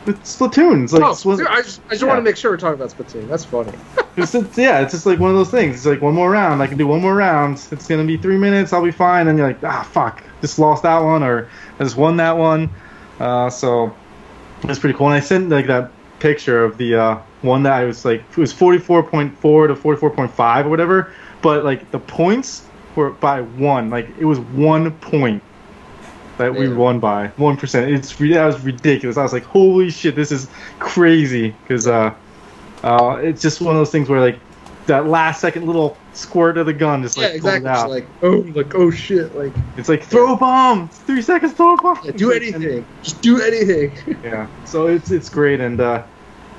It's 0.05 0.35
Splatoon. 0.37 0.83
It's 0.83 0.93
like 0.93 1.03
oh, 1.03 1.15
one- 1.23 1.47
I 1.47 1.61
just, 1.61 1.81
I 1.87 1.91
just 1.91 2.01
yeah. 2.01 2.07
want 2.07 2.17
to 2.17 2.21
make 2.21 2.35
sure 2.35 2.51
we're 2.51 2.57
talking 2.57 2.81
about 2.81 2.89
Splatoon. 2.89 3.27
That's 3.27 3.45
funny. 3.45 3.71
it's, 4.17 4.35
it's- 4.35 4.57
yeah, 4.57 4.81
it's 4.81 4.91
just 4.91 5.05
like 5.05 5.19
one 5.19 5.29
of 5.29 5.37
those 5.37 5.49
things. 5.49 5.77
It's 5.77 5.85
like 5.85 6.01
one 6.01 6.13
more 6.13 6.29
round. 6.29 6.61
I 6.61 6.67
can 6.67 6.77
do 6.77 6.87
one 6.87 7.01
more 7.01 7.15
round. 7.15 7.65
It's 7.71 7.87
gonna 7.87 8.03
be 8.03 8.17
three 8.17 8.37
minutes. 8.37 8.73
I'll 8.73 8.83
be 8.83 8.91
fine. 8.91 9.27
And 9.27 9.37
you're 9.37 9.47
like, 9.47 9.63
ah, 9.63 9.83
fuck, 9.83 10.23
just 10.41 10.59
lost 10.59 10.83
that 10.83 10.99
one, 10.99 11.23
or 11.23 11.49
I 11.79 11.83
just 11.83 11.95
won 11.95 12.17
that 12.17 12.37
one. 12.37 12.69
Uh, 13.19 13.49
so 13.49 13.95
it's 14.63 14.79
pretty 14.79 14.97
cool. 14.97 15.07
And 15.07 15.15
I 15.15 15.19
sent 15.21 15.49
like 15.49 15.67
that 15.67 15.91
picture 16.19 16.63
of 16.63 16.77
the 16.77 16.95
uh, 16.95 17.21
one 17.41 17.63
that 17.63 17.73
I 17.73 17.85
was 17.85 18.05
like, 18.05 18.21
it 18.31 18.37
was 18.37 18.53
44.4 18.53 19.31
to 19.67 19.75
44.5 19.75 20.65
or 20.65 20.69
whatever. 20.69 21.13
But 21.41 21.63
like 21.63 21.91
the 21.91 21.99
points 21.99 22.65
were 22.95 23.11
by 23.11 23.41
one. 23.41 23.89
Like 23.89 24.09
it 24.19 24.25
was 24.25 24.39
one 24.39 24.91
point 24.99 25.43
that 26.37 26.53
we 26.55 26.67
won 26.67 26.99
by 26.99 27.27
one 27.37 27.57
percent. 27.57 27.91
It's 27.91 28.15
that 28.15 28.45
was 28.45 28.59
ridiculous. 28.61 29.17
I 29.17 29.23
was 29.23 29.33
like, 29.33 29.43
holy 29.43 29.89
shit, 29.89 30.15
this 30.15 30.31
is 30.31 30.47
crazy. 30.79 31.55
Because 31.63 31.87
uh, 31.87 32.13
uh, 32.83 33.19
it's 33.21 33.41
just 33.41 33.61
one 33.61 33.75
of 33.75 33.79
those 33.79 33.91
things 33.91 34.09
where 34.09 34.19
like 34.19 34.39
that 34.87 35.07
last 35.07 35.41
second 35.41 35.65
little 35.65 35.97
squirt 36.13 36.57
of 36.57 36.65
the 36.65 36.73
gun 36.73 37.01
just 37.01 37.17
like 37.17 37.29
yeah, 37.29 37.35
exactly. 37.35 37.69
it 37.69 37.73
out. 37.73 37.89
like, 37.89 38.07
oh, 38.21 38.45
like, 38.53 38.75
oh 38.75 38.91
shit, 38.91 39.33
like, 39.35 39.53
it's 39.77 39.89
like 39.89 40.03
throw 40.03 40.33
a 40.33 40.37
bomb. 40.37 40.89
Three 40.89 41.21
seconds, 41.21 41.53
throw 41.53 41.73
a 41.73 41.81
bomb. 41.81 41.99
yeah, 42.03 42.11
do 42.11 42.31
anything. 42.31 42.85
Just 43.01 43.21
do 43.21 43.41
anything. 43.41 43.97
Yeah. 44.23 44.47
So 44.65 44.87
it's 44.87 45.11
it's 45.11 45.29
great, 45.29 45.59
and 45.59 45.79
uh, 45.81 46.03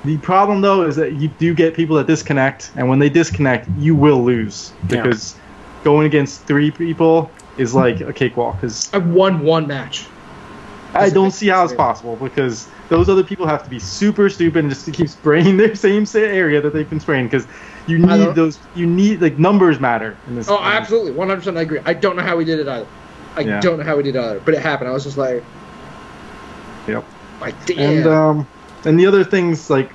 the 0.04 0.18
problem 0.18 0.60
though 0.60 0.82
is 0.82 0.96
that 0.96 1.14
you 1.14 1.28
do 1.28 1.54
get 1.54 1.74
people 1.74 1.96
that 1.96 2.06
disconnect, 2.06 2.72
and 2.76 2.88
when 2.88 2.98
they 2.98 3.08
disconnect, 3.08 3.68
you 3.78 3.94
will 3.94 4.22
lose 4.22 4.72
Yeah. 4.88 5.02
because 5.02 5.36
going 5.82 6.06
against 6.06 6.42
three 6.42 6.70
people 6.70 7.30
is 7.58 7.74
like 7.74 8.00
a 8.00 8.12
cakewalk. 8.12 8.56
Because 8.60 8.92
I've 8.92 9.06
won 9.06 9.40
one 9.40 9.66
match. 9.66 10.06
I 10.94 11.10
don't 11.10 11.32
see 11.32 11.48
how 11.48 11.64
it's 11.64 11.72
possible 11.74 12.14
because 12.16 12.68
those 12.88 13.08
other 13.08 13.24
people 13.24 13.46
have 13.48 13.64
to 13.64 13.70
be 13.70 13.80
super 13.80 14.28
stupid 14.30 14.60
and 14.60 14.70
just 14.70 14.84
to 14.84 14.92
keep 14.92 15.08
spraying 15.08 15.56
their 15.62 15.74
same 15.74 16.06
sa- 16.06 16.18
area 16.20 16.60
that 16.60 16.72
they've 16.72 16.88
been 16.88 17.00
spraying 17.00 17.26
because 17.26 17.46
you 17.88 17.98
need 17.98 18.34
those. 18.36 18.60
You 18.76 18.86
need 18.86 19.20
like 19.20 19.36
numbers 19.38 19.80
matter 19.80 20.16
in 20.28 20.36
this. 20.36 20.48
Oh, 20.48 20.56
game. 20.58 20.66
absolutely, 20.66 21.12
100% 21.12 21.56
I 21.56 21.62
agree. 21.62 21.80
I 21.84 21.94
don't 21.94 22.14
know 22.16 22.22
how 22.22 22.36
we 22.36 22.44
did 22.44 22.60
it 22.60 22.68
either. 22.68 22.86
I 23.36 23.40
Yeah. 23.40 23.60
don't 23.60 23.78
know 23.78 23.84
how 23.84 23.96
we 23.96 24.04
did 24.04 24.14
it 24.14 24.20
either, 24.20 24.40
but 24.44 24.54
it 24.54 24.60
happened. 24.60 24.88
I 24.88 24.92
was 24.92 25.02
just 25.02 25.18
like, 25.18 25.42
Yep. 26.86 27.04
like, 27.40 27.66
damn. 27.66 27.78
And 27.98 28.06
um, 28.06 28.46
and 28.84 28.98
the 29.00 29.06
other 29.06 29.24
things 29.24 29.70
like, 29.70 29.90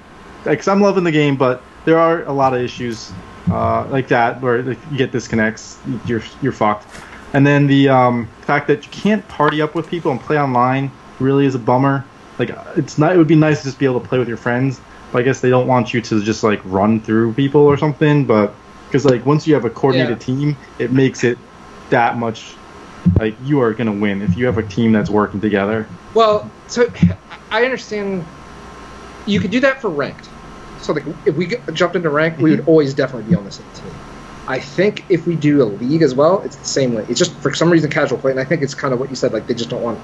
like 0.45 0.59
'cause 0.59 0.67
I'm 0.67 0.81
loving 0.81 1.03
the 1.05 1.11
game, 1.11 1.37
but 1.37 1.63
there 1.85 1.97
are 1.97 2.23
a 2.23 2.33
lot 2.33 2.53
of 2.53 2.61
issues 2.61 3.11
uh, 3.51 3.87
like 3.89 4.07
that 4.09 4.41
where 4.41 4.61
like, 4.63 4.79
you 4.91 4.97
get 4.97 5.11
disconnects, 5.13 5.79
you're 6.05 6.21
you're 6.41 6.51
fucked. 6.51 6.87
And 7.33 7.45
then 7.45 7.67
the 7.67 7.89
um, 7.89 8.27
fact 8.41 8.67
that 8.67 8.85
you 8.85 8.91
can't 8.91 9.27
party 9.27 9.61
up 9.61 9.75
with 9.75 9.87
people 9.89 10.11
and 10.11 10.19
play 10.19 10.39
online 10.39 10.91
really 11.19 11.45
is 11.45 11.55
a 11.55 11.59
bummer. 11.59 12.05
Like 12.37 12.51
it's 12.75 12.97
not. 12.97 13.13
It 13.13 13.17
would 13.17 13.27
be 13.27 13.35
nice 13.35 13.59
to 13.59 13.65
just 13.65 13.79
be 13.79 13.85
able 13.85 13.99
to 13.99 14.07
play 14.07 14.17
with 14.17 14.27
your 14.27 14.37
friends, 14.37 14.79
but 15.11 15.19
I 15.19 15.21
guess 15.23 15.41
they 15.41 15.49
don't 15.49 15.67
want 15.67 15.93
you 15.93 16.01
to 16.01 16.23
just 16.23 16.43
like 16.43 16.61
run 16.65 17.01
through 17.01 17.33
people 17.33 17.61
or 17.61 17.77
something. 17.77 18.25
But 18.25 18.55
because 18.87 19.05
like 19.05 19.25
once 19.25 19.45
you 19.45 19.53
have 19.53 19.65
a 19.65 19.69
coordinated 19.69 20.21
team, 20.21 20.57
it 20.79 20.91
makes 20.91 21.23
it 21.23 21.37
that 21.89 22.17
much 22.17 22.55
like 23.17 23.35
you 23.43 23.61
are 23.61 23.73
gonna 23.73 23.91
win 23.91 24.21
if 24.21 24.37
you 24.37 24.45
have 24.45 24.57
a 24.57 24.63
team 24.63 24.91
that's 24.91 25.09
working 25.09 25.41
together. 25.41 25.87
Well, 26.13 26.49
so 26.67 26.87
I 27.51 27.63
understand 27.63 28.25
you 29.25 29.39
could 29.39 29.51
do 29.51 29.59
that 29.59 29.81
for 29.81 29.89
ranked. 29.89 30.29
So 30.79 30.93
like 30.93 31.05
if 31.25 31.35
we 31.35 31.55
jumped 31.73 31.95
into 31.95 32.09
ranked, 32.09 32.41
we 32.41 32.51
would 32.51 32.67
always 32.67 32.93
definitely 32.93 33.29
be 33.29 33.35
on 33.35 33.43
the 33.43 33.51
same 33.51 33.67
team. 33.75 33.93
I 34.49 34.59
think 34.59 35.05
if 35.09 35.27
we 35.27 35.35
do 35.35 35.61
a 35.61 35.65
league 35.65 36.01
as 36.01 36.15
well, 36.15 36.41
it's 36.41 36.55
the 36.55 36.65
same 36.65 36.95
way. 36.95 37.05
It's 37.07 37.19
just 37.19 37.33
for 37.35 37.53
some 37.53 37.69
reason 37.69 37.91
casual 37.91 38.17
play, 38.17 38.31
and 38.31 38.39
I 38.39 38.43
think 38.43 38.63
it's 38.63 38.73
kind 38.73 38.93
of 38.93 38.99
what 38.99 39.09
you 39.11 39.15
said. 39.15 39.31
Like 39.31 39.45
they 39.45 39.53
just 39.53 39.69
don't 39.69 39.83
want 39.83 39.99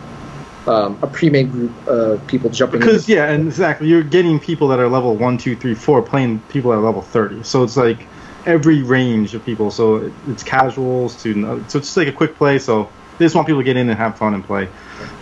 um, 0.67 0.99
a 1.01 1.07
pre-made 1.07 1.51
group 1.51 1.87
of 1.87 2.25
people 2.27 2.51
jumping. 2.51 2.79
In. 2.81 2.87
Because 2.87 3.09
yeah, 3.09 3.31
and 3.31 3.47
exactly, 3.47 3.87
you're 3.87 4.03
getting 4.03 4.39
people 4.39 4.67
that 4.67 4.79
are 4.79 4.87
level 4.87 5.15
one, 5.15 5.39
two, 5.39 5.55
three, 5.55 5.73
four 5.73 6.01
playing 6.03 6.39
people 6.49 6.71
at 6.73 6.79
level 6.79 7.01
thirty. 7.01 7.41
So 7.41 7.63
it's 7.63 7.75
like 7.75 8.05
every 8.45 8.83
range 8.83 9.33
of 9.33 9.43
people. 9.43 9.71
So 9.71 9.95
it- 9.97 10.13
it's 10.27 10.43
casuals 10.43 11.21
to 11.23 11.33
so 11.67 11.79
it's 11.79 11.87
just 11.87 11.97
like 11.97 12.07
a 12.07 12.11
quick 12.11 12.35
play. 12.35 12.59
So 12.59 12.87
they 13.17 13.25
just 13.25 13.33
want 13.33 13.47
people 13.47 13.61
to 13.61 13.65
get 13.65 13.77
in 13.77 13.89
and 13.89 13.97
have 13.97 14.15
fun 14.15 14.35
and 14.35 14.43
play. 14.45 14.69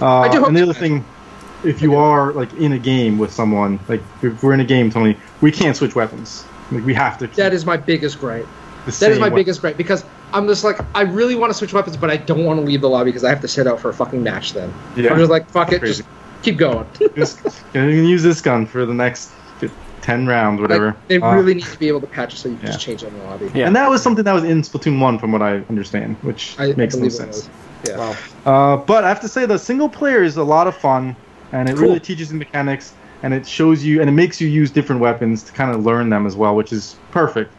Uh, 0.02 0.20
I 0.20 0.30
do 0.30 0.40
hope 0.40 0.50
and 0.50 0.58
the 0.58 0.64
other 0.64 0.74
thing, 0.74 1.06
if 1.64 1.82
you 1.82 1.96
are 1.96 2.34
like 2.34 2.54
in 2.56 2.74
a 2.74 2.80
game 2.80 3.18
with 3.18 3.32
someone, 3.32 3.80
like 3.88 4.04
if 4.22 4.44
we're 4.44 4.54
in 4.54 4.60
a 4.60 4.66
game, 4.66 4.92
Tony, 4.92 5.16
we 5.40 5.50
can't 5.50 5.78
switch 5.78 5.96
weapons. 5.96 6.44
Like 6.74 6.84
we 6.84 6.94
have 6.94 7.18
to. 7.20 7.28
Keep 7.28 7.38
that 7.38 7.54
is 7.54 7.66
my 7.66 7.78
biggest 7.78 8.20
gripe. 8.20 8.48
The 8.86 8.92
That 8.92 9.12
is 9.12 9.20
my 9.20 9.26
weapon. 9.26 9.36
biggest 9.38 9.62
gripe 9.62 9.78
because 9.78 10.04
I'm 10.34 10.48
just 10.48 10.64
like 10.64 10.80
I 10.96 11.02
really 11.04 11.36
want 11.36 11.52
to 11.52 11.54
switch 11.58 11.74
weapons, 11.74 11.98
but 11.98 12.10
I 12.10 12.18
don't 12.18 12.44
want 12.46 12.60
to 12.60 12.66
leave 12.66 12.82
the 12.82 12.90
lobby 12.90 13.10
because 13.12 13.24
I 13.24 13.30
have 13.30 13.42
to 13.42 13.48
sit 13.48 13.68
out 13.68 13.80
for 13.80 13.90
a 13.90 13.94
fucking 13.94 14.22
match. 14.24 14.54
Then 14.54 14.74
Yeah. 14.96 15.12
I'm 15.12 15.18
just 15.20 15.32
like 15.32 15.50
fuck 15.50 15.72
it, 15.72 15.80
Crazy. 15.80 16.04
just 16.04 16.10
keep 16.42 16.58
going. 16.58 16.86
Just, 17.16 17.40
you 17.46 17.52
can 17.74 18.04
use 18.06 18.22
this 18.22 18.42
gun 18.42 18.66
for 18.66 18.86
the 18.86 18.94
next 18.94 19.32
ten 20.02 20.28
rounds, 20.28 20.60
whatever. 20.60 20.88
Like, 20.88 21.08
they 21.08 21.22
Uh, 21.22 21.34
really 21.36 21.54
need 21.54 21.64
to 21.64 21.80
be 21.80 21.88
able 21.88 22.02
to 22.02 22.08
patch 22.08 22.34
it 22.34 22.38
so 22.38 22.50
you 22.50 22.56
can 22.58 22.66
yeah. 22.66 22.72
just 22.74 22.84
change 22.84 23.02
it 23.04 23.08
in 23.08 23.18
the 23.18 23.24
lobby. 23.24 23.50
Yeah. 23.56 23.68
And 23.68 23.76
that 23.78 23.90
was 23.90 24.02
something 24.04 24.26
that 24.26 24.34
was 24.34 24.44
in 24.44 24.62
Splatoon 24.62 25.00
one, 25.00 25.18
from 25.18 25.32
what 25.32 25.42
I 25.42 25.62
understand, 25.70 26.18
which 26.22 26.56
I, 26.60 26.72
I 26.72 26.74
makes 26.74 26.96
no 26.98 27.08
sense. 27.08 27.50
Yeah. 27.88 27.98
Wow. 27.98 28.16
Uh, 28.46 28.78
but 28.78 29.06
I 29.06 29.08
have 29.08 29.22
to 29.22 29.30
say, 29.30 29.46
the 29.46 29.58
single 29.58 29.88
player 29.88 30.22
is 30.22 30.36
a 30.36 30.44
lot 30.44 30.68
of 30.68 30.76
fun, 30.76 31.16
and 31.54 31.70
it 31.70 31.76
Cool. 31.78 31.84
really 31.88 32.00
teaches 32.02 32.28
the 32.28 32.36
mechanics, 32.36 32.92
and 33.24 33.34
it 33.34 33.48
shows 33.48 33.82
you, 33.86 34.02
and 34.02 34.10
it 34.10 34.14
makes 34.14 34.42
you 34.42 34.50
use 34.50 34.70
different 34.70 35.00
weapons 35.00 35.44
to 35.44 35.54
kind 35.54 35.74
of 35.74 35.86
learn 35.86 36.10
them 36.10 36.28
as 36.28 36.36
well, 36.36 36.54
which 36.58 36.74
is 36.74 36.98
perfect. 37.12 37.54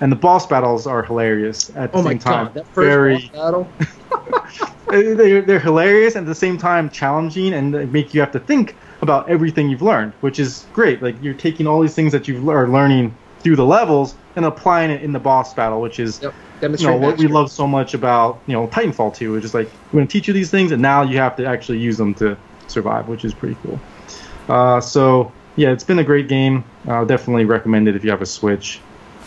And 0.00 0.10
the 0.10 0.16
boss 0.16 0.46
battles 0.46 0.86
are 0.86 1.02
hilarious 1.02 1.70
at 1.76 1.92
the 1.92 1.98
Oh 1.98 2.02
my 2.02 2.10
same 2.12 2.18
time. 2.20 2.52
god, 2.54 2.66
Very, 2.74 3.30
they're, 4.88 5.42
they're 5.42 5.58
hilarious 5.60 6.14
and 6.16 6.26
at 6.26 6.30
the 6.30 6.34
same 6.34 6.58
time 6.58 6.88
challenging, 6.90 7.52
and 7.52 7.74
they 7.74 7.86
make 7.86 8.14
you 8.14 8.20
have 8.20 8.32
to 8.32 8.40
think 8.40 8.76
about 9.02 9.28
everything 9.28 9.68
you've 9.70 9.82
learned, 9.82 10.12
which 10.20 10.38
is 10.38 10.66
great. 10.72 11.02
Like 11.02 11.16
you're 11.22 11.34
taking 11.34 11.66
all 11.66 11.80
these 11.80 11.94
things 11.94 12.12
that 12.12 12.28
you 12.28 12.50
are 12.50 12.68
learning 12.68 13.14
through 13.40 13.56
the 13.56 13.64
levels 13.64 14.14
and 14.36 14.44
applying 14.44 14.90
it 14.90 15.02
in 15.02 15.12
the 15.12 15.18
boss 15.18 15.54
battle, 15.54 15.80
which 15.80 15.98
is 15.98 16.20
Yep. 16.22 16.34
you 16.80 16.86
know 16.86 16.96
what 16.96 17.16
we 17.18 17.26
love 17.26 17.50
so 17.50 17.66
much 17.66 17.94
about 17.94 18.40
you 18.46 18.52
know 18.52 18.66
Titanfall 18.68 19.14
2, 19.14 19.32
which 19.32 19.44
is 19.44 19.54
like 19.54 19.70
we're 19.92 19.98
going 19.98 20.06
to 20.08 20.12
teach 20.12 20.28
you 20.28 20.34
these 20.34 20.50
things, 20.50 20.72
and 20.72 20.82
now 20.82 21.02
you 21.02 21.18
have 21.18 21.36
to 21.36 21.46
actually 21.46 21.78
use 21.78 21.96
them 21.96 22.14
to 22.14 22.36
survive, 22.68 23.08
which 23.08 23.24
is 23.24 23.32
pretty 23.34 23.56
cool. 23.62 23.78
Uh, 24.48 24.80
so 24.80 25.32
yeah, 25.56 25.70
it's 25.70 25.84
been 25.84 25.98
a 25.98 26.04
great 26.04 26.28
game. 26.28 26.64
Uh, 26.88 27.04
definitely 27.04 27.44
recommend 27.44 27.88
it 27.88 27.96
if 27.96 28.04
you 28.04 28.10
have 28.10 28.22
a 28.22 28.26
Switch. 28.26 28.80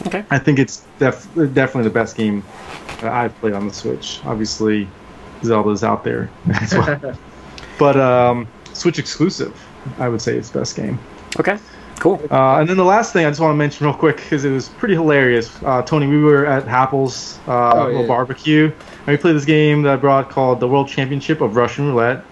Okay. 0.07 0.23
I 0.29 0.37
think 0.39 0.59
it's 0.59 0.85
def- 0.99 1.27
definitely 1.35 1.83
the 1.83 1.89
best 1.89 2.15
game 2.17 2.43
that 3.01 3.11
I've 3.11 3.35
played 3.39 3.53
on 3.53 3.67
the 3.67 3.73
Switch. 3.73 4.19
Obviously, 4.25 4.87
Zelda's 5.43 5.83
out 5.83 6.03
there 6.03 6.29
as 6.61 6.73
well, 6.73 7.17
but 7.79 7.97
um, 7.97 8.47
Switch 8.73 8.99
exclusive, 8.99 9.59
I 9.99 10.09
would 10.09 10.21
say 10.21 10.35
it's 10.37 10.49
the 10.49 10.59
best 10.59 10.75
game. 10.75 10.99
Okay. 11.39 11.57
Cool. 11.99 12.19
Uh, 12.29 12.59
and 12.59 12.67
then 12.67 12.75
the 12.75 12.83
last 12.83 13.13
thing 13.13 13.25
I 13.25 13.29
just 13.29 13.39
want 13.39 13.53
to 13.53 13.57
mention 13.57 13.85
real 13.85 13.95
quick 13.95 14.17
because 14.17 14.43
it 14.43 14.51
was 14.51 14.67
pretty 14.67 14.93
hilarious. 14.95 15.57
Uh, 15.63 15.81
Tony, 15.83 16.07
we 16.07 16.21
were 16.21 16.45
at 16.45 16.67
Happel's 16.67 17.39
uh, 17.47 17.71
Oh, 17.71 17.85
little 17.85 18.01
yeah. 18.01 18.07
barbecue, 18.07 18.65
and 18.65 19.07
we 19.07 19.15
played 19.15 19.35
this 19.35 19.45
game 19.45 19.83
that 19.83 19.93
I 19.93 19.95
brought 19.95 20.29
called 20.29 20.59
the 20.59 20.67
World 20.67 20.89
Championship 20.89 21.39
of 21.39 21.55
Russian 21.55 21.87
Roulette. 21.87 22.25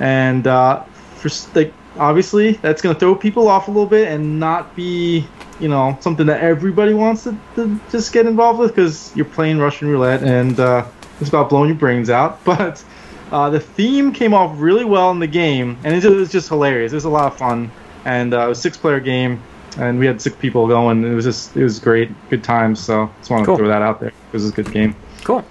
And 0.00 0.46
uh, 0.46 0.82
for 1.14 1.30
like, 1.54 1.72
obviously, 1.98 2.52
that's 2.54 2.82
going 2.82 2.94
to 2.94 2.98
throw 3.00 3.14
people 3.14 3.48
off 3.48 3.68
a 3.68 3.70
little 3.70 3.86
bit 3.88 4.08
and 4.08 4.38
not 4.38 4.76
be, 4.76 5.26
you 5.60 5.68
know, 5.68 5.96
something 6.00 6.26
that 6.26 6.40
everybody 6.42 6.92
wants 6.94 7.24
to, 7.24 7.36
to 7.54 7.80
just 7.90 8.12
get 8.12 8.26
involved 8.26 8.58
with 8.58 8.74
because 8.74 9.14
you're 9.16 9.24
playing 9.24 9.58
Russian 9.58 9.88
Roulette 9.88 10.22
and 10.22 10.58
uh, 10.60 10.86
it's 11.20 11.28
about 11.30 11.48
blowing 11.48 11.68
your 11.70 11.78
brains 11.78 12.10
out. 12.10 12.40
But 12.44 12.84
uh, 13.32 13.50
the 13.50 13.58
theme 13.60 14.12
came 14.12 14.32
off 14.34 14.54
really 14.60 14.84
well 14.84 15.10
in 15.10 15.18
the 15.18 15.26
game, 15.26 15.76
and 15.82 15.94
it 15.94 16.08
was 16.08 16.30
just 16.30 16.48
hilarious. 16.48 16.92
It 16.92 16.96
was 16.96 17.04
a 17.06 17.10
lot 17.10 17.32
of 17.32 17.38
fun, 17.38 17.70
and 18.04 18.32
uh, 18.32 18.40
it 18.44 18.48
was 18.48 18.58
a 18.58 18.62
six-player 18.62 19.00
game, 19.00 19.42
and 19.78 19.98
we 19.98 20.06
had 20.06 20.22
six 20.22 20.36
people 20.36 20.68
going. 20.68 21.02
It 21.04 21.12
was 21.14 21.24
just 21.24 21.56
it 21.56 21.64
was 21.64 21.80
great, 21.80 22.10
good 22.30 22.44
times. 22.44 22.78
So 22.78 23.10
just 23.18 23.30
wanted 23.30 23.46
Cool. 23.46 23.56
to 23.56 23.62
throw 23.62 23.68
that 23.68 23.82
out 23.82 23.98
there 23.98 24.10
it 24.10 24.14
was 24.32 24.48
a 24.48 24.52
good 24.52 24.70
game. 24.70 24.94
Cool. 25.24 25.44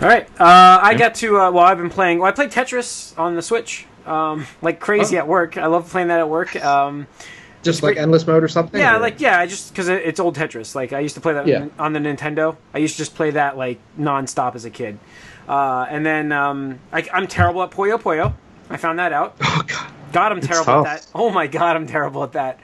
All 0.00 0.08
right. 0.08 0.28
Uh, 0.40 0.78
I 0.82 0.94
got 0.94 1.14
to. 1.16 1.38
Uh, 1.38 1.50
well, 1.52 1.64
I've 1.64 1.78
been 1.78 1.90
playing. 1.90 2.18
Well, 2.18 2.28
I 2.28 2.32
played 2.32 2.50
Tetris 2.50 3.16
on 3.18 3.36
the 3.36 3.42
Switch, 3.42 3.86
um, 4.06 4.46
like 4.62 4.80
crazy 4.80 5.16
Oh. 5.16 5.20
at 5.20 5.28
work. 5.28 5.56
I 5.56 5.66
love 5.66 5.88
playing 5.88 6.08
that 6.08 6.18
at 6.18 6.28
work. 6.28 6.56
Um, 6.64 7.06
Just 7.62 7.82
like 7.82 7.96
endless 7.96 8.26
mode 8.26 8.42
or 8.44 8.48
something. 8.48 8.80
yeah, 8.80 8.96
or- 8.96 9.00
like 9.00 9.20
yeah, 9.20 9.38
I 9.40 9.46
just 9.46 9.70
because 9.72 9.88
it, 9.88 10.02
it's 10.04 10.20
old 10.20 10.36
Tetris. 10.36 10.74
Like 10.74 10.92
I 10.92 11.00
used 11.00 11.14
to 11.16 11.20
play 11.20 11.34
that 11.34 11.46
Yeah. 11.46 11.66
on 11.78 11.92
the 11.92 11.98
Nintendo. 11.98 12.56
I 12.72 12.78
used 12.78 12.94
to 12.94 12.98
just 12.98 13.14
play 13.14 13.30
that 13.32 13.56
like 13.56 13.78
nonstop 13.98 14.54
as 14.54 14.64
a 14.64 14.70
kid. 14.70 14.98
Uh, 15.48 15.86
and 15.88 16.04
then 16.04 16.30
um, 16.32 16.78
I, 16.92 17.06
I'm 17.12 17.26
terrible 17.26 17.62
at 17.62 17.70
Puyo 17.70 18.00
Puyo. 18.00 18.34
I 18.70 18.76
found 18.76 18.98
that 18.98 19.12
out. 19.12 19.36
Oh 19.42 19.62
god. 19.66 19.92
God, 20.12 20.32
I'm 20.32 20.40
terrible 20.40 20.86
at 20.86 21.02
that. 21.02 21.06
Oh 21.14 21.30
my 21.30 21.46
God, 21.46 21.76
I'm 21.76 21.86
terrible 21.86 22.22
at 22.24 22.32
that. 22.32 22.60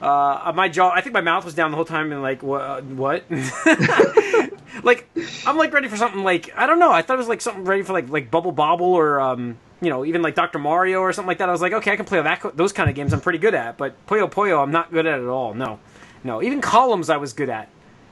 Uh, 0.00 0.52
my 0.54 0.68
jaw, 0.68 0.90
I 0.90 1.00
think 1.00 1.12
my 1.14 1.20
mouth 1.22 1.44
was 1.44 1.54
down 1.54 1.70
the 1.72 1.76
whole 1.76 1.84
time 1.84 2.12
and 2.12 2.22
like, 2.22 2.42
what? 2.42 2.84
what? 2.84 3.24
like, 4.84 5.08
I'm 5.46 5.56
like 5.56 5.72
ready 5.72 5.88
for 5.88 5.96
something 5.96 6.22
like, 6.22 6.50
I 6.56 6.66
don't 6.66 6.78
know. 6.78 6.92
I 6.92 7.02
thought 7.02 7.14
it 7.14 7.18
was 7.18 7.28
like 7.28 7.40
something 7.40 7.64
ready 7.64 7.82
for 7.82 7.92
like, 7.92 8.08
like 8.10 8.30
Bubble 8.30 8.52
Bobble 8.52 8.86
or, 8.94 9.20
um, 9.20 9.56
you 9.80 9.90
know, 9.90 10.04
even 10.04 10.22
like 10.22 10.34
Dr. 10.34 10.58
Mario 10.58 11.00
or 11.00 11.12
something 11.12 11.28
like 11.28 11.38
that. 11.38 11.48
I 11.48 11.52
was 11.52 11.60
like, 11.60 11.72
okay, 11.72 11.92
I 11.92 11.96
can 11.96 12.04
play 12.06 12.20
that, 12.22 12.56
those 12.56 12.72
kind 12.72 12.88
of 12.88 12.96
games 12.96 13.12
I'm 13.12 13.20
pretty 13.20 13.38
good 13.38 13.54
at. 13.54 13.76
But 13.76 13.94
Puyo 14.06 14.30
Puyo, 14.30 14.62
I'm 14.62 14.70
not 14.70 14.90
good 14.92 15.06
at 15.06 15.20
at 15.20 15.26
all. 15.28 15.54
No. 15.54 15.78
No. 16.22 16.42
Even 16.42 16.60
Columns 16.60 17.10
I 17.10 17.16
was 17.18 17.32
good 17.32 17.48
at. 17.48 17.68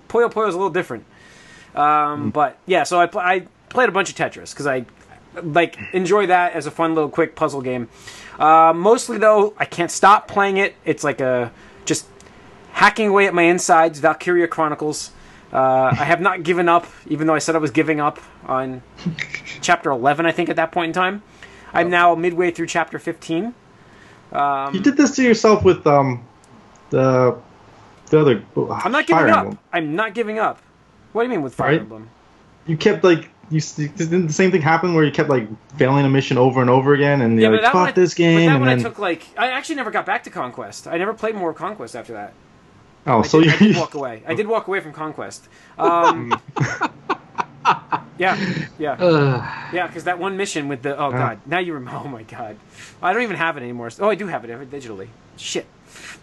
Puyo 0.08 0.30
Puyo 0.30 0.48
is 0.48 0.54
a 0.54 0.58
little 0.58 0.72
different. 0.72 1.04
Um, 1.74 2.30
But 2.30 2.58
yeah, 2.66 2.82
so 2.82 3.00
I, 3.00 3.06
pl- 3.06 3.20
I 3.20 3.46
played 3.70 3.88
a 3.88 3.92
bunch 3.92 4.10
of 4.10 4.16
Tetris 4.16 4.50
because 4.52 4.66
I 4.66 4.84
like 5.42 5.78
enjoy 5.94 6.26
that 6.26 6.52
as 6.52 6.66
a 6.66 6.70
fun 6.70 6.94
little 6.94 7.08
quick 7.08 7.34
puzzle 7.34 7.62
game. 7.62 7.88
Uh, 8.38 8.72
mostly 8.74 9.16
though, 9.18 9.54
I 9.56 9.64
can't 9.64 9.90
stop 9.90 10.28
playing 10.28 10.58
it. 10.58 10.74
It's 10.84 11.02
like 11.04 11.20
a 11.22 11.50
just 11.86 12.06
hacking 12.72 13.08
away 13.08 13.26
at 13.26 13.32
my 13.34 13.42
insides. 13.44 13.98
Valkyria 14.00 14.48
Chronicles. 14.48 15.12
Uh, 15.52 15.88
I 15.92 16.04
have 16.04 16.20
not 16.20 16.42
given 16.42 16.68
up, 16.68 16.86
even 17.06 17.26
though 17.26 17.34
I 17.34 17.38
said 17.38 17.54
I 17.54 17.58
was 17.58 17.70
giving 17.70 18.00
up 18.00 18.18
on 18.46 18.82
chapter 19.60 19.90
11. 19.90 20.24
I 20.24 20.32
think 20.32 20.48
at 20.48 20.56
that 20.56 20.72
point 20.72 20.88
in 20.88 20.92
time, 20.94 21.22
I'm 21.74 21.90
now 21.90 22.14
midway 22.14 22.50
through 22.50 22.66
chapter 22.66 22.98
15. 22.98 23.54
Um, 24.32 24.74
You 24.74 24.80
did 24.80 24.96
this 24.96 25.16
to 25.16 25.22
yourself 25.22 25.64
with 25.64 25.86
um 25.86 26.24
the 26.90 27.36
the 28.10 28.20
other. 28.20 28.42
I'm 28.70 28.92
not 28.92 29.06
giving 29.06 29.30
up. 29.30 29.56
I'm 29.72 29.94
not 29.96 30.14
giving 30.14 30.38
up. 30.38 30.60
What 31.12 31.22
do 31.22 31.28
you 31.28 31.30
mean 31.30 31.42
with 31.42 31.54
Fire 31.54 31.72
Right. 31.72 31.80
Emblem? 31.80 32.08
You 32.66 32.76
kept 32.76 33.04
like 33.04 33.28
you 33.50 33.60
didn't 33.60 34.28
the 34.28 34.32
same 34.32 34.50
thing 34.50 34.62
happen 34.62 34.94
where 34.94 35.04
you 35.04 35.10
kept 35.12 35.28
like 35.28 35.46
failing 35.76 36.06
a 36.06 36.08
mission 36.08 36.38
over 36.38 36.60
and 36.62 36.70
over 36.70 36.94
again, 36.94 37.20
and 37.20 37.38
Yeah, 37.38 37.48
you're 37.48 37.52
like, 37.56 37.62
that 37.62 37.74
one, 37.74 37.86
fuck 37.86 37.94
this 37.94 38.14
game, 38.14 38.46
but 38.48 38.52
that 38.52 38.58
one 38.60 38.68
then 38.68 38.78
I 38.78 38.82
took 38.82 38.98
like 38.98 39.26
I 39.36 39.48
actually 39.48 39.74
never 39.76 39.90
got 39.90 40.06
back 40.06 40.24
to 40.24 40.30
Conquest. 40.30 40.86
I 40.86 40.96
never 40.96 41.12
played 41.12 41.34
more 41.34 41.52
Conquest 41.52 41.94
after 41.96 42.12
that. 42.14 42.32
oh, 43.06 43.18
I 43.18 43.22
so 43.22 43.40
did, 43.42 43.52
I 43.52 43.56
did 43.58 43.74
you 43.74 43.80
walk 43.80 43.94
away. 43.94 44.22
I 44.26 44.34
did 44.34 44.46
walk 44.46 44.68
away 44.68 44.80
from 44.80 44.92
Conquest. 44.92 45.48
Um, 45.78 46.32
yeah, 48.22 48.66
yeah, 48.78 48.92
Ugh. 48.92 49.44
yeah. 49.74 49.86
Because 49.86 50.04
that 50.04 50.18
one 50.18 50.36
mission 50.36 50.68
with 50.68 50.82
the 50.82 50.96
oh 50.96 51.10
god, 51.10 51.40
now 51.46 51.58
you 51.58 51.74
remember. 51.74 52.00
Oh 52.04 52.08
my 52.08 52.22
god, 52.22 52.56
I 53.02 53.12
don't 53.12 53.22
even 53.22 53.36
have 53.36 53.56
it 53.56 53.62
anymore. 53.62 53.90
Oh, 54.00 54.08
I 54.08 54.14
do 54.14 54.26
have 54.26 54.44
it 54.44 54.48
I 54.48 54.52
have 54.52 54.62
it 54.62 54.70
digitally. 54.70 55.08
Shit. 55.36 55.66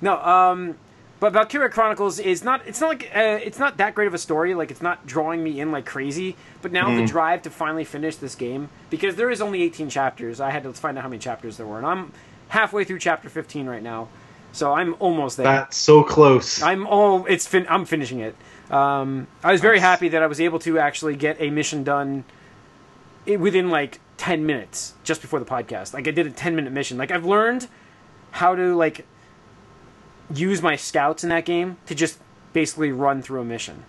No. 0.02 0.18
Um, 0.18 0.76
but 1.20 1.34
Valkyria 1.34 1.70
Chronicles 1.70 2.18
is 2.20 2.44
not. 2.44 2.66
It's 2.66 2.80
not 2.80 2.88
like 2.88 3.12
uh, 3.14 3.40
it's 3.44 3.60
not 3.60 3.78
that 3.78 3.94
great 3.94 4.08
of 4.08 4.14
a 4.14 4.18
story. 4.18 4.54
Like 4.56 4.72
it's 4.72 4.82
not 4.82 5.06
drawing 5.06 5.44
me 5.44 5.60
in 5.60 5.72
like 5.72 5.86
crazy. 5.86 6.36
But 6.62 6.72
now 6.72 6.96
the 6.96 7.06
drive 7.06 7.42
to 7.44 7.50
finally 7.50 7.84
finish 7.84 8.16
this 8.16 8.36
game 8.36 8.70
because 8.90 9.16
there 9.16 9.30
is 9.30 9.42
only 9.42 9.62
18 9.64 9.90
chapters. 9.90 10.40
I 10.40 10.50
had 10.50 10.64
to 10.64 10.74
find 10.74 10.98
out 10.98 11.02
how 11.02 11.10
many 11.10 11.20
chapters 11.20 11.58
there 11.58 11.66
were, 11.66 11.78
and 11.78 11.86
I'm 11.86 12.14
halfway 12.50 12.84
through 12.86 13.00
chapter 13.00 13.30
15 13.30 13.68
right 13.68 13.84
now. 13.84 14.08
So 14.52 14.74
I'm 14.74 14.96
almost 15.00 15.38
there. 15.38 15.46
that's 15.46 15.78
so 15.78 16.04
close. 16.04 16.62
I'm 16.62 16.88
all 16.88 17.26
it's 17.26 17.46
fin- 17.46 17.68
I'm 17.70 17.86
finishing 17.86 18.20
it. 18.22 18.36
Um, 18.70 19.28
I 19.44 19.52
was 19.52 19.62
very 19.62 19.80
happy 19.80 20.10
that 20.10 20.22
I 20.22 20.28
was 20.28 20.40
able 20.40 20.60
to 20.60 20.78
actually 20.80 21.16
get 21.16 21.38
a 21.40 21.50
mission 21.50 21.84
done 21.84 22.24
within 23.26 23.70
like 23.70 24.00
10 24.18 24.46
minutes 24.46 24.94
just 25.04 25.22
before 25.22 25.40
the 25.40 25.46
podcast. 25.46 25.94
Like 25.94 26.08
I 26.08 26.12
did 26.12 26.28
a 26.28 26.32
10 26.32 26.56
minute 26.56 26.72
mission. 26.74 26.98
Like 26.98 27.12
I've 27.12 27.26
learned 27.26 27.68
how 28.32 28.56
to 28.56 28.76
like 28.76 29.06
use 30.34 30.62
my 30.62 30.76
scouts 30.76 31.24
in 31.24 31.30
that 31.30 31.46
game 31.46 31.78
to 31.88 31.96
just 31.96 32.20
basically 32.54 32.92
run 32.92 33.22
through 33.22 33.42
a 33.42 33.46
mission. 33.46 33.86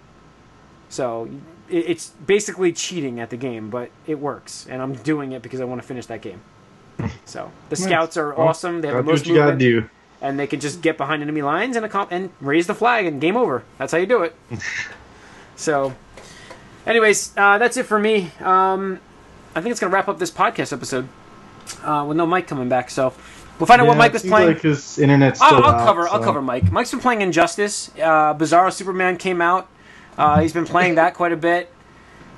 So 0.88 1.28
it's 1.68 2.08
basically 2.26 2.72
cheating 2.72 3.20
at 3.20 3.30
the 3.30 3.36
game, 3.36 3.70
but 3.70 3.90
it 4.06 4.18
works, 4.18 4.66
and 4.68 4.82
I'm 4.82 4.94
doing 4.94 5.32
it 5.32 5.40
because 5.42 5.60
I 5.60 5.64
want 5.64 5.80
to 5.80 5.86
finish 5.86 6.06
that 6.06 6.22
game. 6.22 6.40
So 7.24 7.52
the 7.68 7.76
Nice. 7.76 7.84
scouts 7.84 8.16
are 8.16 8.34
Well, 8.34 8.48
awesome. 8.48 8.80
They 8.80 8.88
have 8.88 8.96
the 8.98 9.02
most 9.04 9.20
what 9.20 9.26
you 9.28 9.34
gotta 9.34 9.52
movement 9.52 9.60
do. 9.60 9.90
And 10.20 10.38
they 10.38 10.46
can 10.46 10.60
just 10.60 10.82
get 10.82 10.96
behind 10.96 11.22
enemy 11.22 11.42
lines 11.42 11.76
and 11.76 11.86
accom- 11.86 12.08
and 12.10 12.30
raise 12.40 12.66
the 12.66 12.74
flag 12.74 13.06
and 13.06 13.20
game 13.20 13.36
over. 13.36 13.64
That's 13.78 13.92
how 13.92 13.98
you 13.98 14.06
do 14.06 14.22
it. 14.22 14.36
so, 15.56 15.94
anyways, 16.86 17.36
uh, 17.36 17.58
that's 17.58 17.76
it 17.76 17.86
for 17.86 17.98
me. 17.98 18.30
Um, 18.40 19.00
I 19.54 19.60
think 19.60 19.72
it's 19.72 19.80
gonna 19.80 19.92
wrap 19.92 20.08
up 20.08 20.18
this 20.18 20.30
podcast 20.30 20.72
episode 20.72 21.08
uh, 21.82 22.04
with 22.06 22.16
no 22.16 22.26
Mike 22.26 22.46
coming 22.46 22.68
back. 22.68 22.90
So 22.90 23.12
we'll 23.58 23.66
find 23.66 23.80
out 23.80 23.86
what 23.86 23.96
Mike 23.96 24.12
was 24.12 24.22
playing. 24.22 24.48
Like 24.48 24.62
his 24.62 24.98
internet's 24.98 25.40
I'll, 25.40 25.56
I'll 25.56 25.74
out, 25.74 25.86
cover. 25.86 26.08
I'll 26.08 26.22
cover 26.22 26.42
Mike. 26.42 26.70
Mike's 26.70 26.90
been 26.90 27.00
playing 27.00 27.22
Injustice. 27.22 27.90
Uh, 27.96 28.34
Bizarro 28.34 28.72
Superman 28.72 29.16
came 29.16 29.40
out. 29.40 29.68
Uh, 30.18 30.40
he's 30.40 30.52
been 30.52 30.66
playing 30.66 30.96
that 30.96 31.14
quite 31.14 31.32
a 31.32 31.36
bit. 31.36 31.72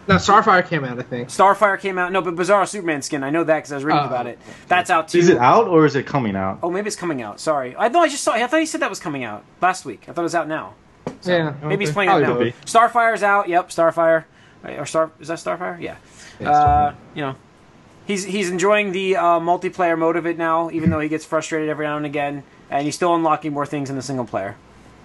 Now 0.09 0.17
Starfire 0.17 0.67
came 0.67 0.85
out, 0.85 0.99
I 0.99 1.03
think. 1.03 1.29
Starfire 1.29 1.79
came 1.79 1.97
out. 1.99 2.11
No, 2.13 2.21
but 2.23 2.35
Bizarro 2.35 2.67
Superman 2.69 3.03
skin. 3.03 3.23
I 3.23 3.31
know 3.31 3.45
that 3.45 3.57
because 3.59 3.73
I 3.73 3.77
was 3.77 3.85
reading 3.85 4.03
Oh. 4.03 4.07
about 4.07 4.27
it. 4.27 4.39
That's 4.67 4.91
out 4.91 5.09
too. 5.09 5.19
Is 5.19 5.29
it 5.29 5.39
out 5.39 5.69
or 5.69 5.87
is 5.87 5.95
it 5.95 6.07
coming 6.07 6.35
out? 6.35 6.59
Oh, 6.63 6.71
maybe 6.71 6.89
it's 6.89 6.97
coming 6.97 7.23
out. 7.23 7.39
Sorry. 7.39 7.75
I 7.79 7.89
thought 7.89 8.03
I 8.03 8.09
just 8.09 8.25
saw. 8.25 8.33
I 8.33 8.47
thought 8.47 8.61
he 8.61 8.67
said 8.67 8.81
that 8.81 8.91
was 8.91 8.99
coming 9.01 9.23
out 9.23 9.45
last 9.61 9.85
week. 9.85 10.05
I 10.09 10.13
thought 10.13 10.23
it 10.23 10.25
was 10.25 10.35
out 10.35 10.49
now. 10.49 10.75
yeah. 11.23 11.55
Maybe 11.63 11.85
he's 11.85 11.93
playing 11.95 12.11
it 12.11 12.13
Probably 12.25 12.27
now. 12.29 12.37
could 12.37 12.45
be. 12.45 12.67
Starfire's 12.67 13.23
out. 13.23 13.49
Yep, 13.49 13.69
Starfire. 13.71 14.25
Right, 14.63 14.79
Or 14.79 14.87
Star 14.87 15.11
is 15.21 15.29
that 15.29 15.39
Starfire? 15.39 15.81
Yeah. 15.81 15.97
Yeah, 16.41 16.51
uh, 16.51 16.95
you 17.15 17.23
know, 17.23 17.35
he's 18.07 18.25
he's 18.25 18.51
enjoying 18.51 18.91
the 18.93 19.17
uh, 19.17 19.25
multiplayer 19.41 19.97
mode 19.99 20.17
of 20.17 20.27
it 20.27 20.37
now, 20.39 20.71
even 20.71 20.91
though 20.91 21.01
he 21.01 21.09
gets 21.09 21.25
frustrated 21.25 21.69
every 21.69 21.87
now 21.87 21.97
and 21.97 22.07
again, 22.07 22.43
and 22.71 22.85
he's 22.85 22.95
still 22.97 23.15
unlocking 23.15 23.53
more 23.53 23.67
things 23.67 23.91
in 23.91 23.97
the 23.97 24.03
single 24.03 24.25
player. 24.25 24.57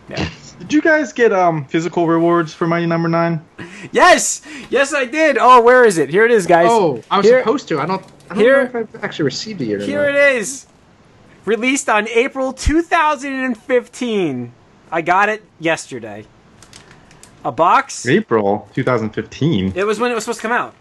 Yeah. 0.10 0.28
Did 0.60 0.74
you 0.74 0.82
guys 0.82 1.14
get 1.14 1.32
um 1.32 1.66
physical 1.66 2.08
rewards 2.08 2.53
for 2.53 2.68
Mighty 2.68 2.86
Number 2.88 3.08
Nine? 3.10 3.45
yes, 3.91 4.41
yes, 4.70 4.93
I 4.93 5.05
did. 5.05 5.38
Oh, 5.39 5.62
where 5.62 5.86
is 5.86 5.97
it? 5.97 6.10
Here 6.10 6.26
it 6.26 6.32
is, 6.32 6.45
guys. 6.47 6.68
Oh, 6.70 7.01
I 7.12 7.18
was 7.18 7.26
Here- 7.28 7.39
supposed 7.41 7.68
to. 7.70 7.80
I 7.80 7.86
don't. 7.86 8.03
I 8.30 8.34
don't 8.34 8.43
here- 8.43 8.64
know 8.64 8.70
if 8.82 8.95
I've 8.95 9.03
actually 9.03 9.26
received 9.26 9.62
it 9.62 9.66
yet. 9.68 9.82
Here 9.82 10.05
not. 10.05 10.16
it 10.16 10.36
is. 10.38 10.66
released 11.45 11.88
on 11.88 12.10
April 12.10 12.51
2015. 12.51 14.51
I 14.91 15.01
got 15.01 15.30
it 15.30 15.43
yesterday. 15.60 16.26
A 17.45 17.51
box. 17.53 18.05
April 18.05 18.68
2015. 18.74 19.72
It 19.76 19.86
was 19.86 19.97
when 19.99 20.12
it 20.12 20.16
was 20.16 20.26
supposed 20.26 20.41
to 20.41 20.47
come 20.47 20.51
out. 20.51 20.74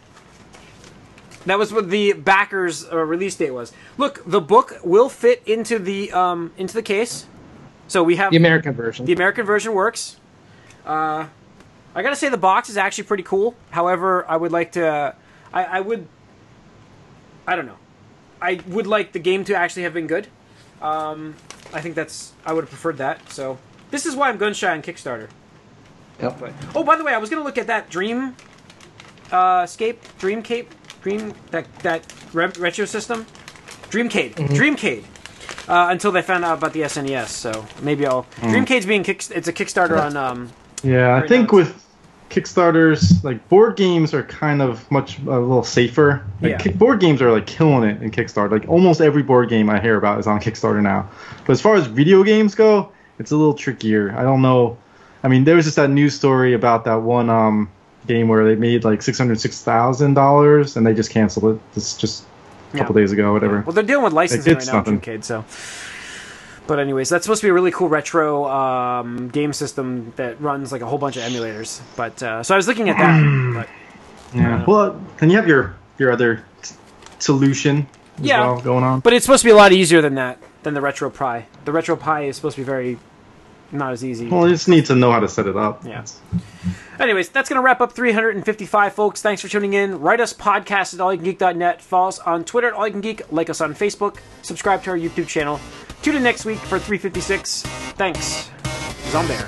That 1.44 1.58
was 1.60 1.72
what 1.72 1.90
the 1.90 2.14
backers 2.14 2.84
uh, 2.90 2.96
release 2.96 3.36
date 3.36 3.52
was. 3.52 3.72
Look, 3.96 4.22
the 4.26 4.40
book 4.40 4.80
will 4.82 5.08
fit 5.08 5.40
into 5.46 5.78
the 5.78 6.10
um, 6.12 6.50
into 6.58 6.74
the 6.74 6.82
case. 6.82 7.26
So 7.88 8.02
we 8.02 8.16
have 8.16 8.30
The 8.30 8.36
American 8.36 8.72
version. 8.74 9.06
the 9.06 9.12
American 9.12 9.46
version 9.46 9.72
works. 9.72 10.16
Uh, 10.84 11.26
I 11.94 12.02
gotta 12.02 12.16
say 12.16 12.28
the 12.28 12.36
box 12.36 12.68
is 12.68 12.76
actually 12.76 13.04
pretty 13.04 13.22
cool. 13.22 13.54
However, 13.70 14.28
I 14.28 14.36
would 14.36 14.52
like 14.52 14.72
to. 14.72 15.14
I, 15.52 15.64
I 15.64 15.80
would. 15.80 16.06
I 17.46 17.56
don't 17.56 17.66
know. 17.66 17.78
I 18.42 18.60
would 18.66 18.86
like 18.86 19.12
the 19.12 19.18
game 19.18 19.44
to 19.44 19.54
actually 19.54 19.84
have 19.84 19.94
been 19.94 20.06
good. 20.06 20.26
Um, 20.82 21.36
I 21.72 21.80
think 21.80 21.94
that's. 21.94 22.32
I 22.44 22.52
would 22.52 22.62
have 22.64 22.70
preferred 22.70 22.98
that. 22.98 23.30
So 23.30 23.58
this 23.90 24.04
is 24.04 24.14
why 24.14 24.28
I'm 24.28 24.36
gun 24.36 24.52
shy 24.52 24.70
on 24.72 24.82
Kickstarter. 24.82 25.28
Yep. 26.20 26.38
But 26.40 26.52
oh, 26.74 26.84
by 26.84 26.96
the 26.96 27.04
way, 27.04 27.14
I 27.14 27.18
was 27.18 27.30
gonna 27.30 27.44
look 27.44 27.58
at 27.58 27.66
that 27.68 27.88
Dream 27.88 28.36
uh, 29.32 29.64
Scape, 29.66 30.00
Dream 30.18 30.42
Cape, 30.42 30.72
Dream 31.02 31.34
that 31.50 31.72
that 31.80 32.12
re- 32.32 32.52
retro 32.58 32.84
system, 32.84 33.26
Dreamcade, 33.90 34.34
Dreamcade. 34.34 35.04
Uh, 35.68 35.88
until 35.90 36.12
they 36.12 36.22
found 36.22 36.44
out 36.44 36.58
about 36.58 36.72
the 36.72 36.80
SNES, 36.82 37.26
so 37.28 37.64
maybe 37.82 38.06
I'll. 38.06 38.24
Dreamcade's 38.40 38.86
being 38.86 39.02
kick. 39.02 39.24
It's 39.30 39.48
a 39.48 39.52
Kickstarter 39.52 40.00
on. 40.00 40.16
Um, 40.16 40.52
Yeah, 40.84 41.16
I 41.16 41.26
think 41.26 41.50
now 41.50 41.56
with 41.58 41.82
Kickstarters, 42.30 43.24
like 43.24 43.48
board 43.48 43.76
games 43.76 44.12
are 44.14 44.22
kind 44.22 44.60
of 44.62 44.88
much 44.90 45.18
a 45.20 45.22
little 45.40 45.62
safer. 45.64 46.24
Like 46.40 46.50
Yeah. 46.52 46.58
ki- 46.58 46.72
board 46.72 47.00
games 47.00 47.22
are 47.22 47.32
like 47.32 47.46
killing 47.46 47.88
it 47.88 48.02
in 48.02 48.10
Kickstarter. 48.10 48.50
Like 48.50 48.68
almost 48.68 49.00
every 49.00 49.22
board 49.22 49.48
game 49.48 49.70
I 49.70 49.80
hear 49.80 49.96
about 49.96 50.20
is 50.20 50.26
on 50.26 50.40
Kickstarter 50.46 50.82
now. 50.82 51.08
But 51.46 51.52
as 51.52 51.60
far 51.60 51.74
as 51.76 51.86
video 51.86 52.22
games 52.22 52.54
go, 52.54 52.92
it's 53.18 53.30
a 53.32 53.36
little 53.36 53.54
trickier. 53.54 54.14
I 54.16 54.22
don't 54.22 54.42
know. 54.42 54.76
I 55.22 55.28
mean, 55.28 55.44
there 55.44 55.56
was 55.56 55.64
just 55.64 55.76
that 55.76 55.90
news 55.90 56.14
story 56.14 56.52
about 56.52 56.84
that 56.84 57.02
one 57.02 57.30
um, 57.30 57.70
game 58.06 58.28
where 58.28 58.44
they 58.44 58.54
made 58.54 58.84
like 58.84 59.02
six 59.02 59.18
hundred 59.18 59.40
six 59.40 59.62
thousand 59.62 60.14
dollars 60.14 60.76
and 60.76 60.86
they 60.86 60.94
just 60.94 61.10
canceled 61.10 61.56
it. 61.56 61.60
It's 61.76 61.96
just 61.96 62.24
a 62.72 62.78
couple 62.78 62.94
Yeah. 62.96 63.02
days 63.02 63.12
ago, 63.12 63.32
whatever. 63.32 63.62
well, 63.66 63.72
they're 63.72 63.82
dealing 63.84 64.04
with 64.04 64.12
licensing 64.12 64.54
right 64.54 64.66
now, 64.66 64.72
nothing. 64.74 65.00
Dreamcade. 65.00 65.24
So, 65.24 65.44
but 66.66 66.78
anyways, 66.78 67.08
that's 67.08 67.24
supposed 67.24 67.40
to 67.42 67.46
be 67.46 67.50
a 67.50 67.54
really 67.54 67.70
cool 67.70 67.88
retro 67.88 68.46
um, 68.48 69.28
game 69.28 69.52
system 69.52 70.12
that 70.16 70.40
runs 70.40 70.72
like 70.72 70.82
a 70.82 70.86
whole 70.86 70.98
bunch 70.98 71.16
of 71.16 71.22
emulators. 71.22 71.80
But 71.96 72.22
uh, 72.22 72.42
so 72.42 72.54
I 72.54 72.56
was 72.56 72.66
looking 72.68 72.88
at 72.88 72.96
that. 72.98 73.54
but 73.54 73.68
Yeah. 74.36 74.64
Well, 74.66 75.00
then 75.18 75.30
you 75.30 75.36
have 75.36 75.46
your 75.48 75.76
your 75.98 76.10
other 76.12 76.44
t- 76.62 76.74
solution 77.18 77.86
as 78.18 78.24
Yeah. 78.24 78.40
well 78.40 78.60
going 78.60 78.84
on. 78.84 79.00
But 79.00 79.12
it's 79.12 79.24
supposed 79.24 79.42
to 79.42 79.46
be 79.46 79.52
a 79.52 79.56
lot 79.56 79.72
easier 79.72 80.02
than 80.02 80.16
that, 80.16 80.38
than 80.64 80.74
the 80.74 80.80
RetroPie. 80.80 81.44
The 81.64 81.72
RetroPie 81.72 82.28
is 82.28 82.36
supposed 82.36 82.56
to 82.56 82.60
be 82.62 82.66
very 82.66 82.98
not 83.72 83.92
as 83.92 84.04
easy. 84.04 84.28
Well, 84.28 84.46
you 84.48 84.54
just 84.54 84.68
need 84.68 84.86
to 84.86 84.94
know 84.94 85.10
how 85.12 85.20
to 85.20 85.28
set 85.28 85.46
it 85.46 85.56
up. 85.56 85.84
Yeah. 85.84 86.04
Anyways, 86.98 87.28
that's 87.28 87.48
going 87.48 87.56
to 87.56 87.62
wrap 87.62 87.80
up 87.80 87.92
355, 87.92 88.92
folks. 88.94 89.22
Thanks 89.22 89.42
for 89.42 89.48
tuning 89.48 89.74
in. 89.74 90.00
Write 90.00 90.20
us 90.20 90.32
podcast 90.32 90.94
at 90.94 91.00
allyoucangeek.net. 91.00 91.82
Follow 91.82 92.08
us 92.08 92.18
on 92.20 92.44
Twitter 92.44 92.68
at 92.68 92.74
allyoucangeek. 92.74 93.30
Like 93.30 93.50
us 93.50 93.60
on 93.60 93.74
Facebook. 93.74 94.18
Subscribe 94.42 94.82
to 94.84 94.90
our 94.90 94.98
YouTube 94.98 95.28
channel. 95.28 95.60
Tune 96.02 96.16
in 96.16 96.22
next 96.22 96.44
week 96.44 96.58
for 96.58 96.78
356. 96.78 97.62
Thanks. 97.62 98.50
Zombear. 99.10 99.46